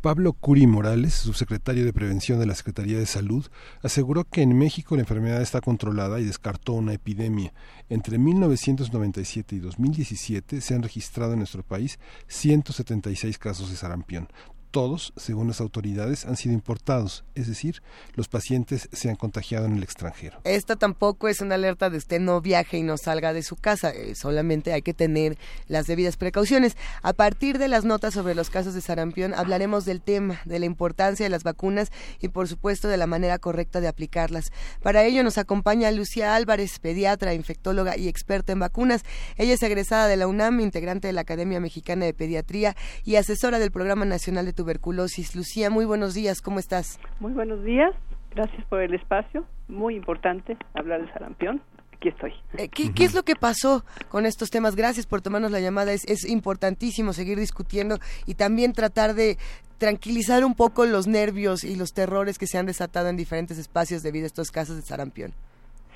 [0.00, 3.44] Pablo Curi Morales, subsecretario de Prevención de la Secretaría de Salud,
[3.82, 7.52] aseguró que en México la enfermedad está controlada y descartó una epidemia.
[7.88, 11.98] Entre 1997 y 2017 se han registrado en nuestro país
[12.28, 14.28] 176 casos de sarampión.
[14.70, 17.82] Todos, según las autoridades, han sido importados, es decir,
[18.14, 20.40] los pacientes se han contagiado en el extranjero.
[20.44, 23.90] Esta tampoco es una alerta de usted no viaje y no salga de su casa,
[23.90, 25.38] eh, solamente hay que tener
[25.68, 26.76] las debidas precauciones.
[27.02, 30.66] A partir de las notas sobre los casos de sarampión hablaremos del tema, de la
[30.66, 31.90] importancia de las vacunas
[32.20, 34.52] y por supuesto de la manera correcta de aplicarlas.
[34.82, 39.02] Para ello nos acompaña Lucía Álvarez, pediatra, infectóloga y experta en vacunas.
[39.36, 43.58] Ella es egresada de la UNAM, integrante de la Academia Mexicana de Pediatría y asesora
[43.58, 45.36] del Programa Nacional de Tuberculosis.
[45.36, 46.98] Lucía, muy buenos días, ¿cómo estás?
[47.20, 47.94] Muy buenos días,
[48.34, 51.62] gracias por el espacio, muy importante hablar de sarampión.
[51.94, 52.32] Aquí estoy.
[52.56, 54.74] Eh, ¿qué, qué es lo que pasó con estos temas?
[54.74, 55.92] Gracias por tomarnos la llamada.
[55.92, 59.38] Es, es importantísimo seguir discutiendo y también tratar de
[59.78, 64.02] tranquilizar un poco los nervios y los terrores que se han desatado en diferentes espacios
[64.02, 65.32] debido a estos casos de sarampión.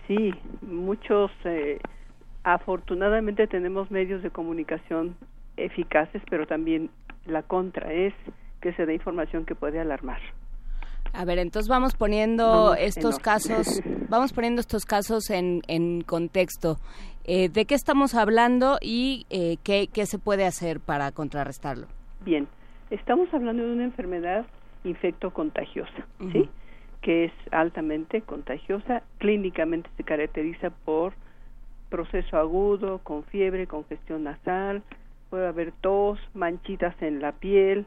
[0.06, 1.80] Sí, muchos, eh,
[2.44, 5.16] afortunadamente tenemos medios de comunicación
[5.56, 6.90] eficaces, pero también
[7.26, 8.14] la contra es
[8.62, 10.20] que se dé información que puede alarmar.
[11.12, 16.78] A ver, entonces vamos poniendo estos casos, vamos poniendo estos casos en, en contexto.
[17.24, 21.86] Eh, ¿De qué estamos hablando y eh, qué, qué se puede hacer para contrarrestarlo?
[22.24, 22.48] Bien,
[22.90, 24.46] estamos hablando de una enfermedad
[24.84, 26.48] infectocontagiosa, ¿sí?
[27.02, 31.12] Que es altamente contagiosa, clínicamente se caracteriza por
[31.90, 34.82] proceso agudo, con fiebre, congestión nasal,
[35.30, 37.86] puede haber tos, manchitas en la piel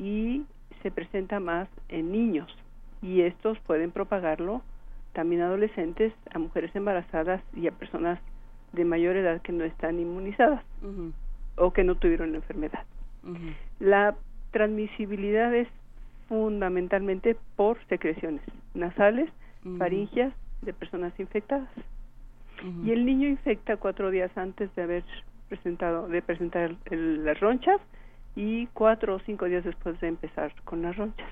[0.00, 0.44] y
[0.82, 2.48] se presenta más en niños.
[3.02, 4.62] Y estos pueden propagarlo
[5.12, 8.18] también a adolescentes, a mujeres embarazadas y a personas
[8.72, 10.62] de mayor edad que no están inmunizadas
[11.56, 12.84] o que no tuvieron la enfermedad.
[13.80, 14.14] La
[14.52, 15.68] transmisibilidad es
[16.28, 18.42] fundamentalmente por secreciones
[18.74, 19.28] nasales,
[19.78, 20.32] faringias
[20.62, 21.68] de personas infectadas.
[22.86, 25.04] Y el niño infecta cuatro días antes de haber
[25.48, 27.80] presentado, de presentar el- las ronchas
[28.36, 31.28] y cuatro o cinco días después de empezar con las ronchas.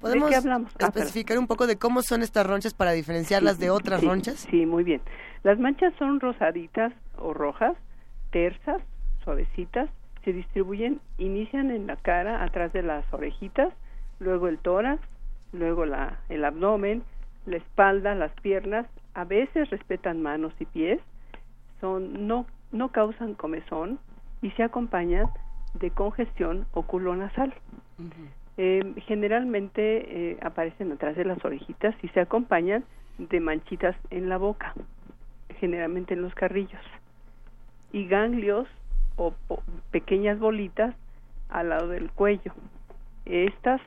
[0.00, 0.72] ¿Podemos ¿De qué hablamos?
[0.80, 4.46] Ah, especificar un poco de cómo son estas ronchas para diferenciarlas de otras Sí, ronchas?
[4.50, 5.00] Sí, muy bien.
[5.42, 7.76] Las manchas son rosaditas o rojas,
[8.30, 8.80] tersas,
[9.24, 9.90] suavecitas,
[10.24, 13.72] se distribuyen, inician en la cara, atrás de las orejitas,
[14.20, 15.02] luego el tórax,
[15.52, 17.02] luego la, el abdomen,
[17.46, 21.00] la espalda, las piernas, a veces respetan manos y pies,
[21.80, 23.98] son no no causan comezón
[24.42, 25.26] y se acompañan
[25.74, 27.54] de congestión oculonasal.
[28.56, 32.84] Eh, generalmente eh, aparecen atrás de las orejitas y se acompañan
[33.18, 34.74] de manchitas en la boca,
[35.60, 36.82] generalmente en los carrillos,
[37.92, 38.68] y ganglios
[39.16, 39.34] o
[39.90, 40.94] pequeñas bolitas
[41.48, 42.52] al lado del cuello.
[43.24, 43.80] Estas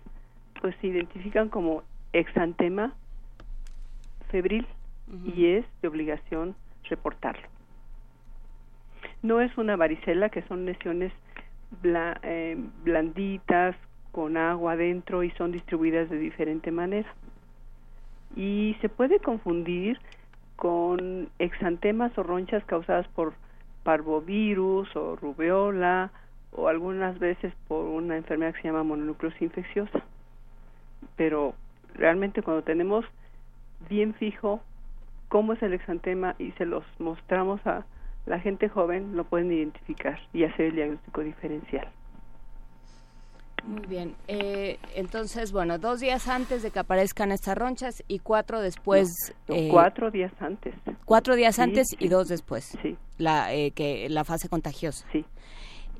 [0.62, 1.84] pues se identifican como
[2.14, 2.94] exantema
[4.30, 4.68] febril
[5.36, 6.56] y es de obligación
[6.92, 7.48] reportarlo.
[9.24, 11.12] No es una varicela, que son lesiones
[11.82, 13.76] bla- eh, blanditas,
[14.12, 17.10] con agua adentro y son distribuidas de diferente manera.
[18.36, 20.00] Y se puede confundir
[20.56, 23.34] con exantemas o ronchas causadas por
[23.84, 26.12] parvovirus o rubeola
[26.52, 30.02] o algunas veces por una enfermedad que se llama mononucleosis infecciosa.
[31.16, 31.56] Pero
[31.96, 33.06] realmente cuando tenemos
[33.90, 34.62] bien fijo
[35.30, 37.86] cómo es el exantema y se los mostramos a
[38.26, 41.88] la gente joven, lo pueden identificar y hacer el diagnóstico diferencial.
[43.64, 44.16] Muy bien.
[44.28, 49.10] Eh, entonces, bueno, dos días antes de que aparezcan estas ronchas y cuatro después.
[49.48, 50.74] No, eh, cuatro días antes.
[51.06, 52.76] Cuatro días Sí, antes y dos después.
[52.82, 52.98] Sí.
[53.18, 55.06] La, eh, que, la fase contagiosa.
[55.12, 55.26] Sí.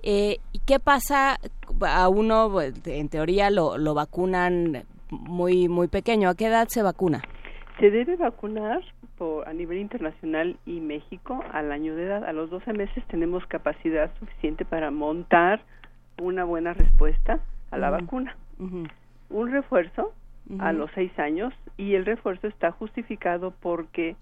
[0.02, 1.40] Eh, ¿Y qué pasa?
[1.82, 6.30] A uno, pues, en teoría, lo, lo vacunan muy, muy pequeño.
[6.30, 7.22] ¿A qué edad se vacuna?
[7.80, 8.82] Se debe vacunar
[9.22, 12.24] por, a nivel internacional y México al año de edad.
[12.26, 15.62] A los 12 meses tenemos capacidad suficiente para montar
[16.20, 17.40] una buena respuesta
[17.70, 18.36] a la vacuna.
[18.58, 20.12] Un refuerzo
[20.58, 24.16] a los 6 años y el refuerzo está justificado porque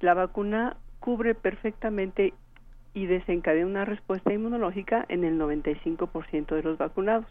[0.00, 2.34] la vacuna cubre perfectamente
[2.92, 7.30] y desencadena una respuesta inmunológica en el 95% de los vacunados.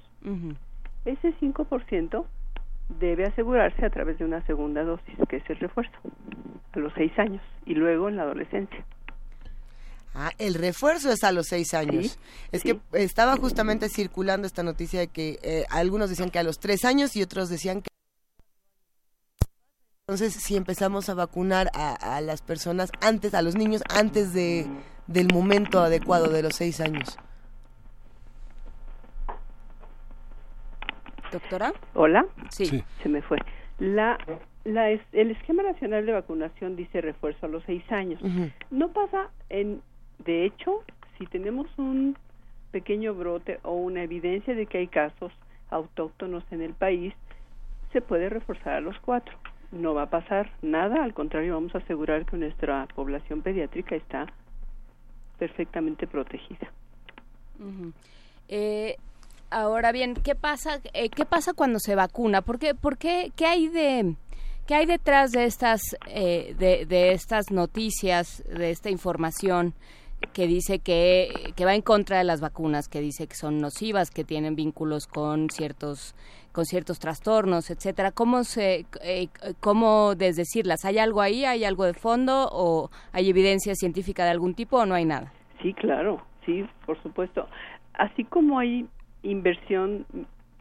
[1.04, 2.26] Ese 5%
[2.90, 5.98] debe asegurarse a través de una segunda dosis, que es el refuerzo,
[6.74, 8.84] a los seis años y luego en la adolescencia.
[10.16, 12.18] Ah, el refuerzo es a los seis años.
[12.52, 16.60] es que estaba justamente circulando esta noticia de que eh, algunos decían que a los
[16.60, 17.90] tres años y otros decían que...
[20.08, 24.68] Entonces, si empezamos a vacunar a, a las personas antes, a los niños antes de,
[25.06, 27.20] del momento adecuado de los seis años.
[31.32, 31.74] Doctora.
[31.94, 32.26] Hola.
[32.50, 32.84] Sí.
[33.04, 33.38] Se me fue.
[33.80, 34.18] La,
[34.64, 38.22] la es- el esquema nacional de vacunación dice refuerzo a los seis años.
[38.72, 39.82] No pasa en,
[40.26, 40.84] de hecho,
[41.18, 42.18] si tenemos un
[42.72, 45.32] pequeño brote o una evidencia de que hay casos
[45.70, 47.14] autóctonos en el país,
[47.94, 49.36] se puede reforzar a los cuatro.
[49.72, 54.26] No va a pasar nada, al contrario, vamos a asegurar que nuestra población pediátrica está
[55.38, 56.72] perfectamente protegida.
[58.48, 58.96] Eh,
[59.50, 60.80] ahora bien, ¿qué pasa?
[60.94, 62.42] eh, ¿Qué pasa cuando se vacuna?
[62.42, 64.16] ¿Por qué, por qué, qué hay de
[64.68, 69.74] qué hay detrás de estas eh, de, de estas noticias, de esta información
[70.34, 74.12] que dice que, que va en contra de las vacunas, que dice que son nocivas,
[74.12, 76.14] que tienen vínculos con ciertos
[76.52, 78.12] con ciertos trastornos, etcétera?
[78.12, 80.84] ¿Cómo se eh, cómo desdecirlas?
[80.84, 81.46] ¿Hay algo ahí?
[81.46, 85.32] ¿Hay algo de fondo o hay evidencia científica de algún tipo o no hay nada?
[85.62, 87.48] Sí, claro, sí, por supuesto.
[87.94, 88.88] Así como hay
[89.24, 90.06] inversión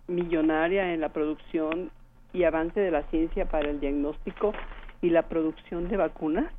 [0.06, 1.90] millonaria en la producción
[2.32, 4.52] y avance de la ciencia para el diagnóstico
[5.02, 6.52] y la producción de vacunas,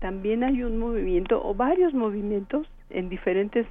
[0.00, 3.66] también hay un movimiento o varios movimientos en diferentes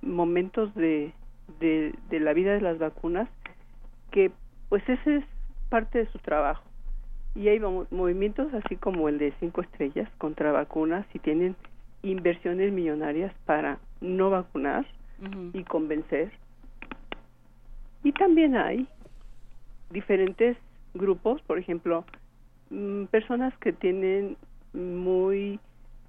[0.00, 1.12] momentos de,
[1.60, 3.28] de, la vida de las vacunas
[4.10, 4.30] que
[4.68, 5.24] pues ese es
[5.68, 6.64] parte de su trabajo.
[7.34, 11.56] Y hay mo- movimientos así como el de cinco estrellas contra vacunas y tienen
[12.02, 14.86] inversiones millonarias para no vacunar
[15.52, 16.32] y convencer.
[18.04, 18.86] Y también hay
[19.90, 20.56] diferentes
[20.94, 22.04] grupos por ejemplo
[22.70, 24.36] mm, personas que tienen
[24.72, 25.58] muy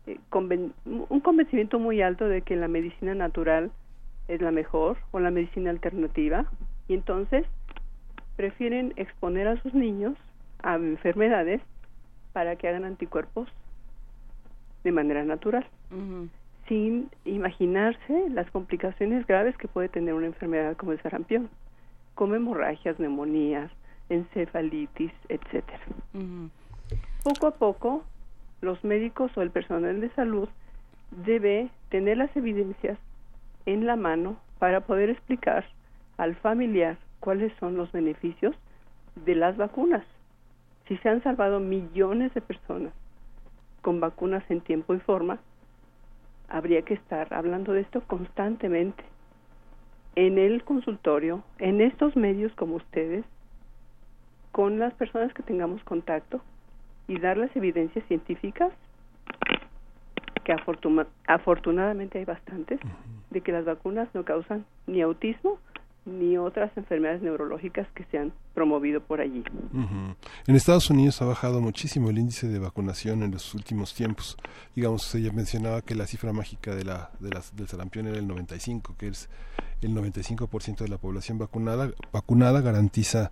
[0.08, 3.72] eh, conven- un convencimiento muy alto de que la medicina natural
[4.28, 6.46] es la mejor o la medicina alternativa
[6.88, 7.46] y entonces
[8.36, 10.16] prefieren exponer a sus niños
[10.64, 11.62] a enfermedades
[12.32, 13.48] para que hagan anticuerpos
[14.84, 15.66] de manera natural
[16.68, 21.50] sin imaginarse las complicaciones graves que puede tener una enfermedad como el sarampión,
[22.16, 23.72] como hemorragias, neumonías,
[24.10, 25.82] encefalitis, etcétera.
[27.24, 28.04] Poco a poco,
[28.62, 30.48] los médicos o el personal de salud
[31.26, 32.98] debe tener las evidencias
[33.66, 35.66] en la mano para poder explicar
[36.18, 38.56] al familiar cuáles son los beneficios
[39.26, 40.06] de las vacunas.
[40.88, 42.94] Si se han salvado millones de personas
[43.82, 45.40] con vacunas en tiempo y forma,
[46.54, 49.04] habría que estar hablando de esto constantemente.
[50.16, 53.26] En el consultorio, en estos medios como ustedes,
[54.52, 56.42] con las personas que tengamos contacto
[57.08, 58.72] y dar las evidencias científicas,
[60.44, 62.80] que afortuna- afortunadamente hay bastantes,
[63.32, 65.58] de que las vacunas no causan ni autismo
[66.06, 69.44] ni otras enfermedades neurológicas que se han promovido por allí.
[70.48, 74.38] En Estados Unidos ha bajado muchísimo el índice de vacunación en los últimos tiempos.
[74.76, 78.28] Digamos, ella mencionaba que la cifra mágica de la, de las, del sarampión era el
[78.28, 79.30] 95, que es
[79.82, 83.32] el 95% de la población vacunada, vacunada garantiza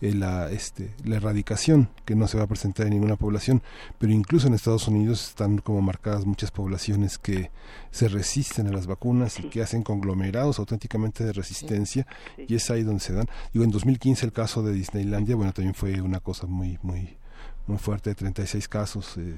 [0.00, 3.62] la, este, la erradicación que no se va a presentar en ninguna población,
[3.98, 7.50] pero incluso en Estados Unidos están como marcadas muchas poblaciones que
[7.90, 12.06] se resisten a las vacunas y que hacen conglomerados auténticamente de resistencia
[12.36, 13.26] y es ahí donde se dan.
[13.52, 17.16] Digo, en 2015 el caso de Disneylandia, bueno, también fue una cosa muy, muy,
[17.66, 19.16] muy fuerte, 36 casos.
[19.16, 19.36] Eh,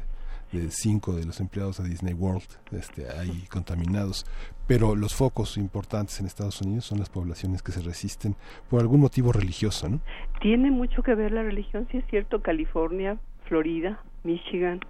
[0.53, 4.27] de cinco de los empleados de Disney World este, ahí contaminados.
[4.67, 8.35] Pero los focos importantes en Estados Unidos son las poblaciones que se resisten
[8.69, 10.01] por algún motivo religioso, ¿no?
[10.41, 14.81] Tiene mucho que ver la religión, si es cierto, California, Florida, Michigan,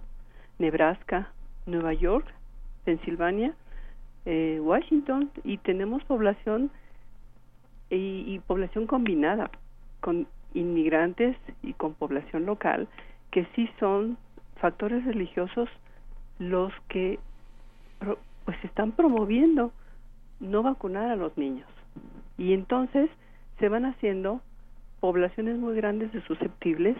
[0.57, 1.31] Nebraska,
[1.65, 2.27] Nueva York,
[2.83, 3.53] Pensilvania,
[4.25, 6.71] eh, Washington, y tenemos población
[7.89, 9.49] y, y población combinada,
[10.01, 12.87] con inmigrantes y con población local,
[13.31, 14.17] que sí son
[14.59, 15.69] factores religiosos
[16.37, 17.19] los que
[18.45, 19.71] pues están promoviendo
[20.39, 21.67] no vacunar a los niños.
[22.37, 23.09] Y entonces
[23.59, 24.41] se van haciendo
[24.99, 26.97] poblaciones muy grandes de susceptibles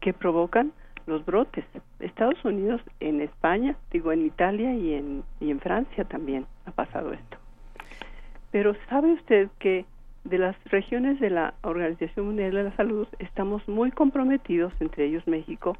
[0.00, 0.72] que provocan
[1.06, 1.64] los brotes.
[1.98, 7.12] Estados Unidos, en España, digo en Italia y en, y en Francia también ha pasado
[7.12, 7.36] esto.
[8.50, 9.84] Pero ¿sabe usted que
[10.24, 15.26] de las regiones de la Organización Mundial de la Salud estamos muy comprometidos, entre ellos
[15.26, 15.76] México,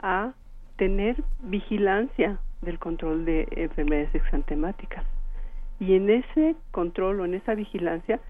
[0.00, 0.32] a
[0.76, 5.04] tener vigilancia del control de enfermedades exantemáticas.
[5.80, 8.20] Y en ese control o en esa vigilancia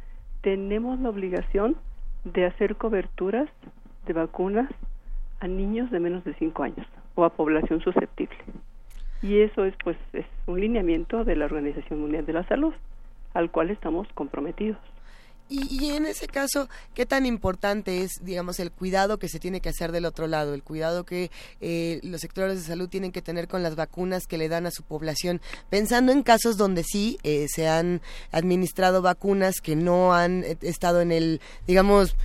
[0.40, 1.76] tenemos la obligación
[2.24, 3.48] de hacer coberturas
[4.06, 4.68] de vacunas
[5.40, 8.36] a niños de menos de 5 años o a población susceptible.
[9.22, 12.74] Y eso es pues es un lineamiento de la Organización Mundial de la Salud,
[13.34, 14.78] al cual estamos comprometidos.
[15.52, 19.60] Y, y en ese caso, ¿qué tan importante es, digamos, el cuidado que se tiene
[19.60, 21.30] que hacer del otro lado, el cuidado que
[21.60, 24.70] eh, los sectores de salud tienen que tener con las vacunas que le dan a
[24.70, 25.42] su población?
[25.68, 28.00] Pensando en casos donde sí eh, se han
[28.30, 32.16] administrado vacunas que no han eh, estado en el, digamos,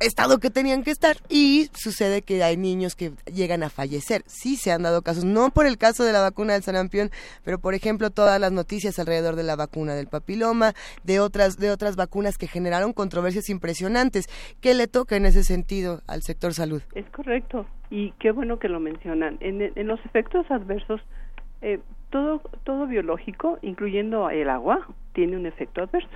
[0.00, 4.22] estado que tenían que estar y sucede que hay niños que llegan a fallecer.
[4.26, 7.10] Sí se han dado casos, no por el caso de la vacuna del sarampión,
[7.44, 10.74] pero por ejemplo todas las noticias alrededor de la vacuna del papiloma,
[11.04, 14.26] de otras de otras vacunas que generaron controversias impresionantes.
[14.60, 16.82] ¿Qué le toca en ese sentido al sector salud?
[16.94, 19.38] Es correcto y qué bueno que lo mencionan.
[19.40, 21.00] En, en los efectos adversos,
[21.62, 26.08] eh, todo todo biológico, incluyendo el agua, tiene un efecto adverso.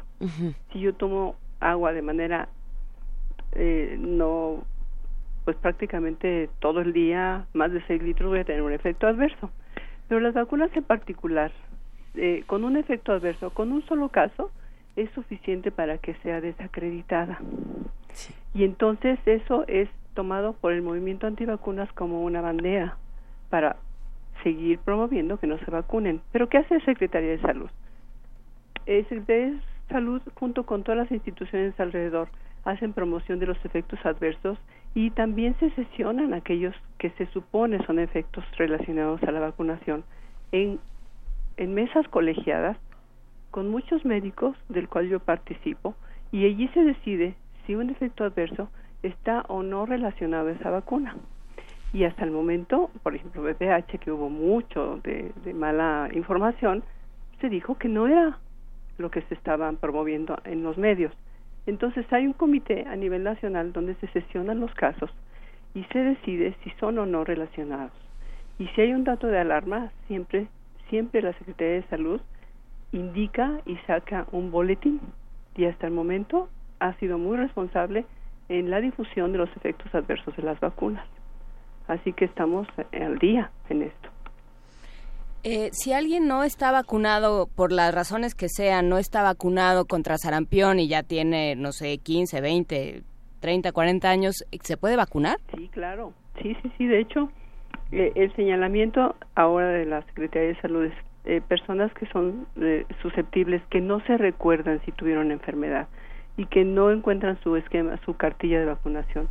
[0.73, 2.49] Si yo tomo agua de manera
[3.53, 4.65] eh, no,
[5.45, 9.51] pues prácticamente todo el día, más de 6 litros, voy a tener un efecto adverso.
[10.09, 11.53] Pero las vacunas en particular,
[12.15, 14.51] eh, con un efecto adverso, con un solo caso,
[14.97, 17.41] es suficiente para que sea desacreditada.
[18.55, 22.97] Y entonces eso es tomado por el movimiento antivacunas como una bandera
[23.49, 23.77] para
[24.43, 26.21] seguir promoviendo que no se vacunen.
[26.33, 27.71] Pero ¿qué hace la Secretaría de Salud?
[28.87, 29.61] El Secretaría
[29.91, 32.29] Salud, junto con todas las instituciones alrededor,
[32.65, 34.57] hacen promoción de los efectos adversos
[34.95, 40.05] y también se sesionan aquellos que se supone son efectos relacionados a la vacunación
[40.53, 40.79] en,
[41.57, 42.77] en mesas colegiadas
[43.51, 45.97] con muchos médicos del cual yo participo
[46.31, 47.35] y allí se decide
[47.67, 48.69] si un efecto adverso
[49.03, 51.17] está o no relacionado a esa vacuna.
[51.93, 56.85] Y hasta el momento, por ejemplo, BPH, que hubo mucho de, de mala información,
[57.41, 58.39] se dijo que no era
[59.01, 61.13] lo que se estaban promoviendo en los medios.
[61.67, 65.11] Entonces hay un comité a nivel nacional donde se sesionan los casos
[65.75, 67.93] y se decide si son o no relacionados.
[68.59, 70.49] Y si hay un dato de alarma, siempre,
[70.89, 72.21] siempre la Secretaría de Salud
[72.93, 75.01] indica y saca un boletín.
[75.57, 76.49] Y hasta el momento
[76.79, 78.05] ha sido muy responsable
[78.49, 81.07] en la difusión de los efectos adversos de las vacunas.
[81.89, 84.10] Así que estamos al día en esto.
[85.43, 90.19] Eh, si alguien no está vacunado, por las razones que sean, no está vacunado contra
[90.19, 93.03] sarampión y ya tiene, no sé, 15, 20,
[93.41, 95.39] 30, 40 años, ¿se puede vacunar?
[95.57, 96.13] Sí, claro.
[96.43, 96.87] Sí, sí, sí.
[96.87, 97.31] De hecho,
[97.91, 100.95] eh, el señalamiento ahora de la Secretaría de Salud es
[101.25, 105.89] eh, personas que son eh, susceptibles, que no se recuerdan si tuvieron enfermedad
[106.37, 109.29] y que no encuentran su esquema, su cartilla de vacunación,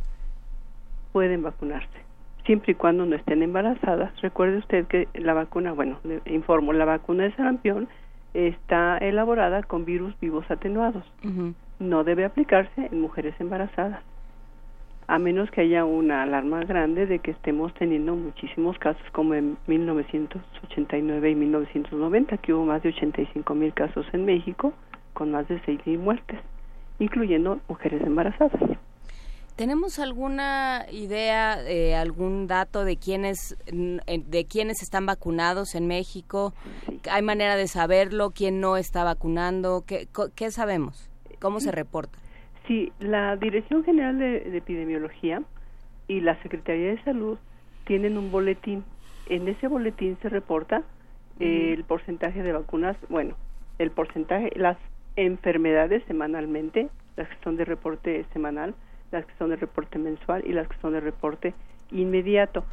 [1.12, 2.09] pueden vacunarse
[2.50, 4.10] siempre y cuando no estén embarazadas.
[4.22, 7.86] Recuerde usted que la vacuna, bueno, le informo, la vacuna de sarampión
[8.34, 11.04] está elaborada con virus vivos atenuados.
[11.78, 14.02] No debe aplicarse en mujeres embarazadas,
[15.06, 19.56] a menos que haya una alarma grande de que estemos teniendo muchísimos casos como en
[19.68, 24.72] 1989 y 1990, que hubo más de 85 mil casos en México
[25.12, 26.40] con más de 6 mil muertes,
[26.98, 28.60] incluyendo mujeres embarazadas.
[29.60, 36.54] ¿Tenemos alguna idea, eh, algún dato de quiénes, mm, de quiénes están vacunados en México?
[37.10, 38.30] ¿Hay manera de saberlo?
[38.30, 39.84] ¿Quién no está vacunando?
[39.86, 41.10] ¿Qué, qué sabemos?
[41.40, 42.18] ¿Cómo se reporta?
[42.66, 45.42] Sí, la Dirección General de, de Epidemiología
[46.08, 47.36] y la Secretaría de Salud
[47.84, 48.82] tienen un boletín.
[49.28, 50.84] En ese boletín se reporta
[51.38, 53.36] eh, el porcentaje de vacunas, bueno,
[53.78, 54.78] el porcentaje, las
[55.16, 56.88] enfermedades semanalmente,
[57.18, 58.74] las que son de reporte semanal,
[59.10, 61.54] las que son de reporte mensual y las que son de reporte
[61.90, 62.64] inmediato.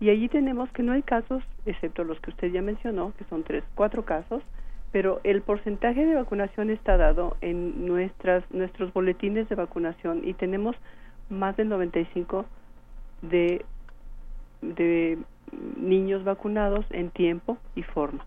[0.00, 3.44] Y allí tenemos que no hay casos, excepto los que usted ya mencionó, que son
[3.44, 4.42] tres, cuatro casos,
[4.92, 10.76] pero el porcentaje de vacunación está dado en nuestras nuestros boletines de vacunación y tenemos
[11.30, 12.44] más del 95
[13.22, 13.64] de
[14.62, 15.18] de
[15.76, 18.24] niños vacunados en tiempo y forma.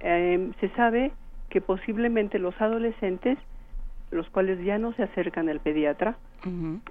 [0.00, 1.12] Eh, se sabe
[1.50, 3.38] que posiblemente los adolescentes,
[4.12, 6.16] los cuales ya no se acercan al pediatra,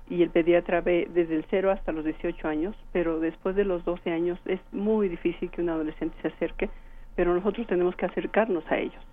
[0.10, 3.84] y el pediatra ve desde el 0 hasta los 18 años, pero después de los
[3.86, 6.70] 12 años es muy difícil que un adolescente se acerque,
[7.16, 9.04] pero nosotros tenemos que acercarnos a ellos.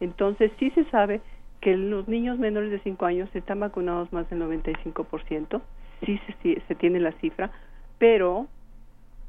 [0.00, 1.20] Entonces sí se sabe
[1.60, 5.60] que los niños menores de 5 años están vacunados más del 95%,
[6.04, 7.50] sí se, sí se tiene la cifra,
[7.98, 8.48] pero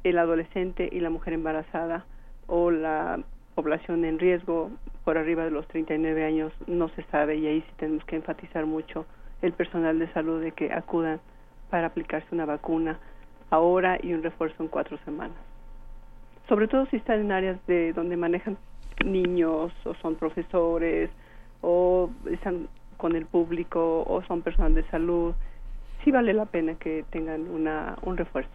[0.04, 2.04] el adolescente y la mujer embarazada
[2.46, 3.20] o la
[3.54, 4.70] población en riesgo
[5.06, 8.66] por arriba de los 39 años no se sabe y ahí sí tenemos que enfatizar
[8.66, 9.06] mucho
[9.40, 11.20] el personal de salud de que acudan
[11.70, 12.98] para aplicarse una vacuna
[13.50, 15.36] ahora y un refuerzo en cuatro semanas.
[16.48, 18.58] Sobre todo si están en áreas de donde manejan
[19.04, 21.08] niños o son profesores
[21.60, 22.66] o están
[22.96, 25.34] con el público o son personal de salud,
[26.02, 28.50] sí vale la pena que tengan una, un refuerzo.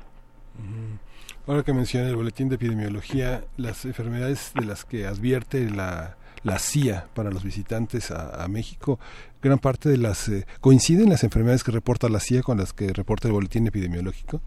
[1.48, 6.58] Ahora que menciona el boletín de epidemiología, las enfermedades de las que advierte la, la
[6.60, 9.00] CIA para los visitantes a, a México,
[9.42, 12.92] gran parte de las eh, coinciden las enfermedades que reporta la CIA con las que
[12.94, 14.42] reporta el boletín epidemiológico.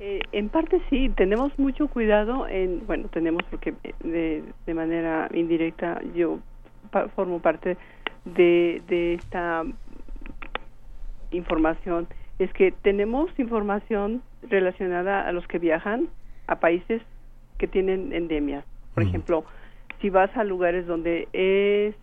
[0.00, 5.28] Eh, en parte sí, tenemos mucho cuidado en, bueno, tenemos porque eh, de, de manera
[5.34, 6.38] indirecta yo
[6.90, 7.76] pa- formo parte
[8.24, 9.64] de, de esta
[11.30, 12.06] información,
[12.38, 16.08] es que tenemos información relacionada a los que viajan
[16.46, 17.02] a países
[17.58, 18.64] que tienen endemias.
[18.94, 19.44] Por ejemplo,
[20.00, 21.94] si vas a lugares donde es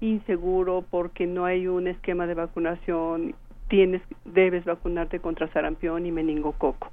[0.00, 3.34] inseguro porque no hay un esquema de vacunación,
[3.68, 6.90] tienes debes vacunarte contra sarampión y meningococo.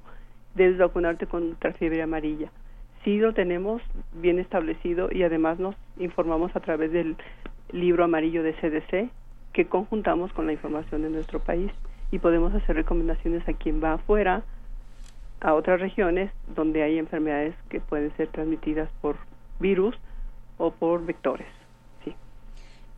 [0.54, 2.50] Debes vacunarte contra fiebre amarilla.
[3.04, 3.82] Sí lo tenemos
[4.14, 7.16] bien establecido y además nos informamos a través del
[7.72, 9.10] libro amarillo de CDC
[9.52, 11.72] que conjuntamos con la información de nuestro país
[12.12, 14.42] y podemos hacer recomendaciones a quien va afuera
[15.40, 19.16] a otras regiones donde hay enfermedades que pueden ser transmitidas por
[19.58, 19.96] virus
[20.60, 21.48] o por vectores.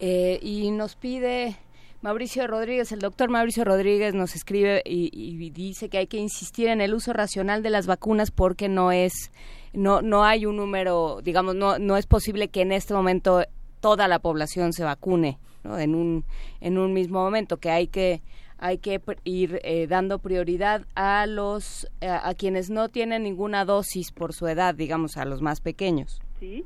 [0.00, 1.56] Eh, y nos pide
[2.00, 6.80] Mauricio Rodríguez, el doctor Mauricio Rodríguez nos escribe y, dice que hay que insistir en
[6.80, 9.30] el uso racional de las vacunas porque no es,
[9.72, 13.44] no, no hay un número, digamos, no, no es posible que en este momento
[13.78, 15.78] toda la población se vacune ¿no?
[15.78, 16.24] en un
[16.60, 18.22] en un mismo momento, que hay que
[18.58, 24.32] hay que ir eh, dando prioridad a los a quienes no tienen ninguna dosis por
[24.32, 26.20] su edad, digamos, a los más pequeños.
[26.42, 26.64] Sí,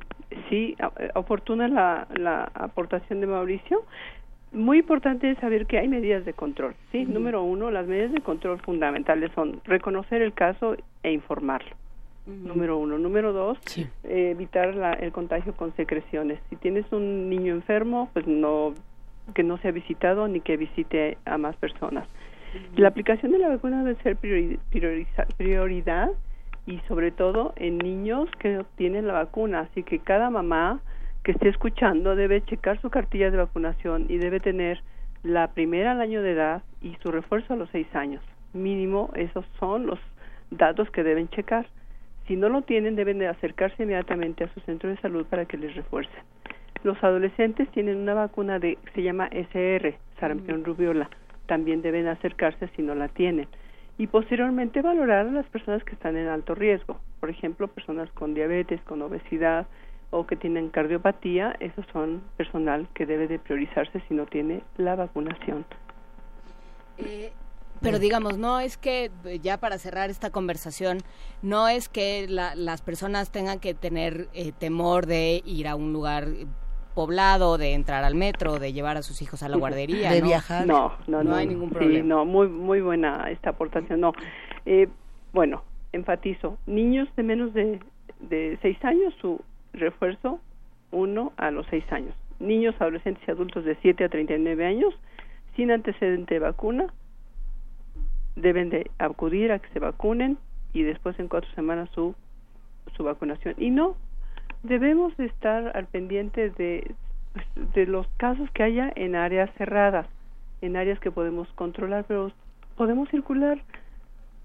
[0.49, 3.83] sí, eh, oportuna la, la aportación de Mauricio.
[4.51, 6.73] Muy importante es saber que hay medidas de control.
[6.91, 11.75] Sí, número uno, las medidas de control fundamentales son reconocer el caso e informarlo.
[12.25, 12.97] Número uno.
[12.97, 13.59] Número dos,
[14.03, 16.39] eh, evitar la- el contagio con secreciones.
[16.49, 18.73] Si tienes un niño enfermo, pues no
[19.35, 22.07] que no sea visitado ni que visite a más personas.
[22.77, 26.09] La aplicación de la vacuna debe ser priori- prioriza- prioridad
[26.67, 29.61] y sobre todo en niños que no tienen la vacuna.
[29.61, 30.81] Así que cada mamá
[31.23, 34.81] que esté escuchando debe checar su cartilla de vacunación y debe tener
[35.23, 38.21] la primera al año de edad y su refuerzo a los seis años.
[38.53, 39.99] Mínimo, esos son los
[40.51, 41.67] datos que deben checar.
[42.27, 45.57] Si no lo tienen, deben de acercarse inmediatamente a su centro de salud para que
[45.57, 46.21] les refuercen.
[46.83, 51.09] Los adolescentes tienen una vacuna de se llama SR, sarampión rubiola.
[51.45, 53.47] También deben acercarse si no la tienen.
[53.97, 56.99] Y posteriormente valorar a las personas que están en alto riesgo.
[57.19, 59.65] Por ejemplo, personas con diabetes, con obesidad
[60.11, 61.55] o que tienen cardiopatía.
[61.59, 65.65] Esos son personal que debe de priorizarse si no tiene la vacunación.
[67.81, 70.99] Pero digamos, no es que, eh, ya para cerrar esta conversación,
[71.43, 75.93] no es que la- las personas tengan que tener eh, temor de ir a un
[75.93, 76.47] lugar eh,
[76.97, 80.11] poblado, de entrar al metro, de llevar a sus hijos a la guardería.
[80.11, 80.27] De ¿no?
[80.27, 80.65] viajar.
[80.67, 81.35] No, no, no.
[81.35, 82.07] hay ningún Sí, problema.
[82.09, 84.01] no, muy, muy buena esta aportación.
[84.01, 84.13] No,
[84.65, 84.87] Eh,
[85.31, 85.63] bueno,
[85.93, 87.79] enfatizo, niños de menos de,
[88.19, 89.39] de seis años, su
[89.73, 90.39] refuerzo
[90.91, 92.15] uno a los seis años.
[92.39, 94.93] Niños, adolescentes y adultos de 7 a 39 años,
[95.55, 96.87] sin antecedente de vacuna,
[98.35, 100.37] deben de acudir a que se vacunen
[100.73, 102.13] y después en cuatro semanas su,
[102.95, 103.55] su vacunación.
[103.57, 103.95] Y no,
[104.67, 106.93] debemos de estar al pendiente de,
[107.73, 110.07] de los casos que haya en áreas cerradas,
[110.61, 112.31] en áreas que podemos controlar, pero
[112.75, 113.59] podemos circular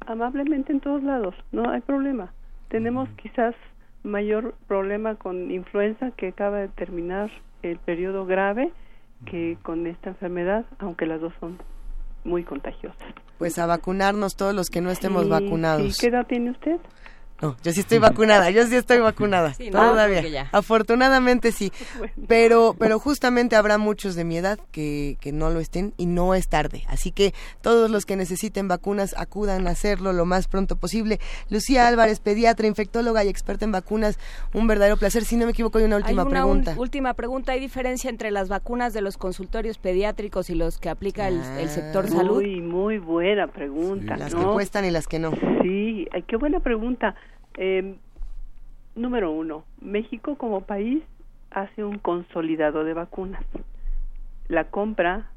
[0.06, 2.32] amablemente en todos lados, no hay problema.
[2.68, 3.54] Tenemos quizás
[4.02, 7.30] mayor problema con influenza que acaba de terminar
[7.62, 8.72] el periodo grave
[9.26, 11.58] que con esta enfermedad, aunque las dos son
[12.24, 12.98] muy contagiosas.
[13.38, 15.94] Pues a vacunarnos todos los que no estemos Sí, vacunados.
[15.94, 16.00] sí.
[16.00, 16.78] ¿Qué edad tiene usted?
[17.42, 19.52] No, yo sí estoy vacunada, yo sí estoy vacunada.
[19.54, 20.22] Sí, no, todavía.
[20.28, 20.48] ya.
[20.52, 21.72] Afortunadamente sí.
[22.28, 26.34] Pero, pero justamente habrá muchos de mi edad que, que no lo estén y no
[26.34, 26.84] es tarde.
[26.88, 31.18] Así que todos los que necesiten vacunas acudan a hacerlo lo más pronto posible.
[31.50, 34.18] Lucía Álvarez, pediatra, infectóloga y experta en vacunas,
[34.54, 35.24] un verdadero placer.
[35.24, 36.72] Si no me equivoco, hay una última Hay una pregunta.
[36.72, 37.52] un- última pregunta.
[37.52, 41.68] ¿Hay diferencia entre las vacunas de los consultorios pediátricos y los que aplica el, el
[41.68, 42.36] sector salud?
[42.42, 44.16] Muy, muy buena pregunta.
[44.16, 44.40] Las ¿no?
[44.40, 45.32] que cuestan y las que no.
[45.62, 47.14] Sí, qué buena pregunta.
[47.56, 47.96] Eh,
[48.94, 51.02] número uno, México como país
[51.50, 53.44] hace un consolidado de vacunas.
[54.48, 55.30] La compra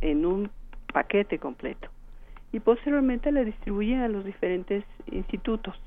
[0.00, 0.50] en un
[0.92, 1.88] paquete completo
[2.52, 5.78] y posteriormente la distribuye a los diferentes institutos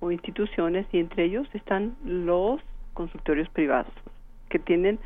[0.00, 2.60] o instituciones y entre ellos están los
[2.92, 3.92] consultorios privados
[4.48, 4.98] que tienen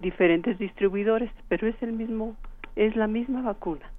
[0.00, 2.36] diferentes distribuidores, pero es el mismo
[2.76, 3.93] es la misma vacuna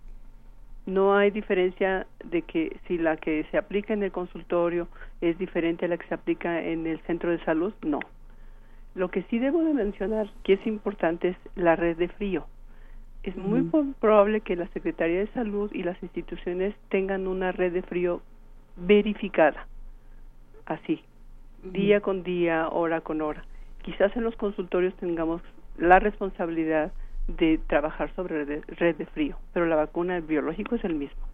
[0.86, 4.88] no hay diferencia de que si la que se aplica en el consultorio
[5.22, 8.00] es diferente a la que se aplica en el centro de salud, no.
[8.94, 12.46] Lo que sí debo de mencionar que es importante es la red de frío.
[13.24, 13.64] Es muy
[14.00, 18.22] probable que la Secretaría de Salud y las instituciones tengan una red de frío
[18.78, 19.68] verificada.
[20.66, 21.04] así,
[21.64, 23.44] día con día, hora con hora.
[23.84, 25.42] Quizás en los consultorios tengamos
[25.78, 26.92] la responsabilidad
[27.28, 30.96] de trabajar sobre red de, red de frío, pero la vacuna el biológico es el
[30.96, 31.26] mismo.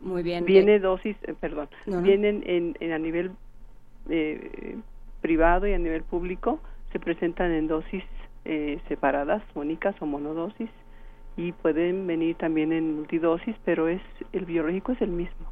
[0.00, 0.44] Muy bien.
[0.44, 2.02] Viene eh, dosis, eh, perdón, No, no.
[2.02, 3.30] vienen en, en a nivel
[4.08, 4.76] eh,
[5.20, 6.60] privado y a nivel público,
[6.92, 8.04] se presentan en dosis
[8.44, 10.70] eh, separadas, únicas o monodosis,
[11.36, 15.46] y pueden venir también en multidosis, pero es el biológico es el mismo.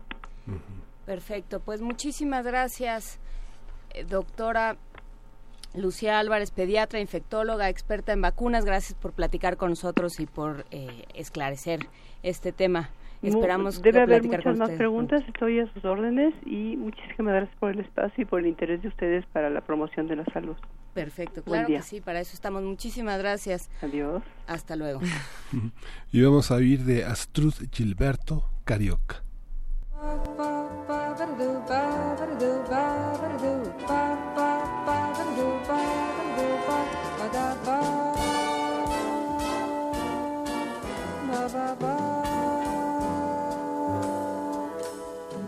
[1.07, 3.21] Perfecto, pues muchísimas gracias,
[3.95, 4.77] eh, doctora
[5.75, 8.65] Lucía Álvarez, pediatra, infectóloga, experta en vacunas.
[8.65, 11.81] Gracias por platicar con nosotros y por eh, esclarecer
[12.23, 12.91] este tema.
[13.23, 17.59] Esperamos Debe haber platicar muchas con más preguntas, estoy a sus órdenes y muchísimas gracias
[17.59, 20.57] por el espacio y por el interés de ustedes para la promoción de la salud.
[20.95, 22.63] Perfecto, claro que sí, para eso estamos.
[22.63, 23.71] Muchísimas gracias.
[23.83, 24.23] Adiós.
[24.47, 25.01] Hasta luego.
[26.13, 29.23] Y vamos a oír de Astrud Gilberto Carioca.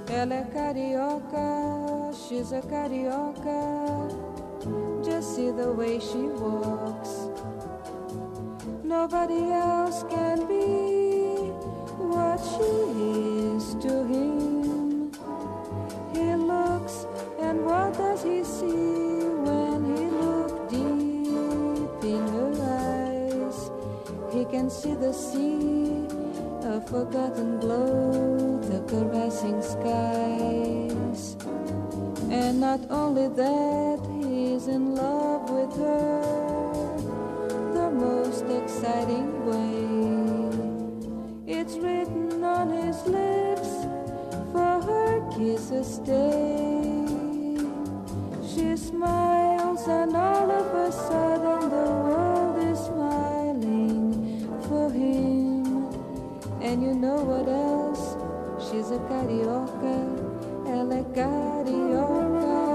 [0.09, 4.09] Ela é carioca, she's a carioca.
[5.05, 7.29] Just see the way she walks.
[8.85, 11.51] Nobody else can be
[11.99, 15.11] what she is to him.
[16.13, 17.07] He looks,
[17.41, 23.71] and what does he see when he looks deep in her eyes?
[24.33, 25.92] He can see the sea,
[26.81, 31.37] forgotten glow, the caressing skies.
[32.31, 36.23] And not only that, he's in love with her
[37.75, 39.83] the most exciting way.
[41.47, 43.71] It's written on his lips
[44.53, 47.05] for her kisses stay.
[48.55, 52.22] She smiles, and all of a sudden the world
[56.73, 58.17] And you know what else?
[58.65, 59.95] She's a carioca,
[60.67, 62.72] ela é carioca.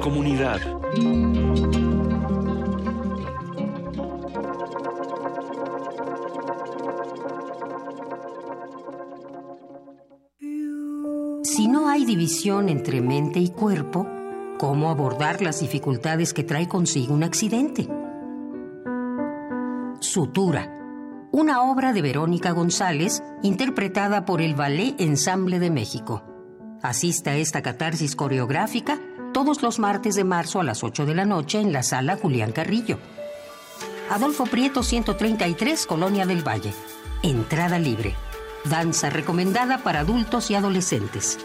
[0.00, 0.60] Comunidad.
[11.44, 14.06] Si no hay división entre mente y cuerpo,
[14.58, 17.88] ¿cómo abordar las dificultades que trae consigo un accidente?
[20.00, 20.72] Sutura,
[21.32, 26.24] una obra de Verónica González interpretada por el Ballet Ensamble de México.
[26.82, 28.98] Asista a esta catarsis coreográfica
[29.32, 32.52] todos los martes de marzo a las 8 de la noche en la sala Julián
[32.52, 32.98] Carrillo.
[34.10, 36.72] Adolfo Prieto 133, Colonia del Valle.
[37.22, 38.14] Entrada libre.
[38.64, 41.38] Danza recomendada para adultos y adolescentes.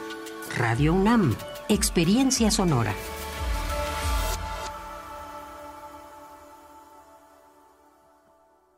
[0.57, 1.35] Radio UNAM.
[1.69, 2.93] Experiencia sonora.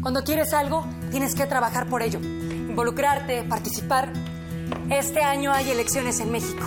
[0.00, 4.12] Cuando quieres algo, tienes que trabajar por ello, involucrarte, participar.
[4.90, 6.64] Este año hay elecciones en México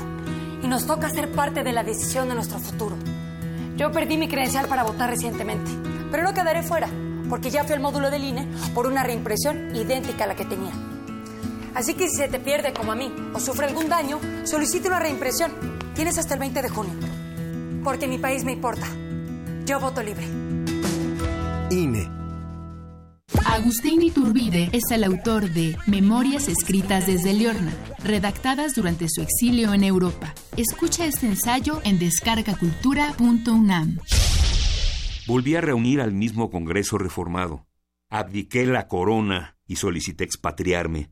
[0.63, 2.97] y nos toca ser parte de la decisión de nuestro futuro.
[3.77, 5.71] Yo perdí mi credencial para votar recientemente,
[6.11, 6.89] pero no quedaré fuera,
[7.29, 10.73] porque ya fui al módulo del INE por una reimpresión idéntica a la que tenía.
[11.75, 14.99] Así que si se te pierde como a mí o sufre algún daño, solicite una
[14.99, 15.53] reimpresión.
[15.93, 16.93] Tienes hasta el 20 de junio.
[17.83, 18.87] Porque mi país me importa.
[19.65, 20.25] Yo voto libre.
[21.69, 22.18] INE.
[23.45, 29.83] Agustín Iturbide es el autor de Memorias escritas desde Liorna, redactadas durante su exilio en
[29.83, 30.33] Europa.
[30.57, 33.99] Escucha este ensayo en descargacultura.unam.
[35.27, 37.67] Volví a reunir al mismo Congreso reformado.
[38.09, 41.11] Abdiqué la corona y solicité expatriarme,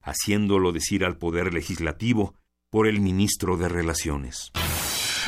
[0.00, 2.34] haciéndolo decir al Poder Legislativo
[2.70, 4.52] por el ministro de Relaciones.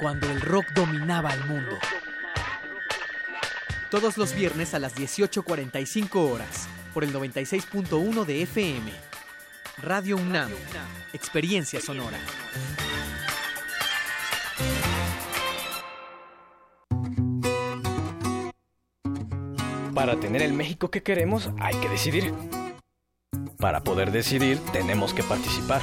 [0.00, 1.76] Cuando el rock dominaba al mundo.
[3.90, 8.90] Todos los viernes a las 18.45 horas, por el 96.1 de FM.
[9.82, 10.50] Radio UNAM,
[11.12, 12.16] Experiencia Sonora.
[19.94, 22.32] Para tener el México que queremos hay que decidir.
[23.58, 25.82] Para poder decidir tenemos que participar.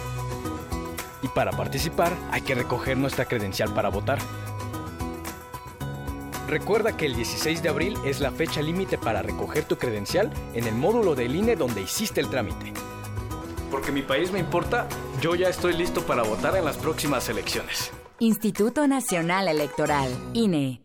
[1.21, 4.19] Y para participar hay que recoger nuestra credencial para votar.
[6.47, 10.67] Recuerda que el 16 de abril es la fecha límite para recoger tu credencial en
[10.67, 12.73] el módulo del INE donde hiciste el trámite.
[13.69, 14.87] Porque mi país me importa,
[15.21, 17.91] yo ya estoy listo para votar en las próximas elecciones.
[18.19, 20.83] Instituto Nacional Electoral, INE.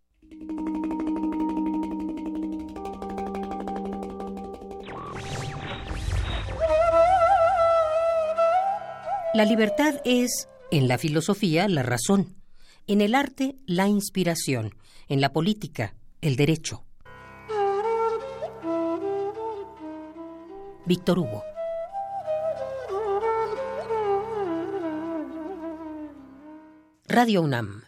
[9.37, 12.37] La libertad es, en la filosofía, la razón,
[12.87, 14.75] en el arte, la inspiración,
[15.09, 16.85] en la política, el derecho.
[20.87, 21.45] Víctor Hugo.
[27.07, 27.83] Radio UNAM.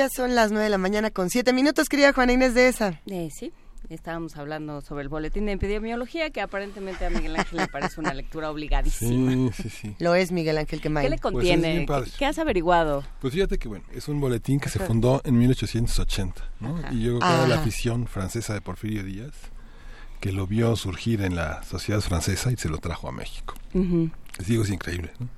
[0.00, 3.02] Ya son las nueve de la mañana con siete minutos, querida Juana Inés de esa.
[3.04, 3.52] Eh, sí,
[3.90, 8.14] estábamos hablando sobre el boletín de epidemiología, que aparentemente a Miguel Ángel le parece una
[8.14, 9.50] lectura obligadísima.
[9.52, 9.96] Sí, sí, sí.
[9.98, 11.04] Lo es Miguel Ángel Quemain.
[11.04, 11.72] ¿Qué le Pues es contiene?
[11.74, 12.10] bien padre.
[12.12, 13.04] ¿Qué, qué has averiguado?
[13.20, 16.78] Pues fíjate que bueno, es un boletín que se fundó en 1880, ¿no?
[16.92, 17.60] Y yo creo que era la Ajá.
[17.60, 19.34] afición francesa de Porfirio Díaz
[20.20, 23.52] que lo vio surgir en la sociedad francesa y se lo trajo a México.
[23.74, 24.08] Ujú.
[24.38, 25.28] Les digo, es increíble, ¿no?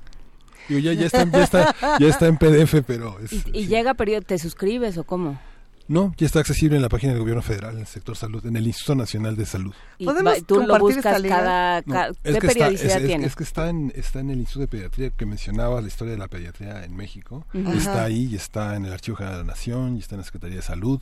[0.68, 3.94] Digo, ya, ya, está, ya, está, ya está en PDF, pero es, ¿Y, y llega
[3.94, 5.40] periodo, te suscribes o cómo?
[5.88, 8.56] no, ya está accesible en la página del gobierno federal, en el sector salud, en
[8.56, 9.74] el Instituto Nacional de Salud.
[9.98, 11.82] Y va- tú lo buscas cada...
[11.84, 13.26] No, ca- es ¿Qué que periodicidad es- tiene?
[13.26, 16.18] Es que está en, está en el Instituto de Pediatría que mencionaba la historia de
[16.18, 17.44] la pediatría en México.
[17.52, 20.24] Está ahí y está en el Archivo General de la Nación y está en la
[20.24, 21.00] Secretaría de Salud.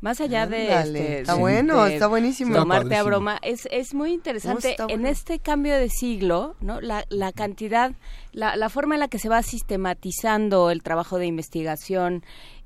[0.00, 2.54] Más allá de, este, está de- bueno, de está buenísimo.
[2.56, 4.76] Tomarte Está a broma, es, es muy interesante.
[4.78, 5.08] No, En bueno.
[5.08, 6.80] este cambio de siglo, ¿no?
[6.80, 7.92] La, la cantidad,
[8.32, 12.22] la, la forma en la que se va sistematizando el trabajo de investigación,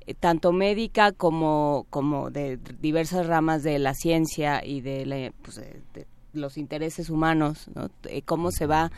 [0.07, 5.57] eh, tanto médica como, como de diversas ramas de la ciencia y de, la- pues,
[5.57, 7.89] de- de los intereses humanos, ¿no?
[8.09, 8.91] Eh, cómo se va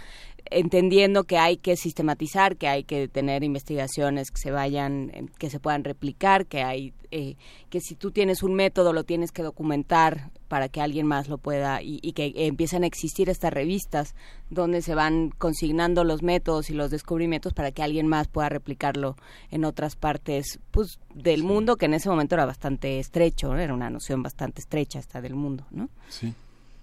[0.51, 5.49] entendiendo que hay que sistematizar, que hay que tener investigaciones que se vayan, eh, que
[5.49, 7.35] se puedan replicar, que hay, eh,
[7.69, 11.37] que si tú tienes un método lo tienes que documentar para que alguien más lo
[11.37, 14.15] pueda y, y que empiezan a existir estas revistas
[14.49, 19.15] donde se van consignando los métodos y los descubrimientos para que alguien más pueda replicarlo
[19.51, 23.59] en otras partes pues del mundo que en ese momento era bastante estrecho, ¿no?
[23.59, 25.89] era una noción bastante estrecha esta del mundo, ¿no?
[26.09, 26.33] Sí.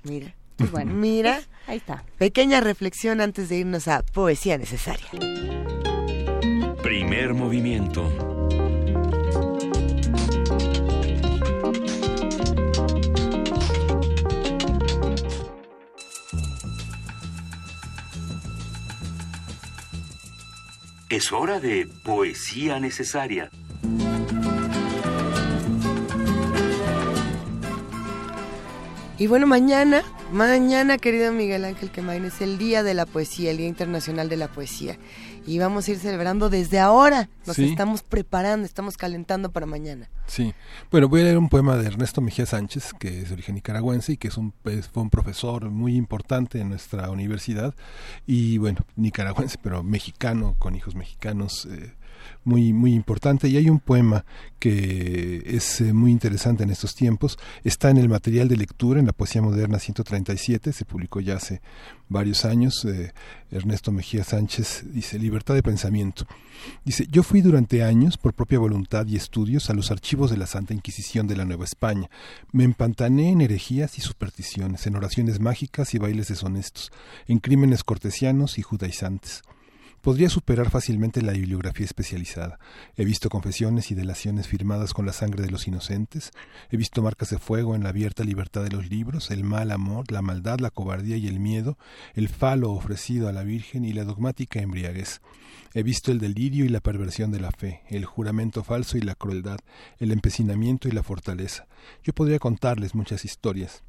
[0.05, 0.35] Mira.
[0.57, 1.41] Pues bueno, Mira.
[1.67, 2.05] ahí está.
[2.19, 5.07] Pequeña reflexión antes de irnos a Poesía Necesaria.
[6.83, 8.11] Primer movimiento.
[21.09, 23.51] Es hora de poesía necesaria.
[29.17, 33.59] Y bueno, mañana, mañana, querido Miguel Ángel Quemain, es el Día de la Poesía, el
[33.59, 34.99] Día Internacional de la Poesía.
[35.47, 37.29] Y vamos a ir celebrando desde ahora.
[37.47, 37.65] Nos Sí.
[37.67, 40.09] estamos preparando, estamos calentando para mañana.
[40.27, 40.53] Sí.
[40.91, 44.13] Bueno, voy a leer un poema de Ernesto Mejía Sánchez, que es de origen nicaragüense
[44.13, 47.75] y que es un, es- fue un profesor muy importante en nuestra universidad.
[48.27, 51.69] Y bueno, nicaragüense, pero mexicano, con hijos mexicanos.
[51.71, 51.93] eh,
[52.45, 53.49] muy muy importante.
[53.49, 54.25] Y hay un poema
[54.59, 57.39] que es eh, muy interesante en estos tiempos.
[57.65, 61.61] Está en el material de lectura en la poesía moderna 137 se publicó ya hace
[62.09, 62.85] varios años.
[62.85, 63.13] Eh,
[63.51, 66.27] Ernesto Mejía Sánchez dice libertad de pensamiento
[66.85, 70.47] dice yo fui durante años por propia voluntad y estudios a los archivos de la
[70.47, 72.09] Santa Inquisición de la Nueva España.
[72.53, 76.93] Me empantané en herejías y supersticiones en oraciones mágicas y bailes deshonestos
[77.27, 79.43] en crímenes cortesianos y judaizantes
[80.05, 82.59] Podría superar fácilmente la bibliografía especializada.
[82.95, 86.31] He visto confesiones y delaciones firmadas con la sangre de los inocentes.
[86.69, 90.13] He visto marcas de fuego en la abierta libertad de los libros, el mal amor,
[90.13, 91.79] la maldad, la cobardía y el miedo,
[92.13, 95.23] el falo ofrecido a la Virgen y la dogmática embriaguez.
[95.73, 99.15] He visto el delirio y la perversión de la fe, el juramento falso y la
[99.15, 99.61] crueldad,
[99.99, 101.67] el empecinamiento y la fortaleza.
[102.03, 103.83] Yo podría contarles muchas historias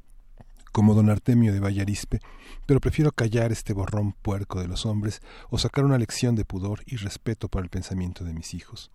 [0.76, 2.20] como don Artemio de Vallarispe,
[2.66, 6.82] pero prefiero callar este borrón puerco de los hombres o sacar una lección de pudor
[6.84, 8.90] y respeto para el pensamiento de mis hijos.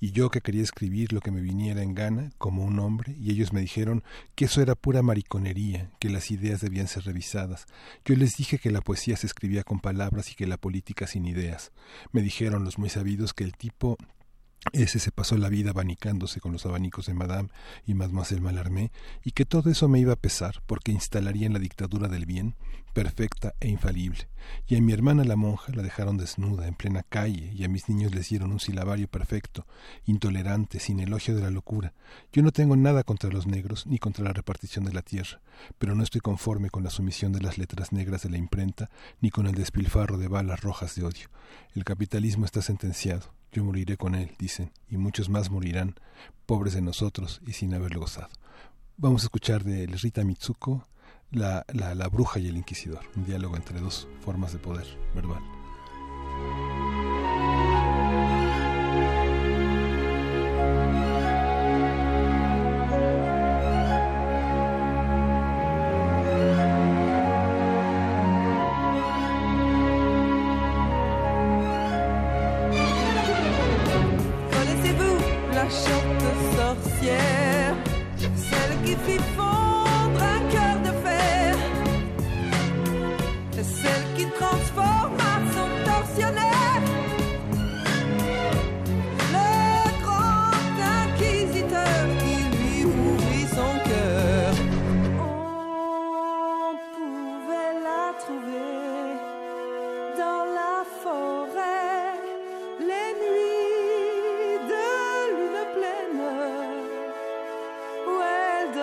[0.00, 3.30] Y yo que quería escribir lo que me viniera en gana, como un hombre, y
[3.30, 4.04] ellos me dijeron
[4.34, 7.64] que eso era pura mariconería, que las ideas debían ser revisadas.
[8.04, 11.24] Yo les dije que la poesía se escribía con palabras y que la política sin
[11.24, 11.72] ideas.
[12.12, 13.96] Me dijeron los muy sabidos que el tipo
[14.72, 17.48] ese se pasó la vida abanicándose con los abanicos de Madame
[17.86, 18.90] y Mademoiselle Mallarmé,
[19.24, 22.54] y que todo eso me iba a pesar, porque instalaría en la dictadura del bien,
[22.92, 24.28] perfecta e infalible.
[24.66, 27.88] Y a mi hermana la monja la dejaron desnuda, en plena calle, y a mis
[27.88, 29.66] niños les dieron un silabario perfecto,
[30.04, 31.94] intolerante, sin elogio de la locura.
[32.32, 35.40] Yo no tengo nada contra los negros, ni contra la repartición de la tierra,
[35.78, 38.90] pero no estoy conforme con la sumisión de las letras negras de la imprenta,
[39.20, 41.28] ni con el despilfarro de balas rojas de odio.
[41.74, 43.37] El capitalismo está sentenciado.
[43.52, 45.94] Yo moriré con él, dicen, y muchos más morirán,
[46.46, 48.28] pobres de nosotros y sin haberlo gozado.
[48.96, 50.86] Vamos a escuchar de Rita Mitsuko
[51.30, 55.42] la, la, la bruja y el inquisidor, un diálogo entre dos formas de poder verbal.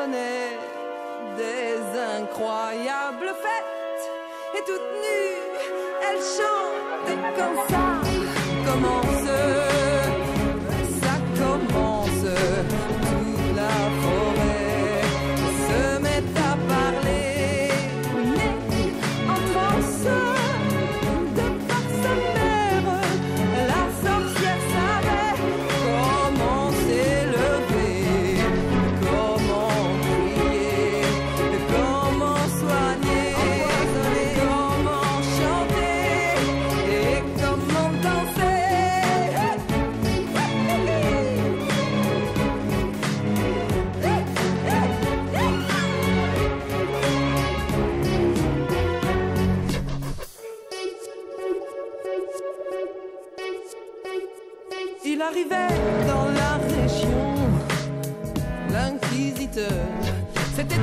[0.07, 4.05] Des incroyables fêtes.
[4.57, 5.45] Et toute nue
[6.07, 7.83] elle chantait comme ça.
[8.65, 9.24] Commence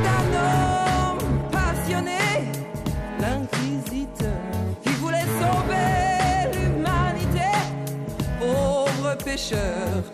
[0.05, 1.19] Un
[1.51, 2.51] passionné,
[3.21, 4.29] l'inquisiteur,
[4.83, 7.51] qui voulait sauver l'humanité,
[8.39, 10.12] pauvre pécheur.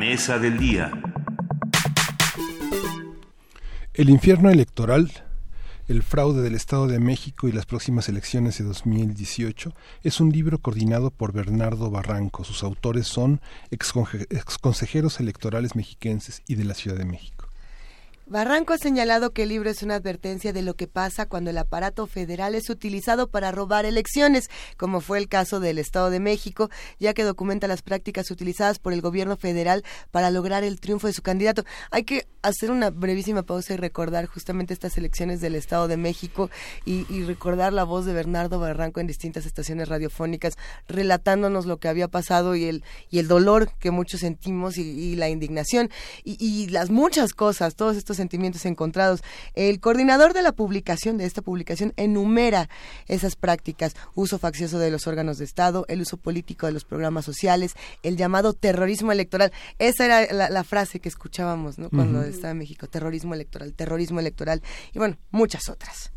[0.00, 0.90] Mesa del día.
[3.92, 5.12] El infierno electoral,
[5.88, 10.56] el fraude del Estado de México y las próximas elecciones de 2018 es un libro
[10.56, 12.44] coordinado por Bernardo Barranco.
[12.44, 17.49] Sus autores son exconsejeros electorales mexiquenses y de la Ciudad de México.
[18.30, 21.58] Barranco ha señalado que el libro es una advertencia de lo que pasa cuando el
[21.58, 26.70] aparato federal es utilizado para robar elecciones, como fue el caso del Estado de México,
[27.00, 29.82] ya que documenta las prácticas utilizadas por el gobierno federal
[30.12, 31.64] para lograr el triunfo de su candidato.
[31.90, 36.50] Hay que hacer una brevísima pausa y recordar justamente estas elecciones del Estado de México
[36.84, 40.54] y, recordar la voz de Bernardo Barranco en distintas estaciones radiofónicas
[40.86, 45.16] relatándonos lo que había pasado y el, y el dolor que muchos sentimos y, y
[45.16, 45.90] la indignación
[46.22, 49.22] y, y las muchas cosas, todos estos sentimientos encontrados.
[49.54, 52.68] El coordinador de la publicación, de esta publicación, enumera
[53.08, 57.24] esas prácticas, uso faccioso de los órganos de Estado, el uso político de los programas
[57.24, 59.52] sociales, el llamado terrorismo electoral.
[59.78, 61.90] Esa era la, la frase que escuchábamos ¿no?
[61.90, 66.12] cuando estaba en México, terrorismo electoral, terrorismo electoral y bueno, muchas otras.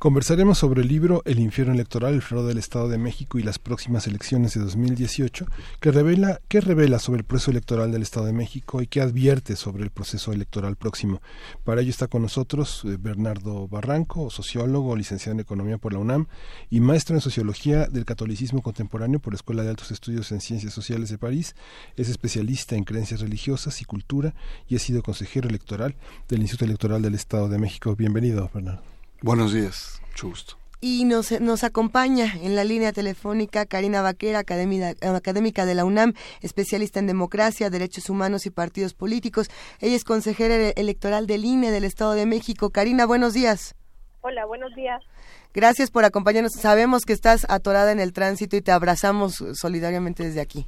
[0.00, 3.58] Conversaremos sobre el libro El infierno electoral, el fraude del Estado de México y las
[3.58, 5.44] próximas elecciones de 2018,
[5.78, 9.56] que revela, que revela sobre el proceso electoral del Estado de México y que advierte
[9.56, 11.20] sobre el proceso electoral próximo.
[11.64, 16.28] Para ello está con nosotros eh, Bernardo Barranco, sociólogo, licenciado en Economía por la UNAM
[16.70, 20.72] y maestro en Sociología del Catolicismo Contemporáneo por la Escuela de Altos Estudios en Ciencias
[20.72, 21.54] Sociales de París.
[21.96, 24.32] Es especialista en creencias religiosas y cultura
[24.66, 25.94] y ha sido consejero electoral
[26.26, 27.94] del Instituto Electoral del Estado de México.
[27.94, 28.89] Bienvenido, Bernardo.
[29.22, 30.56] Buenos días, mucho gusto.
[30.82, 36.14] Y nos, nos acompaña en la línea telefónica Karina Vaquera, académica, académica de la UNAM,
[36.40, 39.50] especialista en democracia, derechos humanos y partidos políticos.
[39.80, 42.70] Ella es consejera ele- electoral del INE del Estado de México.
[42.70, 43.74] Karina, buenos días.
[44.22, 45.02] Hola, buenos días.
[45.52, 46.52] Gracias por acompañarnos.
[46.52, 50.66] Sabemos que estás atorada en el tránsito y te abrazamos solidariamente desde aquí.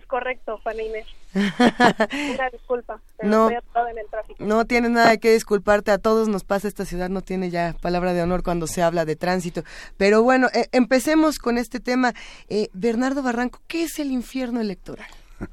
[0.00, 1.06] Es correcto, Juana Inés.
[1.34, 3.48] Una disculpa, pero No.
[3.50, 4.42] estoy atorada en el tráfico.
[4.44, 8.12] No tienes nada que disculparte, a todos nos pasa esta ciudad, no tiene ya palabra
[8.14, 9.62] de honor cuando se habla de tránsito.
[9.96, 12.14] Pero bueno, eh, empecemos con este tema.
[12.48, 15.06] Eh, Bernardo Barranco, ¿qué es el infierno electoral?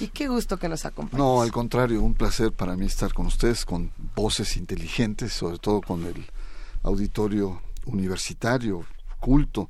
[0.00, 1.18] Y qué gusto que nos acompañe.
[1.20, 5.80] No, al contrario, un placer para mí estar con ustedes, con voces inteligentes, sobre todo
[5.80, 6.24] con el
[6.84, 8.84] auditorio universitario,
[9.18, 9.68] culto,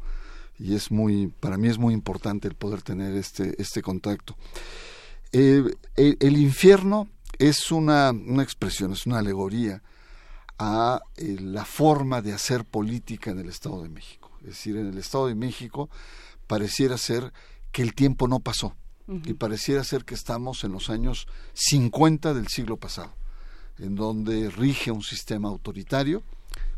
[0.58, 4.36] y es muy, para mí es muy importante el poder tener este, este contacto.
[5.32, 5.62] Eh,
[5.96, 7.08] el, el infierno
[7.38, 9.82] es una, una expresión, es una alegoría
[10.58, 14.32] a eh, la forma de hacer política en el Estado de México.
[14.40, 15.88] Es decir, en el Estado de México
[16.46, 17.32] pareciera ser
[17.70, 18.74] que el tiempo no pasó
[19.24, 23.14] y pareciera ser que estamos en los años 50 del siglo pasado,
[23.78, 26.22] en donde rige un sistema autoritario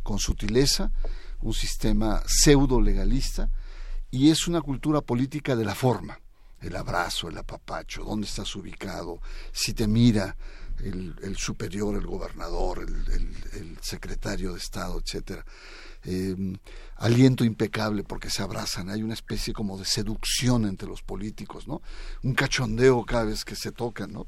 [0.05, 0.93] con sutileza,
[1.40, 3.51] un sistema pseudo legalista
[4.11, 6.19] y es una cultura política de la forma,
[6.61, 9.20] el abrazo, el apapacho, dónde estás ubicado,
[9.53, 10.37] si te mira
[10.82, 15.45] el, el superior, el gobernador, el, el- el secretario de Estado, etcétera.
[16.05, 16.35] Eh,
[16.97, 21.82] aliento impecable porque se abrazan, hay una especie como de seducción entre los políticos, ¿no?
[22.23, 24.27] Un cachondeo cada vez que se tocan, ¿no?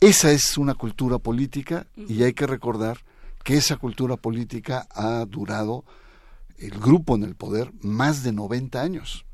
[0.00, 2.98] Esa es una cultura política y hay que recordar
[3.42, 5.84] que esa cultura política ha durado
[6.58, 9.24] el grupo en el poder más de 90 años.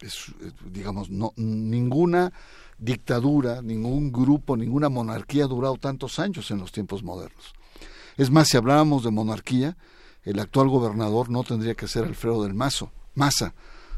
[0.00, 0.32] Es,
[0.70, 2.32] digamos, no, ninguna
[2.78, 7.54] dictadura, ningún grupo, ninguna monarquía ha durado tantos años en los tiempos modernos.
[8.16, 9.76] Es más, si habláramos de monarquía,
[10.22, 13.54] el actual gobernador no tendría que ser Alfredo del Mazo, Maza,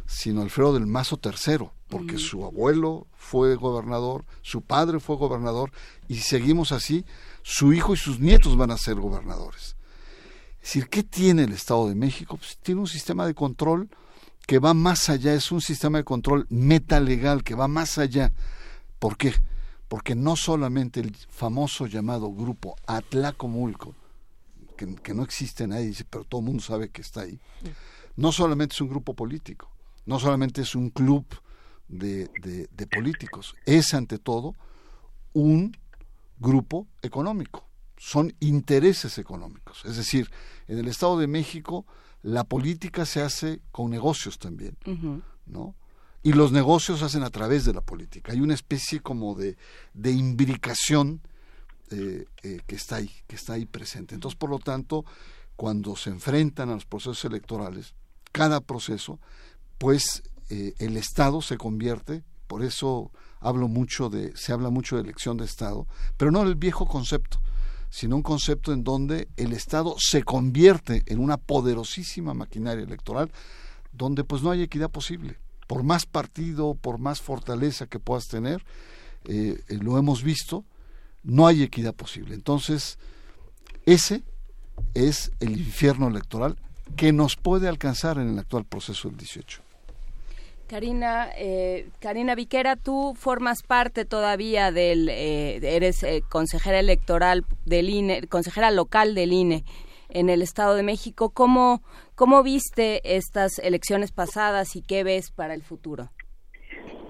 [0.07, 5.73] sino Alfredo del Mazo III, porque su abuelo fue gobernador, su padre fue gobernador,
[6.09, 7.05] y seguimos así,
[7.43, 9.77] su hijo y sus nietos van a ser gobernadores.
[10.63, 12.37] Es decir, ¿qué tiene el Estado de México?
[12.37, 13.89] Pues tiene un sistema de control
[14.47, 18.33] que va más allá, es un sistema de control metalegal que va más allá.
[18.99, 19.35] ¿Por qué?
[19.89, 23.95] Porque no solamente el famoso llamado grupo Atlacomulco,
[24.77, 27.39] que, que no existe nadie, dice, pero todo el mundo sabe que está ahí,
[28.17, 29.71] no solamente es un grupo político,
[30.07, 31.25] no solamente es un club
[31.91, 34.55] de, políticos, es ante todo
[35.33, 35.77] un
[36.39, 37.65] grupo económico,
[38.01, 39.85] son intereses económicos.
[39.85, 40.31] Es decir,
[40.69, 41.85] en el Estado de México
[42.23, 44.77] la política se hace con negocios también,
[45.45, 45.75] ¿no?
[46.23, 48.33] Y los negocios se hacen a través de la política.
[48.33, 49.57] Hay una especie como de,
[49.93, 51.21] de imbricación
[51.91, 54.15] eh, eh, que está ahí, que está ahí presente.
[54.15, 55.05] Entonces, por lo tanto,
[55.57, 57.95] cuando se enfrentan a los procesos electorales,
[58.33, 59.19] cada proceso,
[59.77, 65.03] pues eh, el Estado se convierte, por eso hablo mucho de, se habla mucho de
[65.03, 65.87] elección de Estado,
[66.17, 67.41] pero no el viejo concepto,
[67.91, 73.31] sino un concepto en donde el Estado se convierte en una poderosísima maquinaria electoral,
[73.93, 75.39] donde pues no hay equidad posible.
[75.67, 78.65] Por más partido, por más fortaleza que puedas tener,
[79.25, 80.65] eh, lo hemos visto,
[81.23, 82.35] no hay equidad posible.
[82.35, 82.99] Entonces,
[83.87, 84.23] ese
[84.95, 86.57] es el infierno electoral
[86.97, 89.63] que nos puede alcanzar en el actual proceso del 18.
[90.71, 97.91] Karina, eh, Karina Viquera, tú formas parte todavía del, eh, eres eh, consejera electoral del
[97.91, 99.65] INE, consejera local del INE
[100.11, 101.31] en el Estado de México.
[101.31, 101.83] ¿Cómo,
[102.15, 106.11] cómo viste estas elecciones pasadas y qué ves para el futuro?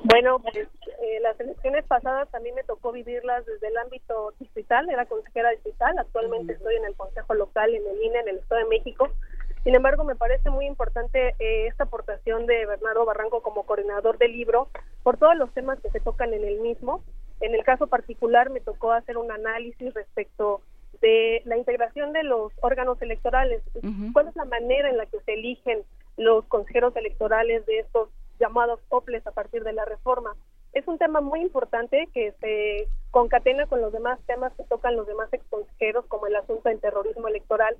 [0.04, 4.88] Bueno, pues eh, las elecciones pasadas a mí me tocó vivirlas desde el ámbito distrital,
[4.88, 8.62] era consejera distrital, actualmente estoy en el Consejo Local en el INE en el Estado
[8.62, 9.10] de México.
[9.64, 14.32] Sin embargo, me parece muy importante eh, esta aportación de Bernardo Barranco como coordinador del
[14.32, 14.68] libro
[15.02, 17.02] por todos los temas que se tocan en el mismo.
[17.40, 20.62] En el caso particular me tocó hacer un análisis respecto
[21.02, 23.62] de la integración de los órganos electorales.
[24.12, 25.82] ¿Cuál es la manera en la que se eligen
[26.16, 30.34] los consejeros electorales de estos llamados OPLES a partir de la reforma?
[30.72, 35.06] Es un tema muy importante que se concatena con los demás temas que tocan los
[35.06, 37.76] demás exconsejeros, como el asunto del terrorismo electoral,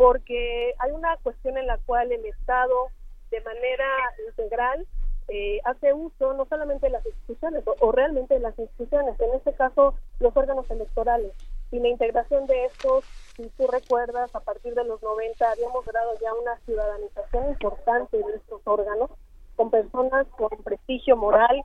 [0.00, 2.86] porque hay una cuestión en la cual el Estado,
[3.30, 3.84] de manera
[4.30, 4.86] integral,
[5.28, 9.34] eh, hace uso no solamente de las instituciones o, o realmente de las instituciones, en
[9.34, 11.32] este caso los órganos electorales.
[11.70, 13.04] Y la integración de estos,
[13.36, 18.36] si tú recuerdas, a partir de los 90 habíamos logrado ya una ciudadanización importante de
[18.36, 19.10] estos órganos,
[19.54, 21.62] con personas con prestigio moral,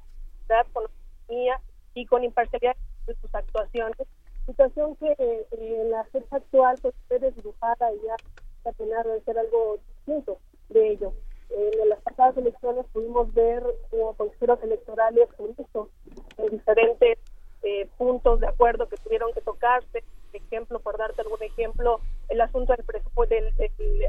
[0.48, 1.62] con autonomía
[1.94, 2.76] y con imparcialidad
[3.07, 4.06] de sus actuaciones.
[4.46, 8.20] Situación que eh, en la fecha actual pues fue desdibujada y ya
[8.64, 10.40] terminar de ser algo distinto
[10.70, 11.14] de ello.
[11.50, 15.90] Eh, en las pasadas elecciones pudimos ver como consejeros electorales juntos
[16.38, 17.18] en diferentes
[17.64, 20.04] eh, puntos de acuerdo que tuvieron que tocarse.
[20.32, 23.54] Por ejemplo, por darte algún ejemplo, el asunto del presupuesto, del-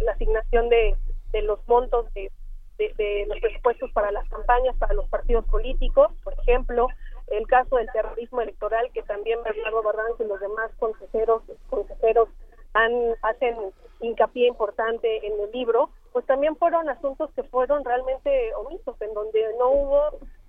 [0.05, 0.97] la asignación de,
[1.33, 2.31] de los montos de
[2.79, 6.89] de, de los presupuestos para las campañas, para los partidos políticos, por ejemplo,
[7.29, 12.29] el caso del terrorismo electoral, que también Bernardo Barranco y los demás consejeros, consejeros
[12.73, 12.93] han,
[13.23, 13.57] hacen
[14.01, 19.41] hincapié importante en el libro, pues también fueron asuntos que fueron realmente omisos, en donde
[19.59, 20.01] no hubo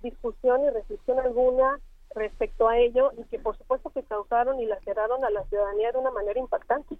[0.02, 1.78] discusión y reflexión alguna
[2.14, 5.98] respecto a ello y que por supuesto que causaron y laceraron a la ciudadanía de
[5.98, 6.96] una manera impactante.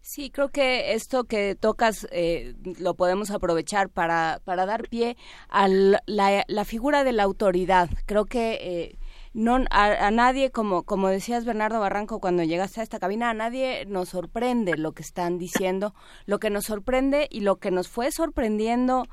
[0.00, 5.16] Sí, creo que esto que tocas eh, lo podemos aprovechar para, para dar pie
[5.48, 7.88] a la, la figura de la autoridad.
[8.06, 8.98] Creo que eh,
[9.34, 13.34] no a, a, nadie, como, como decías Bernardo Barranco cuando llegaste a esta cabina, a
[13.34, 15.94] nadie nos sorprende lo que están diciendo,
[16.26, 19.04] lo que nos sorprende y lo que nos fue sorprendiendo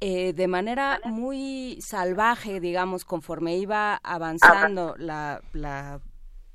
[0.00, 6.00] eh, de manera muy salvaje, digamos, conforme iba avanzando la, la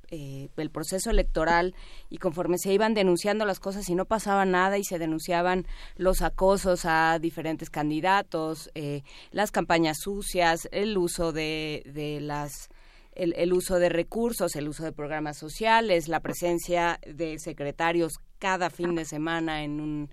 [0.10, 1.76] eh, el proceso electoral
[2.10, 5.66] y conforme se iban denunciando las cosas y no pasaba nada y se denunciaban
[5.98, 12.70] los acosos a diferentes candidatos, eh, las campañas sucias, el uso de, de las
[13.18, 18.70] el, el, uso de recursos, el uso de programas sociales, la presencia de secretarios cada
[18.70, 20.10] fin de semana en, un,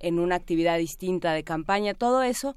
[0.00, 2.56] en una actividad distinta de campaña, todo eso,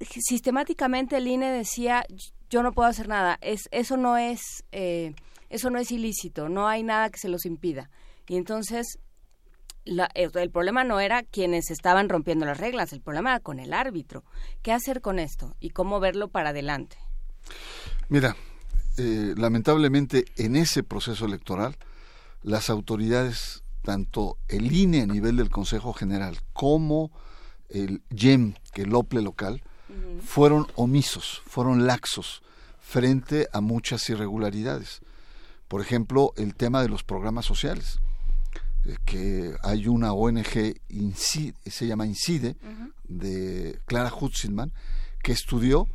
[0.00, 2.04] sistemáticamente el INE decía,
[2.50, 5.14] yo no puedo hacer nada, es, eso no es, eh,
[5.48, 7.90] eso no es ilícito, no hay nada que se los impida.
[8.26, 8.98] Y entonces
[9.84, 13.72] la, el problema no era quienes estaban rompiendo las reglas, el problema era con el
[13.72, 14.24] árbitro.
[14.62, 16.98] ¿Qué hacer con esto y cómo verlo para adelante?
[18.10, 18.36] Mira,
[18.98, 21.76] eh, lamentablemente en ese proceso electoral
[22.42, 27.10] las autoridades, tanto el INE a nivel del Consejo General como
[27.68, 30.20] el YEM, que el OPLE local, uh -huh.
[30.20, 32.42] fueron omisos, fueron laxos
[32.80, 35.00] frente a muchas irregularidades.
[35.68, 38.00] Por ejemplo, el tema de los programas sociales,
[38.84, 42.92] eh, que hay una ONG, Incide, se llama Incide, uh -huh.
[43.08, 44.72] de Clara Hutzelman,
[45.22, 45.86] que estudió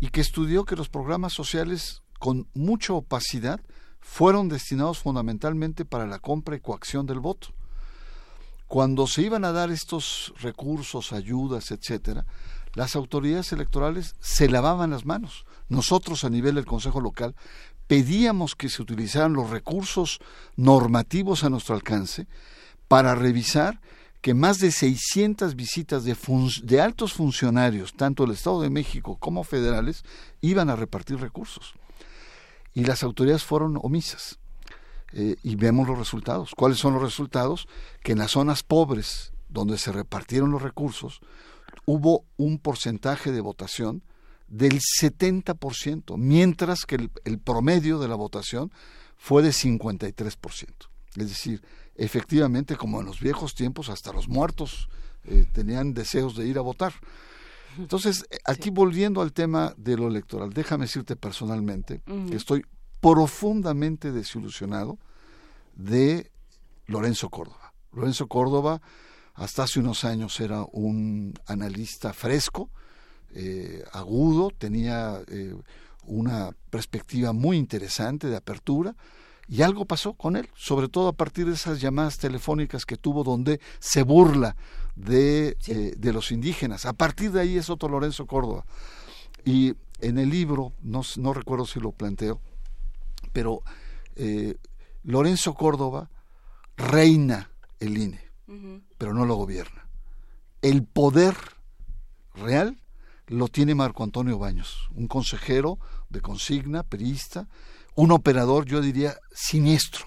[0.00, 3.60] y que estudió que los programas sociales con mucha opacidad
[3.98, 7.48] fueron destinados fundamentalmente para la compra y coacción del voto.
[8.68, 12.26] Cuando se iban a dar estos recursos, ayudas, etcétera,
[12.74, 15.46] las autoridades electorales se lavaban las manos.
[15.70, 17.34] Nosotros a nivel del Consejo Local
[17.86, 20.20] pedíamos que se utilizaran los recursos
[20.56, 22.28] normativos a nuestro alcance
[22.86, 23.80] para revisar
[24.20, 26.14] que más de 600 visitas de,
[26.64, 30.04] de altos funcionarios, tanto del Estado de México como federales,
[30.42, 31.79] iban a repartir recursos
[32.74, 34.38] y las autoridades fueron omisas.
[35.12, 36.52] Eh, y vemos los resultados.
[36.54, 37.66] ¿Cuáles son los resultados?
[38.02, 41.20] Que en las zonas pobres, donde se repartieron los recursos,
[41.84, 44.02] hubo un porcentaje de votación
[44.46, 48.72] del 70%, mientras que el, promedio de la votación
[49.16, 50.66] fue de 53%.
[51.16, 51.62] Es decir,
[51.96, 54.88] efectivamente, como en los viejos tiempos, hasta los muertos
[55.24, 56.92] eh, tenían deseos de ir a votar.
[57.78, 58.70] Entonces, aquí sí.
[58.70, 62.30] volviendo al tema de lo electoral, déjame decirte personalmente uh -huh.
[62.30, 62.64] que estoy
[63.00, 64.98] profundamente desilusionado
[65.74, 66.30] de
[66.86, 67.72] Lorenzo Córdoba.
[67.92, 68.80] Lorenzo Córdoba
[69.34, 72.70] hasta hace unos años era un analista fresco,
[73.32, 75.54] eh, agudo, tenía eh,
[76.04, 78.96] una perspectiva muy interesante de apertura,
[79.48, 83.24] y algo pasó con él, sobre todo a partir de esas llamadas telefónicas que tuvo
[83.24, 84.54] donde se burla
[84.94, 85.72] de, sí.
[85.72, 86.86] eh, de los indígenas.
[86.86, 88.64] A partir de ahí es otro Lorenzo Córdoba.
[89.44, 92.40] Y en el libro, no, no recuerdo si lo planteo,
[93.32, 93.62] pero
[94.16, 94.56] eh,
[95.02, 96.10] Lorenzo Córdoba
[96.76, 98.82] reina el INE, uh -huh.
[98.98, 99.86] pero no lo gobierna.
[100.62, 101.36] El poder
[102.34, 102.82] real
[103.26, 105.78] lo tiene Marco Antonio Baños, un consejero
[106.08, 107.48] de consigna, perista,
[107.94, 110.06] un operador, yo diría, siniestro.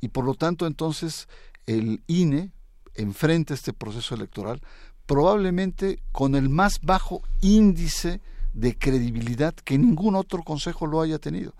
[0.00, 1.28] Y por lo tanto, entonces,
[1.66, 2.52] el INE
[2.98, 4.60] enfrenta este proceso electoral
[5.06, 8.20] probablemente con el más bajo índice
[8.52, 11.54] de credibilidad que ningún otro consejo lo haya tenido,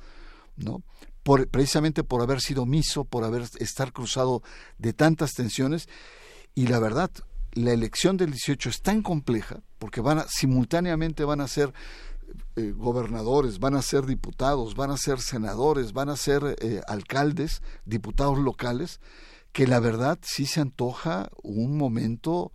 [0.57, 0.83] ¿no?
[1.23, 4.43] Por, precisamente por haber sido omiso, por haber estar cruzado
[4.77, 5.89] de tantas tensiones
[6.55, 7.11] y la verdad,
[7.53, 11.73] la elección del 18 es tan compleja porque van a, simultáneamente van a ser
[12.57, 17.63] eh, gobernadores, van a ser diputados, van a ser senadores, van a ser eh, alcaldes,
[17.87, 19.01] diputados locales,
[19.59, 22.53] que la verdad sí se antoja un momento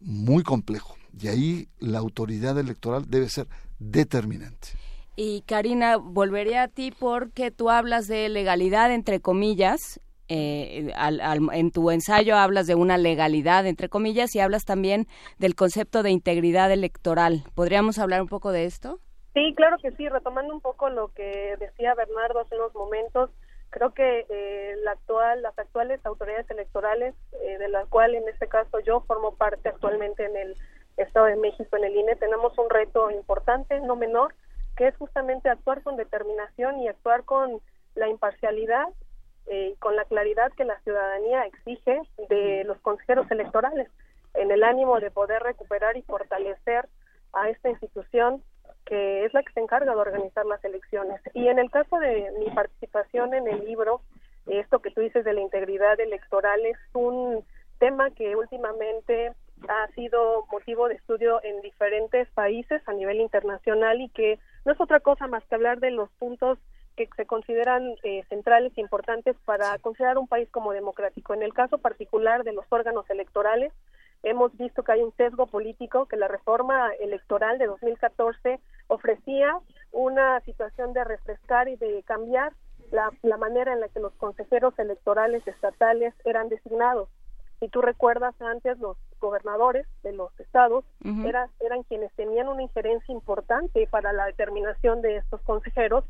[0.00, 0.96] muy complejo.
[1.16, 3.46] Y ahí la autoridad electoral debe ser
[3.78, 4.70] determinante.
[5.14, 11.40] Y Karina, volveré a ti porque tú hablas de legalidad, entre comillas, eh, al, al,
[11.52, 15.06] en tu ensayo hablas de una legalidad, entre comillas, y hablas también
[15.38, 17.44] del concepto de integridad electoral.
[17.54, 18.98] ¿Podríamos hablar un poco de esto?
[19.34, 23.30] Sí, claro que sí, retomando un poco lo que decía Bernardo hace unos momentos,
[23.70, 28.48] creo que eh, la actual, las actuales autoridades electorales, eh, de las cuales en este
[28.48, 30.56] caso yo formo parte actualmente en el
[30.96, 34.34] Estado de México en el INE, tenemos un reto importante, no menor,
[34.76, 37.60] que es justamente actuar con determinación y actuar con
[37.94, 38.88] la imparcialidad
[39.52, 43.88] eh, con la claridad que la ciudadanía exige de los consejeros electorales,
[44.34, 46.88] en el ánimo de poder recuperar y fortalecer
[47.32, 48.44] a esta institución
[48.90, 51.20] que es la que se encarga de organizar las elecciones.
[51.32, 54.00] Y en el caso de mi participación en el libro,
[54.46, 57.44] esto que tú dices de la integridad electoral es un
[57.78, 59.32] tema que últimamente
[59.68, 64.80] ha sido motivo de estudio en diferentes países a nivel internacional y que no es
[64.80, 66.58] otra cosa más que hablar de los puntos
[66.96, 71.32] que se consideran eh, centrales e importantes para considerar un país como democrático.
[71.32, 73.72] En el caso particular de los órganos electorales,
[74.24, 78.60] hemos visto que hay un sesgo político, que la reforma electoral de 2014
[78.90, 79.58] ofrecía
[79.92, 82.52] una situación de refrescar y de cambiar
[82.90, 87.08] la, la manera en la que los consejeros electorales estatales eran designados.
[87.60, 90.84] Si tú recuerdas antes, los gobernadores de los estados
[91.26, 96.04] era- eran quienes tenían una injerencia importante para la determinación de estos consejeros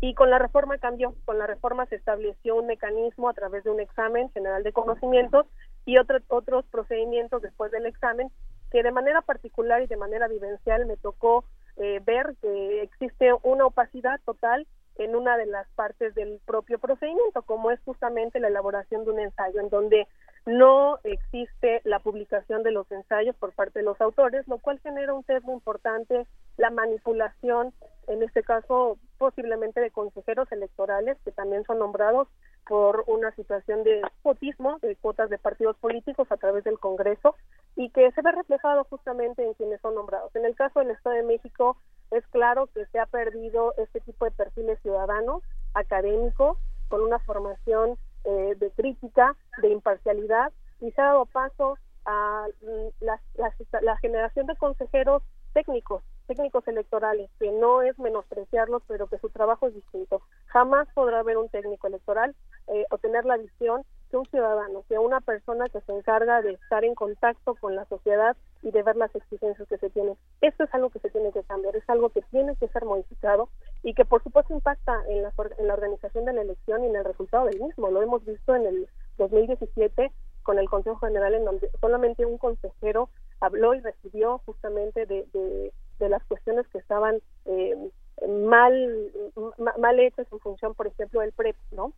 [0.00, 1.14] y con la reforma cambió.
[1.24, 5.46] Con la reforma se estableció un mecanismo a través de un examen general de conocimientos
[5.84, 8.30] y otro- otros procedimientos después del examen
[8.70, 11.44] que de manera particular y de manera vivencial me tocó
[11.76, 17.42] eh, ver que existe una opacidad total en una de las partes del propio procedimiento,
[17.42, 20.06] como es justamente la elaboración de un ensayo, en donde
[20.46, 25.14] no existe la publicación de los ensayos por parte de los autores, lo cual genera
[25.14, 26.26] un sesgo importante,
[26.58, 27.72] la manipulación,
[28.06, 32.28] en este caso posiblemente de consejeros electorales que también son nombrados
[32.66, 37.34] por una situación de cuotismo, de cuotas de partidos políticos a través del Congreso
[37.76, 40.34] y que se ve reflejado justamente en quienes son nombrados.
[40.36, 41.76] En el caso del Estado de México
[42.10, 45.42] es claro que se ha perdido este tipo de perfiles ciudadanos,
[45.74, 51.76] académicos, con una formación eh, de crítica, de imparcialidad y se ha dado paso
[52.06, 58.82] a mm, la, la- la generación de consejeros técnicos, técnicos electorales, que no es menospreciarlos,
[58.88, 60.22] pero que su trabajo es distinto.
[60.46, 62.34] Jamás podrá haber un técnico electoral
[62.68, 66.52] eh, o tener la visión que un ciudadano, que una persona que se encarga de
[66.52, 70.16] estar en contacto con la sociedad y de ver las exigencias que se tienen.
[70.40, 73.48] Esto es algo que se tiene que cambiar, es algo que tiene que ser modificado
[73.82, 76.96] y que por supuesto impacta en la, en la organización de la elección y en
[76.96, 77.90] el resultado del mismo.
[77.90, 80.12] Lo hemos visto en el 2017
[80.42, 83.08] con el Consejo General en donde solamente un consejero
[83.40, 87.90] habló y recibió justamente de, de, de las cuestiones que estaban eh,
[88.28, 89.12] mal
[89.58, 91.92] ma- mal hechas en función, por ejemplo, del PREP, ¿no?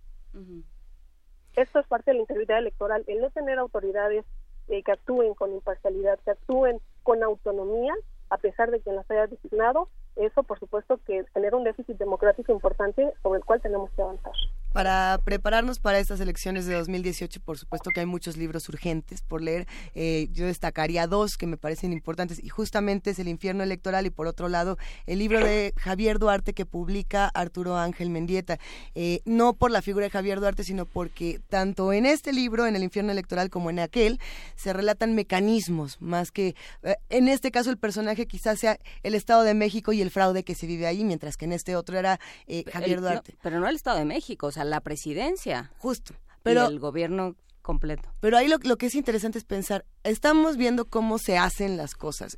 [1.55, 4.24] Esto es parte de la integridad electoral, el no tener autoridades
[4.68, 7.94] eh, que actúen con imparcialidad, que actúen con autonomía,
[8.28, 12.52] a pesar de quien las haya designado, eso por supuesto que genera un déficit democrático
[12.52, 14.32] importante sobre el cual tenemos que avanzar.
[14.76, 19.40] Para prepararnos para estas elecciones de 2018, por supuesto que hay muchos libros urgentes por
[19.40, 19.66] leer.
[19.94, 24.10] Eh, yo destacaría dos que me parecen importantes y justamente es El infierno electoral y
[24.10, 28.58] por otro lado el libro de Javier Duarte que publica Arturo Ángel Mendieta.
[28.94, 32.76] Eh, no por la figura de Javier Duarte, sino porque tanto en este libro, en
[32.76, 34.20] El infierno electoral, como en aquel,
[34.56, 39.42] se relatan mecanismos más que, eh, en este caso el personaje quizás sea el Estado
[39.42, 42.20] de México y el fraude que se vive ahí, mientras que en este otro era
[42.46, 43.32] eh, Javier El- Duarte.
[43.32, 45.72] no, pero no el Estado de México, o sea, la presidencia.
[45.78, 46.14] Justo.
[46.42, 48.08] Pero el gobierno completo.
[48.20, 51.96] Pero ahí lo, lo que es interesante es pensar, estamos viendo cómo se hacen las
[51.96, 52.36] cosas.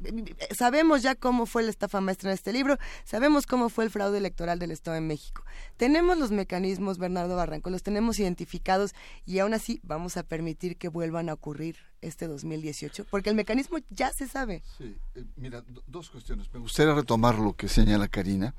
[0.57, 4.17] Sabemos ya cómo fue la estafa maestra en este libro, sabemos cómo fue el fraude
[4.17, 5.45] electoral del Estado de México.
[5.77, 8.93] Tenemos los mecanismos, Bernardo Barranco, los tenemos identificados
[9.27, 13.77] y aún así vamos a permitir que vuelvan a ocurrir este 2018, porque el mecanismo
[13.91, 14.63] ya se sabe.
[14.79, 16.51] Sí, eh, mira, do- dos cuestiones.
[16.55, 18.55] Me gustaría retomar lo que señala Karina,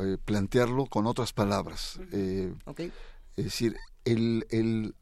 [0.00, 1.98] eh, plantearlo con otras palabras.
[2.12, 2.52] Eh,
[3.36, 4.94] Es decir, el, el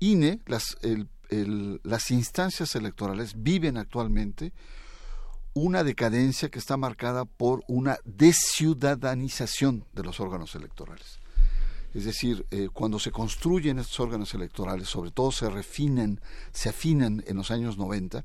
[0.00, 4.52] INE, las, el- el- las instancias electorales viven actualmente
[5.54, 11.18] una decadencia que está marcada por una desciudadanización de los órganos electorales.
[11.94, 16.20] Es decir, eh, cuando se construyen estos órganos electorales, sobre todo se refinan,
[16.52, 18.22] se afinan en los años 90,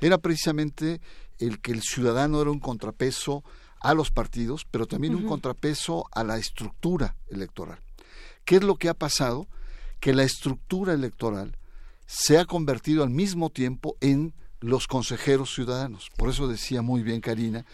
[0.00, 1.00] era precisamente
[1.38, 3.44] el que el ciudadano era un contrapeso
[3.82, 7.78] a los partidos, pero también un contrapeso a la estructura electoral.
[8.44, 9.46] ¿Qué es lo que ha pasado?
[10.00, 11.56] Que la estructura electoral
[12.06, 16.10] se ha convertido al mismo tiempo en los consejeros ciudadanos.
[16.16, 17.64] Por eso decía muy bien Karina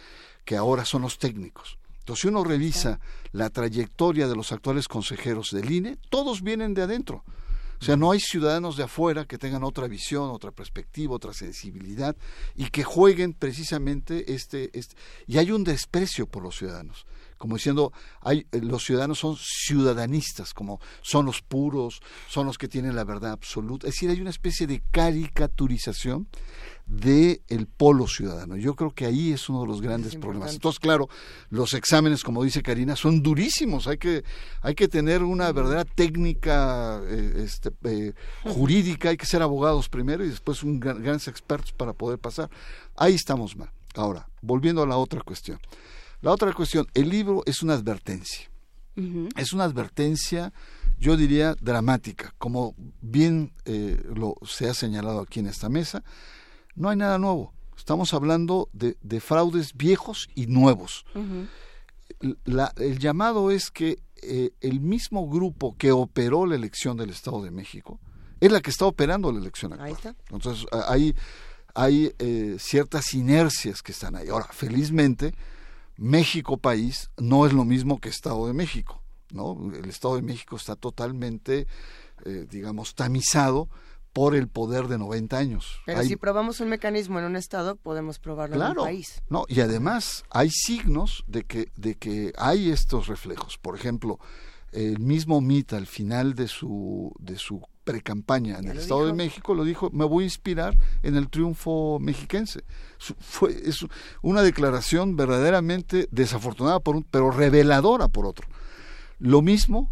[0.45, 1.79] que ahora son los técnicos.
[2.01, 3.01] Entonces, si uno revisa
[3.33, 7.23] la trayectoria de los actuales consejeros del INE, todos vienen de adentro.
[7.81, 12.17] O sea, no hay ciudadanos de afuera que tengan otra visión, otra perspectiva, otra sensibilidad
[12.57, 14.97] y que jueguen precisamente este, este...
[15.27, 17.07] Y hay un desprecio por los ciudadanos.
[17.39, 22.69] Como diciendo, hay, eh, los ciudadanos son ciudadanistas, como son los puros, son los que
[22.69, 23.87] tienen la verdad absoluta.
[23.87, 26.29] Es decir, hay una especie de caricaturización
[26.87, 28.57] de el polo ciudadano.
[28.57, 30.55] Yo creo que ahí es uno de los grandes problemas.
[30.55, 31.09] Entonces, claro,
[31.51, 33.87] los exámenes, como dice Karina, son durísimos.
[33.87, 34.25] Hay que
[34.63, 39.11] hay que tener una verdadera técnica eh, este, eh, jurídica.
[39.11, 42.49] Hay que ser abogados primero y después un gran- grandes expertos para poder pasar.
[42.97, 43.71] Ahí estamos mal.
[43.95, 45.59] Ahora, volviendo a la otra cuestión.
[46.21, 48.49] La otra cuestión, el libro es una advertencia.
[49.37, 50.53] Es una advertencia,
[50.99, 52.35] yo diría, dramática.
[52.39, 56.03] Como bien eh, lo se ha señalado aquí en esta mesa,
[56.75, 57.53] no hay nada nuevo.
[57.77, 61.05] Estamos hablando de, de fraudes viejos y nuevos.
[62.45, 67.41] La- el llamado es que eh, el mismo grupo que operó la elección del Estado
[67.45, 68.01] de México
[68.41, 69.91] es la que está operando la elección actual.
[70.31, 71.15] Entonces, a- hay,
[71.75, 74.29] hay eh, ciertas inercias que están ahí.
[74.29, 75.35] Ahora, felizmente,
[75.99, 79.03] México país no es lo mismo que Estado de México.
[79.31, 79.71] ¿no?
[79.75, 81.67] El Estado de México está totalmente,
[82.25, 83.69] eh, digamos, tamizado
[84.15, 85.81] por el poder de 90 años.
[85.85, 89.21] Pero Hay- si probamos un mecanismo en un estado, podemos probarlo en Claro, un país.
[89.29, 93.59] no, y además hay signos de que, de que hay estos reflejos.
[93.59, 94.19] Por ejemplo,
[94.73, 97.61] el mismo Mita al final de su, de su
[97.93, 99.13] precampaña en Ya el Estado de.
[99.15, 102.63] México lo dijo, me voy a inspirar en el triunfo mexiquense.
[102.99, 103.87] Fue, es
[104.21, 108.47] una declaración verdaderamente desafortunada por un, pero reveladora por otro.
[109.19, 109.91] Lo mismo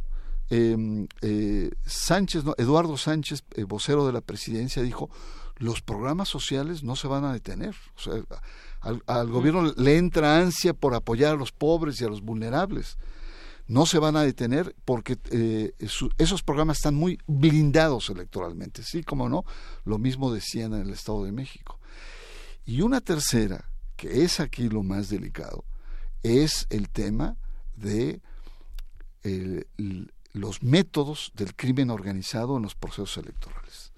[0.50, 5.08] eh, eh, Sánchez, no, Eduardo Sánchez, eh, vocero de la presidencia, dijo,
[5.56, 7.74] los programas sociales no se van a detener.
[7.96, 8.14] O sea,
[8.80, 12.98] al, al gobierno le entra ansia por apoyar a los pobres y a los vulnerables.
[13.68, 18.82] No se van a detener porque eh, su- esos programas están muy blindados electoralmente.
[18.82, 19.44] Sí, como no,
[19.84, 21.80] lo mismo decían en el Estado de México.
[22.64, 25.64] Y una tercera, que es aquí lo más delicado,
[26.22, 27.36] es el tema
[27.76, 28.20] de
[30.32, 33.92] los métodos del crimen organizado en los procesos electorales.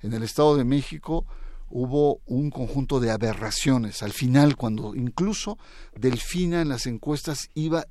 [0.00, 1.26] En el Estado de México
[1.74, 5.58] hubo un conjunto de aberraciones al final, cuando incluso
[5.96, 7.86] Delfina en las encuestas iba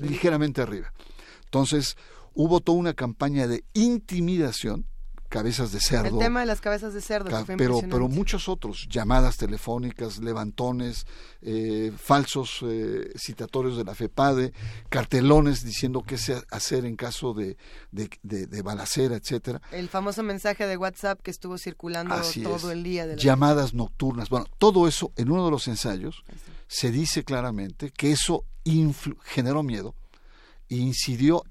[0.00, 0.92] ligeramente arriba.
[1.44, 1.96] Entonces,
[2.34, 4.86] hubo toda una campaña de intimidación,
[5.28, 6.18] cabezas de cerdo.
[6.18, 9.36] El tema de las cabezas de cerdo, Ca- que fue pero, pero muchos otros, llamadas
[9.36, 11.06] telefónicas, levantones,
[11.42, 14.52] eh, falsos eh, citatorios de la FEPADE,
[14.88, 17.56] cartelones diciendo qué se hacer en caso de,
[17.90, 19.60] de, de- de balacera, etcétera.
[19.72, 22.76] El famoso mensaje de WhatsApp que estuvo circulando Así todo es.
[22.76, 23.06] el día.
[23.06, 24.28] De la- Llamadas nocturnas.
[24.30, 26.22] Bueno, todo eso en uno de los ensayos
[26.68, 28.44] se dice claramente que eso
[29.24, 29.94] generó miedo
[30.68, 31.42] e incidió,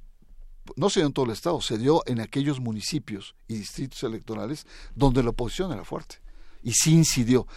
[0.75, 4.65] no se dio en todo el Estado, se dio en aquellos municipios y distritos electorales
[4.95, 6.17] donde la oposición era fuerte.
[6.63, 7.47] Y sí incidió.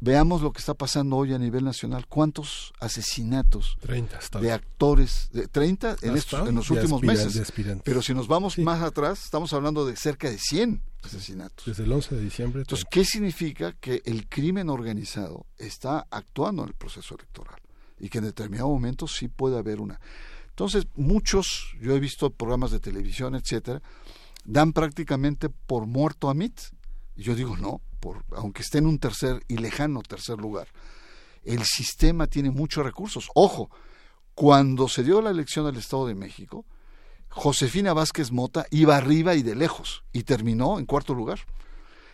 [0.00, 2.06] Veamos lo que está pasando hoy a nivel nacional.
[2.06, 5.30] ¿Cuántos asesinatos 30 hasta de actores?
[5.32, 7.52] De 30 en, estos, en los últimos meses.
[7.82, 11.64] Pero si nos vamos más atrás, estamos hablando de cerca de 100 asesinatos.
[11.64, 12.60] Desde el 11 de diciembre.
[12.60, 13.72] Entonces, ¿qué significa?
[13.72, 17.60] Que el crimen organizado está actuando en el proceso electoral
[17.98, 19.98] y que en determinado momento sí puede haber una.
[20.56, 23.82] Entonces, muchos, yo he visto programas de televisión, etcétera,
[24.46, 26.58] dan prácticamente por muerto a Mitt.
[27.14, 30.68] Y yo digo, no, por, aunque esté en un tercer y lejano tercer lugar,
[31.44, 33.28] el sistema tiene muchos recursos.
[33.34, 33.68] Ojo,
[34.34, 36.64] cuando se dio la elección del Estado de México,
[37.28, 41.40] Josefina Vázquez Mota iba arriba y de lejos y terminó en cuarto lugar.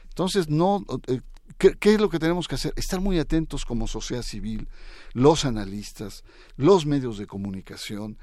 [0.09, 1.21] Entonces, no, eh,
[1.59, 2.73] ¿qué, es lo que tenemos que hacer?
[2.77, 4.69] Estar muy atentos como sociedad civil,
[5.13, 6.25] los analistas,
[6.57, 8.19] los medios de comunicación,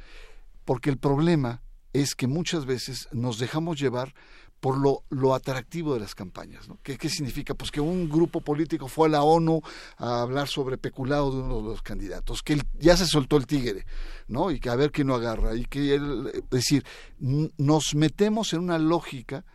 [0.65, 1.61] porque el problema
[1.93, 4.13] es que muchas veces nos dejamos llevar
[4.59, 6.67] por lo, lo atractivo de las campañas.
[6.67, 6.77] ¿no?
[6.83, 7.53] ¿Qué, ¿Qué significa?
[7.53, 9.61] Pues que un grupo político fue a la ONU
[9.97, 13.85] a hablar sobre peculado de uno de los candidatos, que ya se soltó el tigre,
[14.27, 14.51] ¿no?
[14.51, 15.55] Y que a ver quién lo agarra.
[15.55, 16.85] Y que, es decir,
[17.19, 19.45] nos metemos en una lógica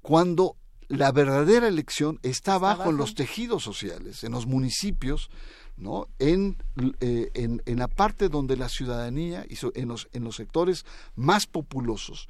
[0.00, 0.56] cuando
[0.96, 5.30] la verdadera elección está abajo en los tejidos sociales, en los municipios,
[5.76, 6.08] ¿no?
[6.18, 6.56] En,
[7.00, 10.84] eh, en, en la parte donde la ciudadanía y en, los, en los sectores
[11.16, 12.28] más populosos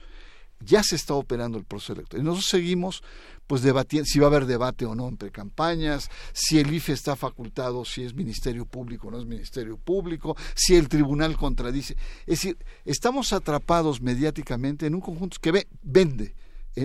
[0.60, 2.22] ya se está operando el proceso electoral.
[2.22, 3.02] Y nosotros seguimos
[3.46, 7.16] pues debatiendo si va a haber debate o no entre campañas, si el IFE está
[7.16, 11.96] facultado, si es Ministerio Público o no es Ministerio Público, si el tribunal contradice.
[12.20, 16.34] Es decir, estamos atrapados mediáticamente en un conjunto que ve- vende,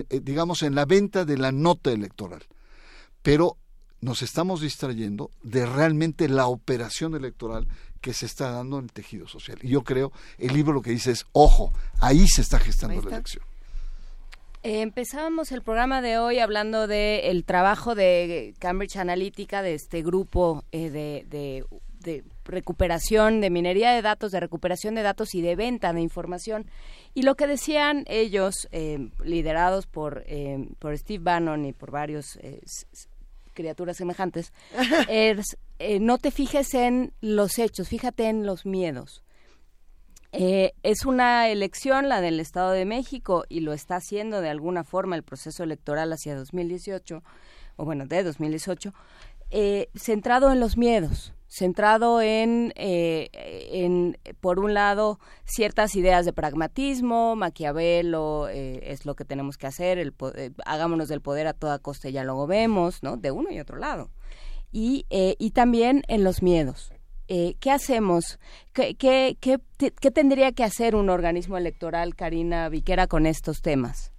[0.08, 2.42] digamos, en la venta de la nota electoral.
[3.22, 3.56] Pero
[4.00, 7.66] nos estamos distrayendo de realmente la operación electoral
[8.00, 9.58] que se está dando en el tejido social.
[9.62, 13.16] Y yo creo, el libro lo que dice es, ojo, ahí se está gestando la
[13.16, 13.44] elección.
[14.62, 20.02] Eh, empezábamos el programa de hoy hablando de el trabajo de Cambridge Analytica, de este
[20.02, 21.64] grupo eh, de, de
[22.00, 26.66] de recuperación, de minería de datos, de recuperación de datos y de venta de información.
[27.14, 32.36] Y lo que decían ellos, eh, liderados por, eh, por Steve Bannon y por varios
[32.36, 32.60] eh,
[33.54, 34.52] criaturas semejantes,
[35.08, 39.24] es eh, no te fijes en los hechos, fíjate en los miedos.
[40.32, 44.84] Eh, es una elección, la del Estado de México, y lo está haciendo de alguna
[44.84, 47.22] forma el proceso electoral hacia 2018,
[47.76, 48.92] o bueno, de 2018,
[49.50, 53.28] eh, centrado en los miedos, centrado en, eh,
[53.72, 59.66] en, por un lado, ciertas ideas de pragmatismo, Maquiavelo eh, es lo que tenemos que
[59.66, 63.16] hacer, el, eh, hagámonos del poder a toda costa y ya luego vemos, ¿no?
[63.16, 64.10] De uno y otro lado.
[64.72, 66.92] Y, eh, y también en los miedos.
[67.26, 68.38] Eh, ¿Qué hacemos?
[68.72, 74.12] ¿Qué, qué, qué, qué tendría que hacer un organismo electoral, Karina Viquera, con estos temas?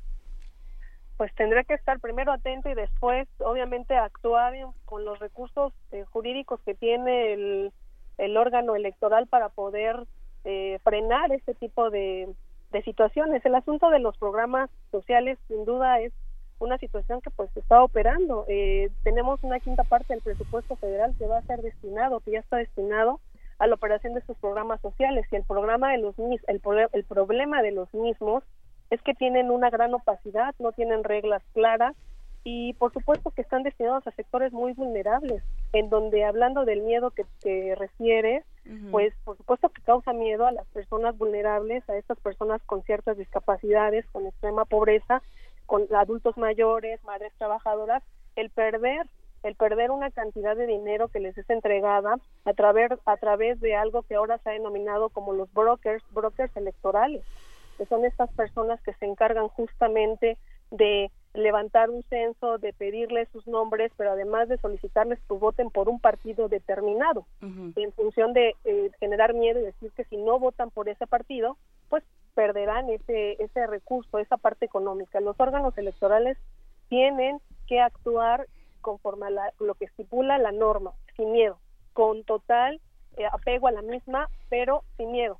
[1.21, 6.59] Pues tendrá que estar primero atento y después, obviamente, actuar con los recursos eh, jurídicos
[6.61, 7.71] que tiene el,
[8.17, 10.07] el órgano electoral para poder
[10.45, 12.27] eh, frenar este tipo de,
[12.71, 13.45] de situaciones.
[13.45, 16.11] El asunto de los programas sociales, sin duda, es
[16.57, 18.45] una situación que pues está operando.
[18.47, 22.39] Eh, tenemos una quinta parte del presupuesto federal que va a ser destinado, que ya
[22.39, 23.19] está destinado
[23.59, 26.61] a la operación de estos programas sociales y el programa de los el,
[26.93, 28.43] el problema de los mismos
[28.91, 31.95] es que tienen una gran opacidad, no tienen reglas claras
[32.43, 37.11] y por supuesto que están destinados a sectores muy vulnerables, en donde hablando del miedo
[37.11, 38.43] que, que refieres,
[38.91, 43.17] pues por supuesto que causa miedo a las personas vulnerables, a estas personas con ciertas
[43.17, 45.21] discapacidades, con extrema pobreza,
[45.65, 48.03] con adultos mayores, madres trabajadoras,
[48.35, 49.07] el perder
[49.43, 53.75] el perder una cantidad de dinero que les es entregada a través a través de
[53.75, 57.23] algo que ahora se ha denominado como los brokers, brokers electorales,
[57.81, 60.37] que son estas personas que se encargan justamente
[60.69, 65.89] de levantar un censo, de pedirles sus nombres, pero además de solicitarles que voten por
[65.89, 67.25] un partido determinado,
[67.75, 71.57] en función de eh, generar miedo y decir que si no votan por ese partido,
[71.89, 72.03] pues
[72.35, 75.19] perderán ese, ese recurso, esa parte económica.
[75.19, 76.37] Los órganos electorales
[76.87, 78.45] tienen que actuar
[78.81, 81.57] conforme a la- lo que estipula la norma, sin miedo,
[81.93, 82.79] con total
[83.17, 85.39] eh, apego a la misma, pero sin miedo.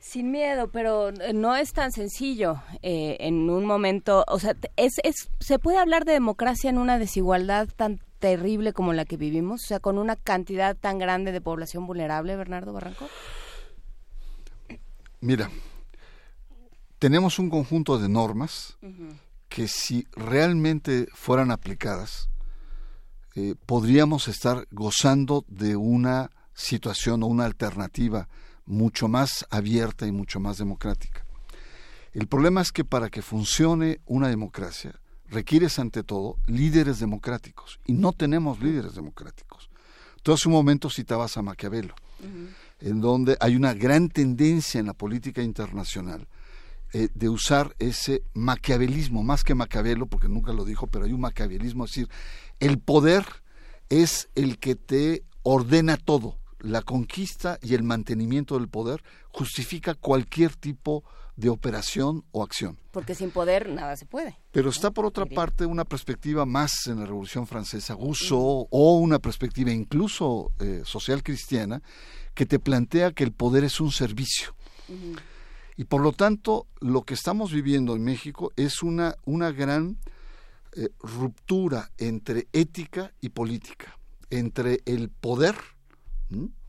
[0.00, 4.94] Sin miedo, pero eh, no es tan sencillo eh, en un momento, o sea, es,
[5.04, 9.62] es, ¿se puede hablar de democracia en una desigualdad tan terrible como la que vivimos?
[9.64, 13.08] O sea, con una cantidad tan grande de población vulnerable, Bernardo Barranco.
[15.20, 15.50] Mira,
[16.98, 18.78] tenemos un conjunto de normas
[19.50, 22.30] que si realmente fueran aplicadas,
[23.34, 28.28] eh, podríamos estar gozando de una situación o una alternativa
[28.66, 31.24] mucho más abierta y mucho más democrática.
[32.12, 37.92] El problema es que para que funcione una democracia requieres ante todo líderes democráticos y
[37.92, 39.70] no tenemos líderes democráticos.
[40.22, 41.94] Tú hace un momento citabas a Maquiavelo,
[42.80, 46.26] en donde hay una gran tendencia en la política internacional
[46.92, 51.20] eh, de usar ese maquiavelismo, más que Maquiavelo, porque nunca lo dijo, pero hay un
[51.20, 52.08] maquiavelismo, es decir,
[52.58, 53.24] el poder
[53.88, 56.39] es el que te ordena todo.
[56.60, 61.04] La conquista y el mantenimiento del poder justifica cualquier tipo
[61.36, 62.78] de operación o acción.
[62.90, 64.38] Porque sin poder nada se puede.
[64.52, 69.18] Pero está por otra parte una perspectiva más en la Revolución Francesa, Rousseau, o una
[69.18, 71.82] perspectiva incluso eh, social cristiana,
[72.34, 74.54] que te plantea que el poder es un servicio.
[75.76, 79.98] Y por lo tanto, lo que estamos viviendo en México es una, una gran
[80.72, 83.98] eh, ruptura entre ética y política,
[84.30, 85.56] entre el poder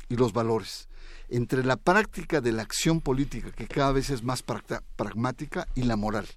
[0.10, 0.90] y los valores,
[1.30, 5.96] entre la práctica de la acción política, que cada vez es más pragmática, y la
[5.96, 6.28] moral.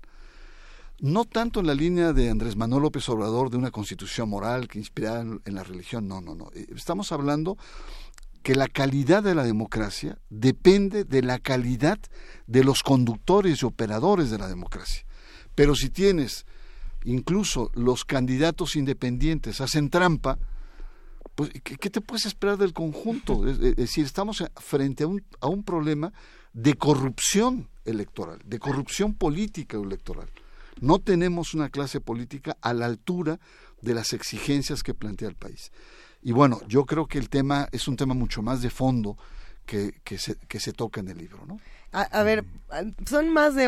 [1.00, 4.78] No tanto en la línea de Andrés Manuel López Obrador de una constitución moral que
[4.78, 6.50] inspirada en, en la religión, no, no, no.
[6.54, 7.58] Eh, Estamos hablando
[8.44, 11.98] que la calidad de la democracia depende de la calidad
[12.46, 15.04] de los conductores y operadores de la democracia.
[15.54, 16.46] Pero si tienes
[17.04, 20.38] incluso los candidatos independientes hacen trampa,
[21.34, 23.46] pues ¿qué, qué te puedes esperar del conjunto?
[23.48, 26.12] Es, es decir, estamos frente a un, a un problema
[26.52, 30.30] de corrupción electoral, de corrupción política electoral.
[30.80, 33.38] No tenemos una clase política a la altura
[33.80, 35.72] de las exigencias que plantea el país.
[36.22, 39.18] Y bueno, yo creo que el tema es un tema mucho más de fondo
[39.66, 41.60] que, que, se, que se toca en el libro, ¿no?
[41.94, 42.44] A, a ver,
[43.08, 43.66] son más de,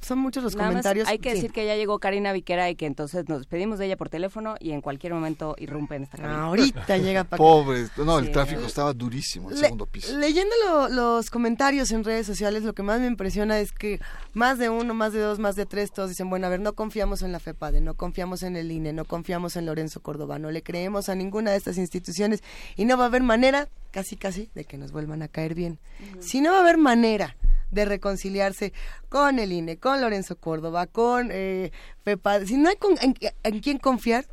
[0.00, 1.06] son muchos los Nada más comentarios.
[1.08, 1.34] hay que Sí.
[1.36, 4.54] decir que ya llegó Karina Viquera y que entonces nos despedimos de ella por teléfono
[4.60, 6.44] y en cualquier momento irrumpe en esta cabina.
[6.44, 10.16] Ahorita llega para Pobre, no, el tráfico estaba durísimo, el Le- segundo piso.
[10.16, 14.00] Leyendo lo- los comentarios en redes sociales, lo que más me impresiona es que
[14.32, 16.72] más de uno, más de dos, más de tres, todos dicen, bueno, a ver, no
[16.74, 20.50] confiamos en la FEPADE, no confiamos en el INE, no confiamos en Lorenzo Córdoba, no
[20.50, 22.42] le creemos a ninguna de estas instituciones
[22.76, 25.78] y no va a haber manera, casi casi, de que nos vuelvan a caer bien.
[26.20, 27.34] Si no va a haber manera
[27.70, 28.74] de reconciliarse
[29.08, 31.72] con el INE, con Lorenzo Córdoba, con eh,
[32.04, 34.26] FEPADE, si no hay con- en, en quién confiar,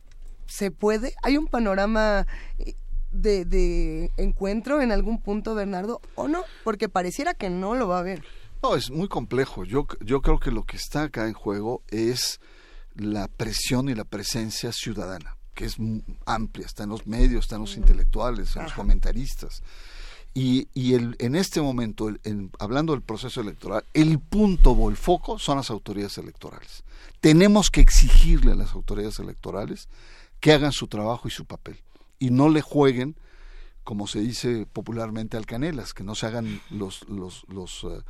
[0.48, 2.28] se puede, hay un panorama
[2.60, 2.74] eh,
[3.14, 7.96] de, de encuentro en algún punto, Bernardo, o no, porque pareciera que no lo va
[7.98, 8.22] a haber.
[8.62, 9.64] No, es muy complejo.
[9.64, 12.42] Yo, yo creo que lo que está acá en juego es
[12.96, 15.78] la presión y la presencia ciudadana, que es
[16.26, 19.62] amplia, está en los medios, está en los intelectuales, en los comentaristas.
[20.34, 24.98] Y, y el, en este momento, el- hablando del proceso electoral, el punto o el
[24.98, 26.84] foco son las autoridades electorales.
[27.22, 29.90] Tenemos que exigirle a las autoridades electorales
[30.40, 31.78] que hagan su trabajo y su papel
[32.20, 33.16] y no le jueguen
[33.84, 38.02] como se dice popularmente al canelas, que no se hagan los, los, los eh,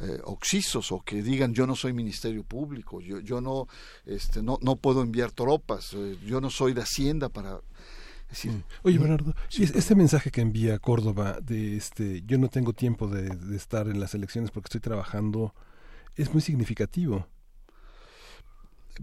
[0.00, 3.66] eh, oxisos o que digan yo no soy ministerio público, yo, yo no,
[4.06, 7.60] este, no, no puedo enviar tropas, eh, yo no soy de Hacienda para...
[8.28, 12.72] decir, Oye, Bernardo, y es- este mensaje que envía Córdoba de este, yo no tengo
[12.72, 15.54] tiempo de, de estar en las elecciones porque estoy trabajando,
[16.16, 17.26] es muy significativo.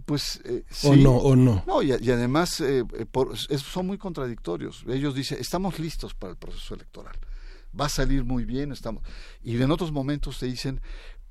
[0.05, 1.03] Pues eh, ¿O sí.
[1.03, 1.63] no, o no?
[1.67, 4.85] No, y, y además eh, por- son muy contradictorios.
[4.87, 7.15] Ellos dicen, estamos listos para el proceso electoral.
[7.79, 9.03] Va a salir muy bien, estamos.
[9.43, 10.81] Y en otros momentos te dicen,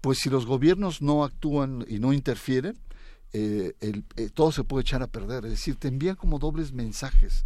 [0.01, 2.79] pues si los gobiernos no actúan y no interfieren,
[3.33, 5.45] eh, el- eh, todo se puede echar a perder.
[5.45, 7.45] Es decir, te envían como dobles mensajes.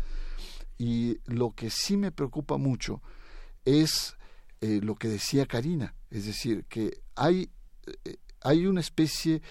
[0.79, 3.03] Y lo que sí me preocupa mucho
[3.65, 4.17] es
[4.61, 7.51] eh, lo que decía Karina, es decir, que hay,
[8.41, 9.43] hay una especie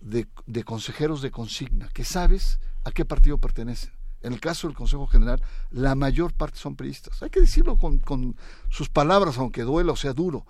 [0.00, 0.26] de
[0.64, 3.92] consejeros de consigna, que sabes a qué partido pertenecen.
[4.22, 7.22] En el caso del Consejo General, la mayor parte son priistas.
[7.22, 8.36] Hay que decirlo con, con
[8.68, 10.46] sus palabras, aunque duela o sea duro.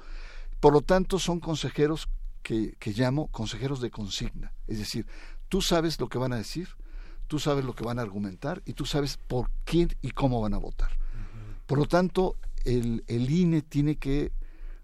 [0.59, 2.09] Por lo tanto, son consejeros
[2.43, 4.53] que, que llamo consejeros de consigna.
[4.67, 5.07] Es decir,
[5.49, 6.69] tú sabes lo que van a decir,
[7.29, 10.55] tú sabes lo que van a argumentar y tú sabes por quién y cómo van
[10.55, 10.91] a votar.
[11.67, 12.35] Por lo tanto,
[12.65, 14.33] el, el INE tiene que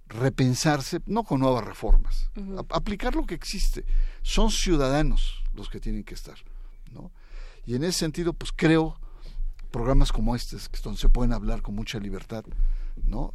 [0.08, 3.84] repensarse, no con nuevas reformas, a- aplicar lo que existe.
[4.22, 6.36] Son ciudadanos los que tienen que estar.
[7.66, 8.96] Y en ese sentido, pues creo
[9.70, 12.44] programas como estos, que donde se pueden hablar con mucha libertad,
[13.04, 13.34] ¿no?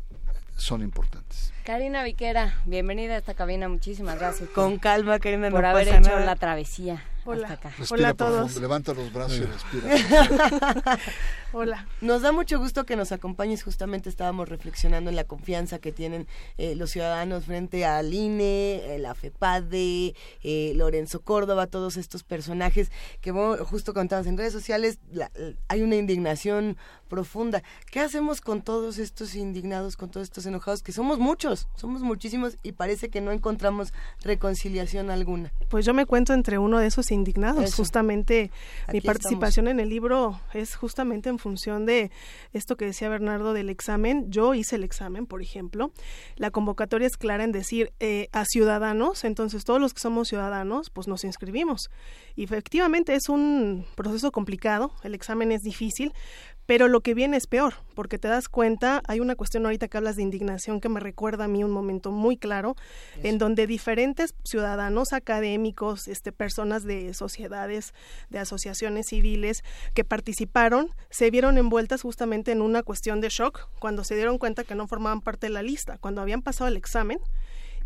[0.56, 1.52] Son importantes.
[1.66, 4.50] Karina Viquera, bienvenida a esta cabina, muchísimas gracias.
[4.50, 6.26] Con calma, Karina, por no haber pasa hecho nada.
[6.26, 7.48] la travesía Hola.
[7.50, 7.76] hasta acá.
[7.78, 8.62] Respira Hola a profundo, todos.
[8.62, 11.00] levanta los brazos y respira.
[11.54, 11.86] Hola.
[12.00, 13.64] Nos da mucho gusto que nos acompañes.
[13.64, 16.28] Justamente estábamos reflexionando en la confianza que tienen
[16.58, 22.90] eh, los ciudadanos frente al INE, eh, la FEPADE, eh, Lorenzo Córdoba, todos estos personajes
[23.20, 25.00] que bueno, justo contabas en redes sociales.
[25.12, 26.78] la- la- hay una indignación
[27.12, 27.62] profunda.
[27.92, 30.82] ¿Qué hacemos con todos estos indignados, con todos estos enojados?
[30.82, 35.52] Que somos muchos, somos muchísimos y parece que no encontramos reconciliación alguna.
[35.68, 37.66] Pues yo me cuento entre uno de esos indignados.
[37.66, 37.76] Eso.
[37.76, 38.50] Justamente
[38.94, 42.12] mi participación en el libro es justamente en función de
[42.54, 44.32] esto que decía Bernardo del examen.
[44.32, 45.92] Yo hice el examen, por ejemplo.
[46.38, 50.90] La convocatoria es clara en decir eh, a ciudadanos, entonces todos los que somos ciudadanos,
[50.90, 51.90] pues nos inscribimos.
[52.38, 56.14] Y efectivamente es un proceso complicado, el examen es difícil,
[56.66, 59.98] pero lo que viene es peor, porque te das cuenta, hay una cuestión ahorita que
[59.98, 62.76] hablas de indignación que me recuerda a mí un momento muy claro,
[63.24, 67.94] en donde diferentes ciudadanos, académicos, este, personas de sociedades,
[68.30, 74.04] de asociaciones civiles que participaron, se vieron envueltas justamente en una cuestión de shock cuando
[74.04, 77.20] se dieron cuenta que no formaban parte de la lista, cuando habían pasado el examen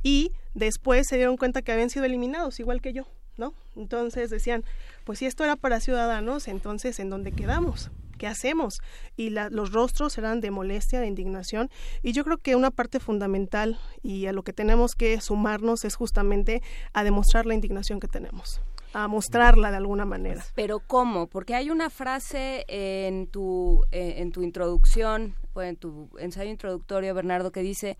[0.04, 3.54] y después se dieron cuenta que habían sido eliminados, igual que yo, ¿no?
[3.76, 4.64] Entonces decían,
[5.04, 7.90] pues si esto era para ciudadanos, entonces ¿en dónde quedamos?
[8.26, 8.80] ¿Qué hacemos?
[9.16, 11.70] Y la- los rostros eran de molestia, de indignación.
[12.02, 15.94] Y yo creo que una parte fundamental y a lo que tenemos que sumarnos es
[15.96, 16.64] justamente
[16.94, 18.62] a demostrar la indignación que tenemos,
[18.94, 20.44] a mostrarla de alguna manera.
[20.56, 21.28] Pero ¿cómo?
[21.28, 27.14] Porque hay una frase en tu, eh, en tu introducción, o en tu ensayo introductorio,
[27.14, 27.96] Bernardo, que dice,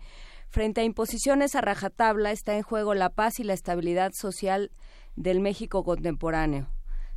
[0.48, 4.72] frente a imposiciones a rajatabla está en juego la paz y la estabilidad social
[5.14, 6.66] del México contemporáneo.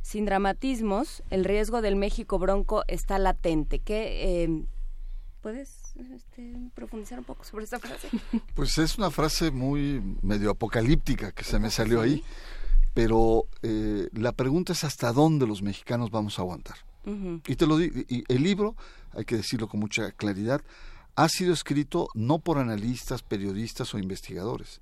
[0.02, 3.78] Sin dramatismos, el riesgo del México bronco está latente.
[3.78, 4.64] ¿Qué, eh,
[5.42, 8.08] ¿Puedes este, profundizar un poco sobre esta frase?
[8.54, 12.22] Pues es una frase muy medio apocalíptica que se me salió ahí,
[12.92, 16.76] pero eh, la pregunta es hasta dónde los mexicanos vamos a aguantar.
[17.06, 17.40] Ujú.
[17.46, 18.76] Y te lo digo, y el libro,
[19.12, 20.60] hay que decirlo con mucha claridad,
[21.16, 24.80] ha sido escrito no por analistas, periodistas o investigadores,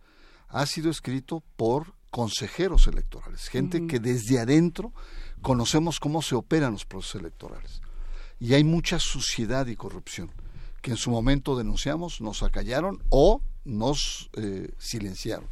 [0.49, 4.93] ha sido escrito por consejeros electorales, gente que desde adentro
[5.43, 7.83] conocemos cómo se operan los procesos electorales.
[8.41, 10.31] Y hay mucha suciedad y corrupción
[10.83, 15.49] que en su momento denunciamos, nos acallaron o nos eh, silenciaron.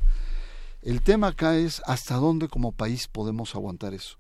[0.82, 4.18] El tema acá es hasta dónde como país podemos aguantar eso.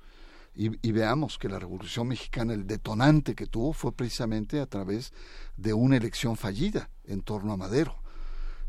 [0.54, 5.12] Y, y, veamos que la Revolución Mexicana, el detonante que tuvo fue precisamente a través
[5.58, 7.96] de una elección fallida en torno a Madero.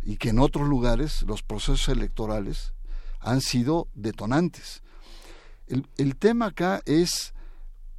[0.04, 2.74] Y que en otros lugares los procesos electorales
[3.20, 4.82] han sido detonantes.
[5.68, 7.34] El, el tema acá es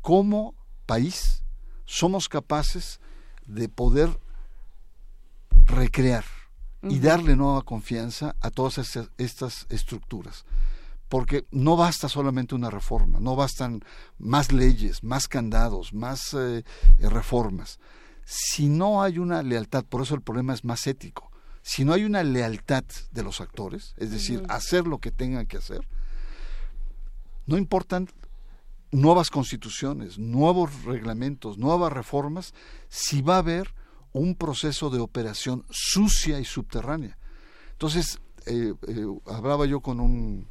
[0.00, 0.54] cómo
[0.86, 1.42] país
[1.84, 3.00] somos capaces
[3.46, 4.20] de poder
[5.50, 6.24] recrear
[6.82, 10.44] y darle nueva confianza a todas estas, estas, estructuras.
[11.08, 13.80] Porque no basta solamente una reforma, no bastan
[14.18, 16.62] más leyes, más candados, más eh,
[16.98, 17.80] reformas.
[18.24, 21.27] Si no hay una lealtad, por eso el problema es más ético,
[21.62, 25.58] si no hay una lealtad de los actores, es decir, hacer lo que tengan que
[25.58, 25.86] hacer,
[27.46, 28.08] no importan
[28.90, 32.54] nuevas constituciones, nuevos reglamentos, nuevas reformas,
[32.88, 33.74] si va a haber
[34.12, 37.18] un proceso de operación sucia y subterránea.
[37.72, 40.46] Entonces, eh, eh, hablaba yo con un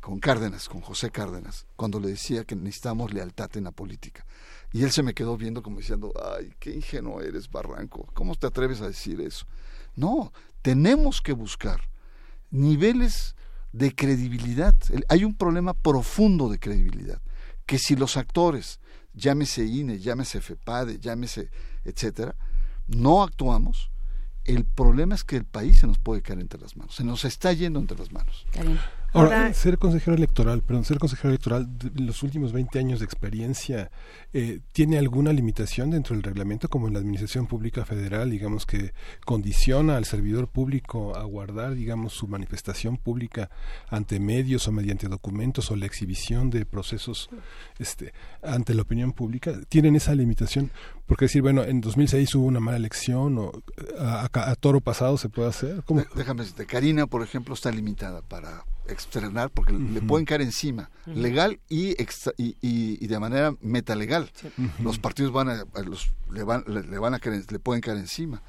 [0.00, 4.24] con Cárdenas, con José Cárdenas, cuando le decía que necesitamos lealtad en la política.
[4.72, 8.46] Y él se me quedó viendo como diciendo, ay, qué ingenuo eres, Barranco, ¿cómo te
[8.46, 9.46] atreves a decir eso?
[9.94, 11.88] No, tenemos que buscar
[12.50, 13.34] niveles
[13.72, 14.74] de credibilidad.
[15.08, 17.20] Hay un problema profundo de credibilidad,
[17.66, 18.80] que si los actores,
[19.14, 21.50] llámese INE, llámese FEPADE, llámese,
[21.84, 22.36] etcétera,
[22.86, 23.90] no actuamos,
[24.44, 27.24] el problema es que el país se nos puede caer entre las manos, se nos
[27.24, 28.46] está yendo entre las manos.
[29.12, 33.90] Ahora, ser consejero electoral, perdón, ser consejero electoral, de los últimos 20 años de experiencia,
[34.32, 38.92] eh, ¿tiene alguna limitación dentro del reglamento, como en la Administración Pública Federal, digamos, que
[39.26, 43.50] condiciona al servidor público a guardar, digamos, su manifestación pública
[43.88, 47.28] ante medios o mediante documentos o la exhibición de procesos
[47.78, 49.52] este, ante la opinión pública?
[49.68, 50.70] ¿Tienen esa limitación?
[51.06, 53.52] Porque decir, bueno, en 2006 hubo una mala elección o
[53.98, 55.82] a, a, toro pasado se puede hacer.
[55.84, 56.02] ¿Cómo?
[56.14, 61.60] Déjame decirte, Karina, por ejemplo, está limitada para externar porque le pueden caer encima, legal
[61.68, 61.90] y,
[62.36, 64.30] y, y, de manera metalegal.
[64.80, 68.42] Los partidos van a, los, le, van, le, van a caer, le pueden caer encima.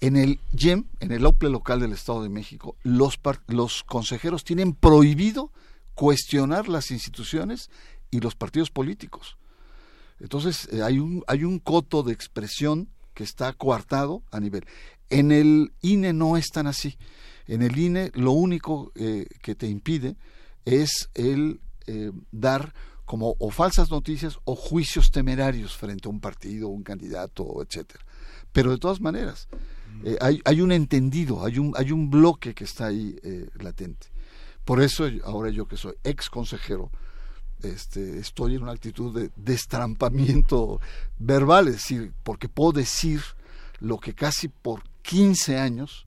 [0.00, 4.74] En el YEM, en el OPLE local del Estado de México, los, los consejeros tienen
[4.74, 5.50] prohibido
[5.94, 7.70] cuestionar las instituciones
[8.10, 9.38] y los partidos políticos.
[10.20, 14.66] Entonces, eh, hay, un, hay un coto de expresión que está coartado a nivel.
[15.08, 16.98] En el INE no es tan así.
[17.48, 20.16] En el INE lo único eh, que te impide
[20.64, 26.68] es el eh, dar como o falsas noticias o juicios temerarios frente a un partido,
[26.68, 28.04] un candidato, etcétera.
[28.52, 29.48] Pero de todas maneras,
[30.04, 33.16] eh, hay, hay, un entendido, hay un, hay un bloque que está ahí
[33.60, 34.08] latente.
[34.64, 36.90] Por eso ahora yo que soy ex consejero,
[37.62, 40.80] este, estoy en una actitud de destrampamiento
[41.18, 43.20] verbal, es decir, porque puedo decir
[43.78, 46.05] lo que casi por 15 años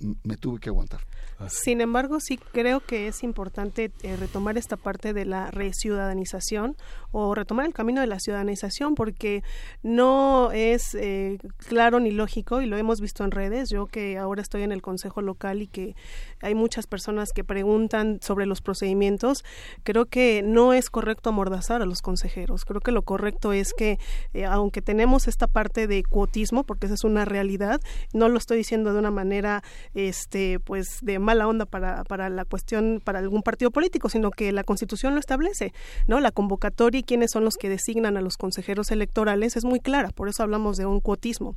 [0.00, 1.00] me tuve que aguantar.
[1.48, 6.76] Sin embargo, sí creo que es importante eh, retomar esta parte de la reciudadanización
[7.12, 9.42] o retomar el camino de la ciudadanización porque
[9.82, 13.70] no es eh, claro ni lógico y lo hemos visto en redes.
[13.70, 15.94] Yo que ahora estoy en el Consejo Local y que
[16.42, 19.44] hay muchas personas que preguntan sobre los procedimientos,
[19.82, 22.64] creo que no es correcto amordazar a los consejeros.
[22.64, 23.98] Creo que lo correcto es que,
[24.34, 27.80] eh, aunque tenemos esta parte de cuotismo, porque esa es una realidad,
[28.12, 29.62] no lo estoy diciendo de una manera,
[29.94, 34.50] este, pues, de mala onda para, para la cuestión, para algún partido político, sino que
[34.50, 35.72] la Constitución lo establece,
[36.08, 36.18] ¿no?
[36.18, 40.08] La convocatoria y quiénes son los que designan a los consejeros electorales es muy clara,
[40.08, 41.54] por eso hablamos de un cuotismo.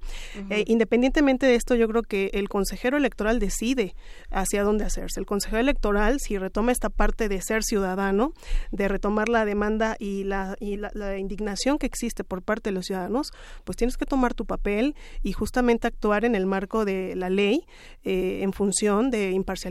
[0.52, 3.95] Eh, independientemente de esto, yo creo que el consejero electoral decide
[4.30, 5.19] hacia dónde hacerse.
[5.19, 8.34] El consejero electoral, si retoma esta parte de ser ciudadano,
[8.72, 12.85] de retomar la demanda y la, y la, indignación que existe por parte de los
[12.85, 13.32] ciudadanos,
[13.64, 17.66] pues tienes que tomar tu papel y justamente actuar en el marco de la ley
[18.03, 19.62] eh, en función de imparcialidad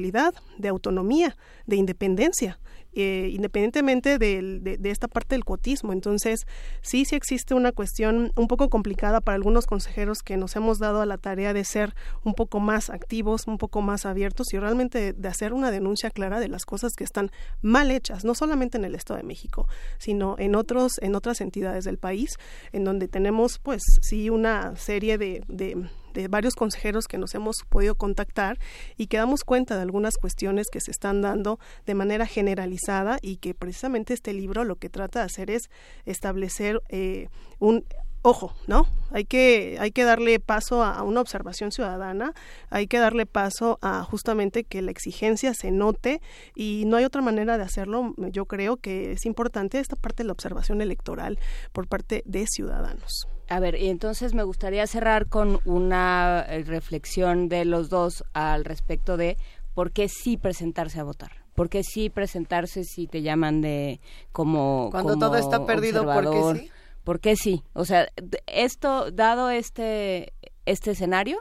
[0.59, 2.59] de autonomía, de independencia.
[2.95, 5.95] Eh, independientemente de, de, esta parte del cotismo.
[5.95, 6.47] Entonces,
[6.83, 11.01] sí, sí existe una cuestión un poco complicada para algunos consejeros que nos hemos dado
[11.01, 15.15] a la tarea de ser un poco más activos, un poco más abiertos y realmente
[15.15, 17.31] de, hacer una denuncia clara de las cosas que están
[17.63, 21.85] mal hechas, no solamente en el Estado de México, sino en otros, en otras entidades
[21.85, 22.37] del país,
[22.73, 27.57] en donde tenemos, pues, sí, una serie de, de de varios consejeros que nos hemos
[27.71, 28.59] podido contactar
[28.99, 32.82] y que damos cuenta de algunas cuestiones que se están dando de manera generalizada
[33.21, 35.71] y que precisamente este libro lo que trata de hacer es
[36.05, 37.29] establecer eh,
[37.59, 37.85] un
[38.23, 38.87] ojo, ¿no?
[39.11, 42.33] Hay que, hay que darle paso a, una observación ciudadana,
[42.71, 46.21] hay que darle paso a justamente que la exigencia se note
[46.55, 48.15] y no hay otra manera de hacerlo.
[48.17, 51.39] Yo creo que es importante esta parte de la observación electoral
[51.73, 53.27] por parte de ciudadanos.
[53.49, 58.65] A ver, y entonces me gustaría cerrar con una eh, reflexión de los dos al
[58.65, 59.37] respecto de
[59.75, 61.42] por qué sí presentarse a votar.
[61.55, 64.01] ¿Por qué sí presentarse si te llaman de
[64.33, 66.71] como Cuando como todo está perdido, ¿por qué sí?
[67.05, 67.63] ¿Por qué sí?
[67.73, 68.09] O sea,
[68.47, 70.33] esto dado este
[70.65, 71.39] este escenario,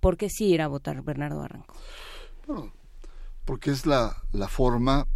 [0.00, 1.74] ¿por qué sí ir a votar Bernardo Barranco?
[3.44, 5.06] porque es la, la forma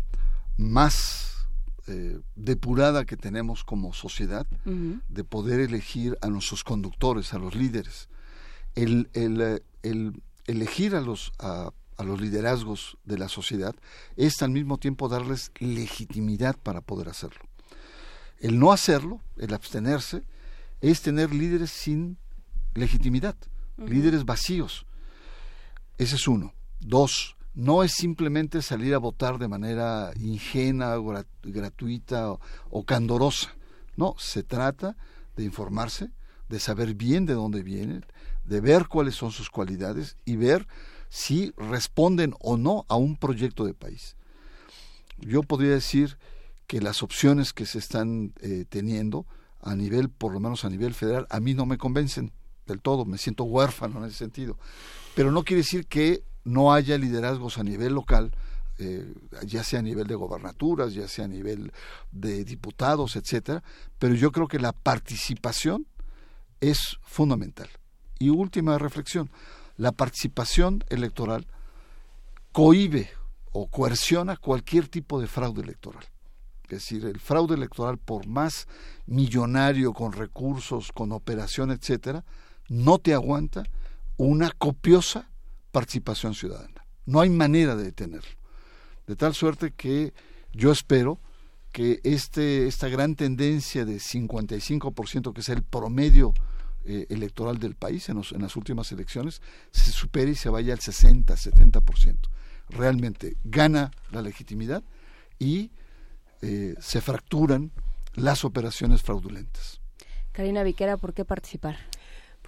[0.56, 1.46] más
[1.86, 8.08] eh, depurada que tenemos como sociedad de poder elegir a nuestros conductores, a los líderes.
[8.74, 13.74] El, el, eh, el elegir a los, a, a los liderazgos de la sociedad
[14.16, 17.40] es al mismo tiempo darles legitimidad para poder hacerlo.
[18.38, 20.22] El no hacerlo, el abstenerse,
[20.80, 22.16] es tener líderes sin
[22.74, 23.34] legitimidad,
[23.76, 24.86] líderes vacíos.
[25.98, 26.54] Ese es uno.
[26.78, 33.56] Dos, no es simplemente salir a votar de manera ingenua, gra- gratuita o, o candorosa.
[33.96, 34.96] No, se trata
[35.36, 36.10] de informarse,
[36.48, 38.06] de saber bien de dónde vienen,
[38.44, 40.68] de ver cuáles son sus cualidades y ver
[41.08, 44.16] si responden o no a un proyecto de país.
[45.18, 46.18] Yo podría decir
[46.66, 49.26] que las opciones que se están eh, teniendo
[49.60, 52.32] a nivel, por lo menos a nivel federal, a mí no me convencen
[52.66, 54.58] del todo, me siento huérfano en ese sentido.
[55.14, 58.32] Pero no quiere decir que no haya liderazgos a nivel local,
[58.78, 59.12] eh,
[59.44, 61.72] ya sea a nivel de gobernaturas, ya sea a nivel
[62.12, 63.64] de diputados, etcétera,
[63.98, 65.86] pero yo creo que la participación
[66.60, 67.68] es fundamental.
[68.20, 69.30] Y última reflexión,
[69.78, 71.46] la participación electoral
[72.52, 73.08] cohibe
[73.52, 76.04] o coerciona cualquier tipo de fraude electoral.
[76.64, 78.68] Es decir, el fraude electoral, por más
[79.06, 82.24] millonario, con recursos, con operación, etcétera,
[82.68, 83.62] no te aguanta
[84.18, 85.30] una copiosa
[85.72, 86.84] participación ciudadana.
[87.06, 88.36] No hay manera de detenerlo.
[89.06, 90.12] De tal suerte que
[90.52, 91.20] yo espero
[91.72, 96.34] que este, esta gran tendencia de 55%, que es el promedio
[96.88, 100.72] eh, electoral del país en, los- en las últimas elecciones, se supere y se vaya
[100.72, 102.16] al 60, 70%.
[102.70, 104.82] Realmente gana la legitimidad
[105.38, 105.70] y
[106.42, 107.70] eh, se fracturan
[108.14, 109.80] las operaciones fraudulentas.
[110.32, 111.76] Karina Viquera, ¿por qué participar?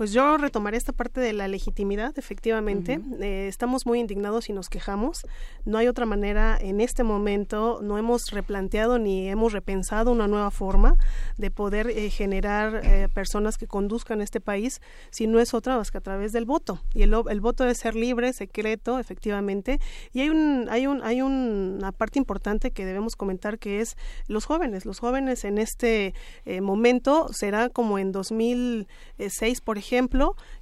[0.01, 3.03] Pues yo retomaré esta parte de la legitimidad, efectivamente.
[3.21, 5.27] Eh, estamos muy indignados y nos quejamos.
[5.67, 10.51] No hay otra manera en este momento, no hemos replanteado ni hemos repensado una nueva
[10.53, 10.97] forma
[11.37, 14.81] de poder eh, generar eh, personas que conduzcan este país,
[15.11, 16.81] si no es otra más que a través del voto.
[16.95, 19.81] Y el, el voto debe ser libre, secreto, efectivamente.
[20.15, 23.99] Y hay, un, hay, un, hay una parte importante que debemos comentar que es
[24.29, 24.87] los jóvenes.
[24.87, 26.15] Los jóvenes en este
[26.63, 29.90] momento será como en 2006, por ejemplo,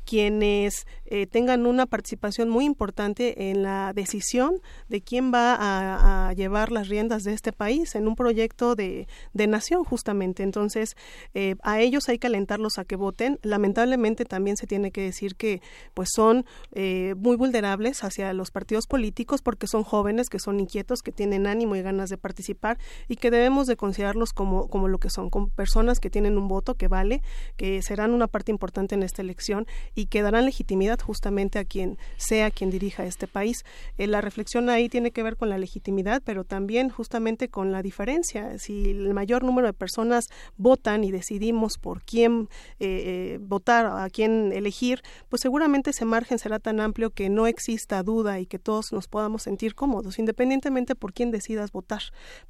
[0.09, 6.73] quienes eh, tengan una participación muy importante en la decisión de quién va a, llevar
[6.73, 10.43] las riendas de este país en un proyecto de, de nación, justamente.
[10.43, 10.97] Entonces,
[11.35, 13.39] eh, a ellos hay que alentarlos a que voten.
[13.43, 15.61] Lamentablemente también se tiene que decir que
[15.95, 21.03] pues son eh, muy vulnerables hacia los partidos políticos porque son jóvenes, que son inquietos,
[21.03, 24.99] que tienen ánimo y ganas de participar y que debemos de considerarlos como, como lo
[24.99, 27.23] que son, como personas que tienen un voto que vale,
[27.57, 32.51] que serán una parte importante en elección y que darán legitimidad justamente a quien sea
[32.51, 33.65] quien dirija este país.
[33.97, 37.83] Eh, la reflexión ahí tiene que ver con la legitimidad, pero también justamente con la
[37.83, 38.59] diferencia.
[38.59, 42.49] Si el mayor número de personas votan y decidimos por quién
[42.79, 47.47] eh, eh, votar, a quién elegir, pues seguramente ese margen será tan amplio que no
[47.47, 52.03] exista duda y que todos nos podamos sentir cómodos, independientemente por quién decidas votar.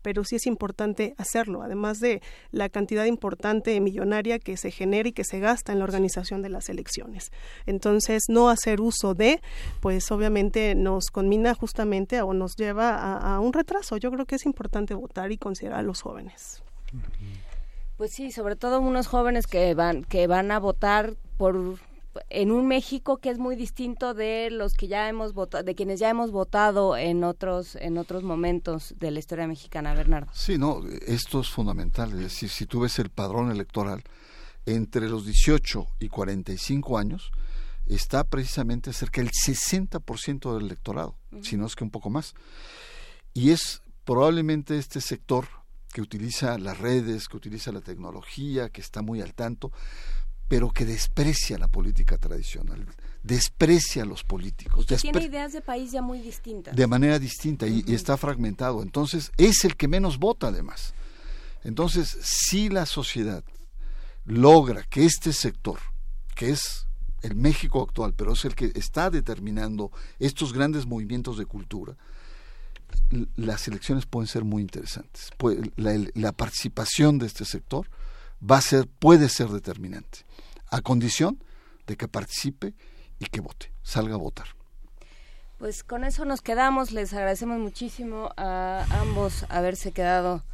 [0.02, 5.12] Pero sí es importante hacerlo, además de la cantidad importante millonaria que se genera y
[5.12, 7.30] que se gasta en la organización de las elecciones.
[7.66, 9.40] Entonces, no hacer uso de,
[9.80, 13.96] pues obviamente nos conmina justamente o nos lleva a, a un retraso.
[13.96, 16.62] Yo creo que es importante votar y considerar a los jóvenes.
[17.96, 21.78] Pues sí, sobre todo unos jóvenes que van que van a votar por
[22.30, 26.00] en un México que es muy distinto de los que ya hemos votado, de quienes
[26.00, 30.30] ya hemos votado en otros en otros momentos de la historia mexicana, Bernardo.
[30.32, 32.12] Sí, no, esto es fundamental.
[32.12, 34.02] Es decir, si tú ves el padrón electoral,
[34.74, 37.30] entre los 18 y 45 años
[37.86, 42.34] está precisamente cerca del 60% del electorado, si no es que un poco más.
[43.32, 45.46] Y es probablemente este sector
[45.92, 49.72] que utiliza las redes, que utiliza la tecnología, que está muy al tanto,
[50.48, 52.86] pero que desprecia la política tradicional,
[53.22, 54.86] desprecia a los políticos.
[54.86, 56.76] Que tiene ideas de país ya muy distintas.
[56.76, 58.82] de manera distinta y, y está fragmentado.
[58.82, 60.94] Entonces, es el que menos vota además.
[61.64, 63.44] Entonces, si la sociedad
[64.28, 65.78] logra que este sector,
[66.34, 66.86] que es
[67.22, 71.96] el México actual, pero es el que está determinando estos grandes movimientos de cultura,
[73.36, 75.30] las elecciones pueden ser muy interesantes.
[75.76, 77.88] La, la participación de este sector
[78.48, 80.20] va a ser, puede ser determinante,
[80.70, 81.42] a condición
[81.86, 82.74] de que participe
[83.18, 84.46] y que vote, salga a votar.
[85.58, 86.92] Pues con eso nos quedamos.
[86.92, 90.44] Les agradecemos muchísimo a ambos haberse quedado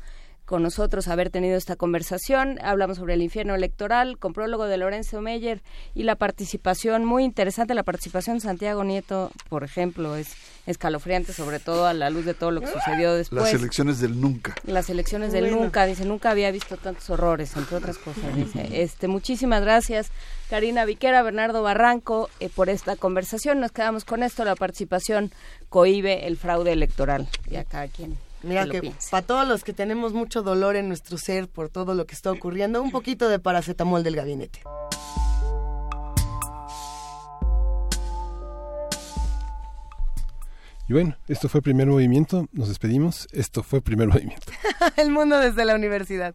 [0.45, 2.59] con nosotros, haber tenido esta conversación.
[2.63, 5.63] Hablamos sobre el infierno electoral con prólogo de Lorenzo Meyer
[5.95, 7.75] y la participación muy interesante.
[7.75, 10.35] La participación de Santiago Nieto, por ejemplo, es
[10.67, 13.43] escalofriante, sobre todo a la luz de todo lo que sucedió después.
[13.43, 14.55] Las elecciones del nunca.
[14.65, 15.63] Las elecciones del Bueno.
[15.63, 18.83] nunca, dice, nunca había visto tantos horrores, entre otras cosas, dice.
[18.83, 20.11] Este, muchísimas gracias,
[20.51, 23.61] Karina Viquera, Bernardo Barranco, eh, por esta conversación.
[23.61, 25.33] Nos quedamos con esto, la participación
[25.69, 27.29] cohibe el fraude electoral.
[27.51, 31.19] Y a cada quien Mira que para todos los que tenemos mucho dolor en nuestro
[31.19, 34.61] ser por todo lo que está ocurriendo, un poquito de paracetamol del gabinete.
[40.87, 44.53] Y bueno, esto fue primer movimiento, nos despedimos, esto fue primer movimiento.
[44.97, 46.35] El mundo desde la universidad.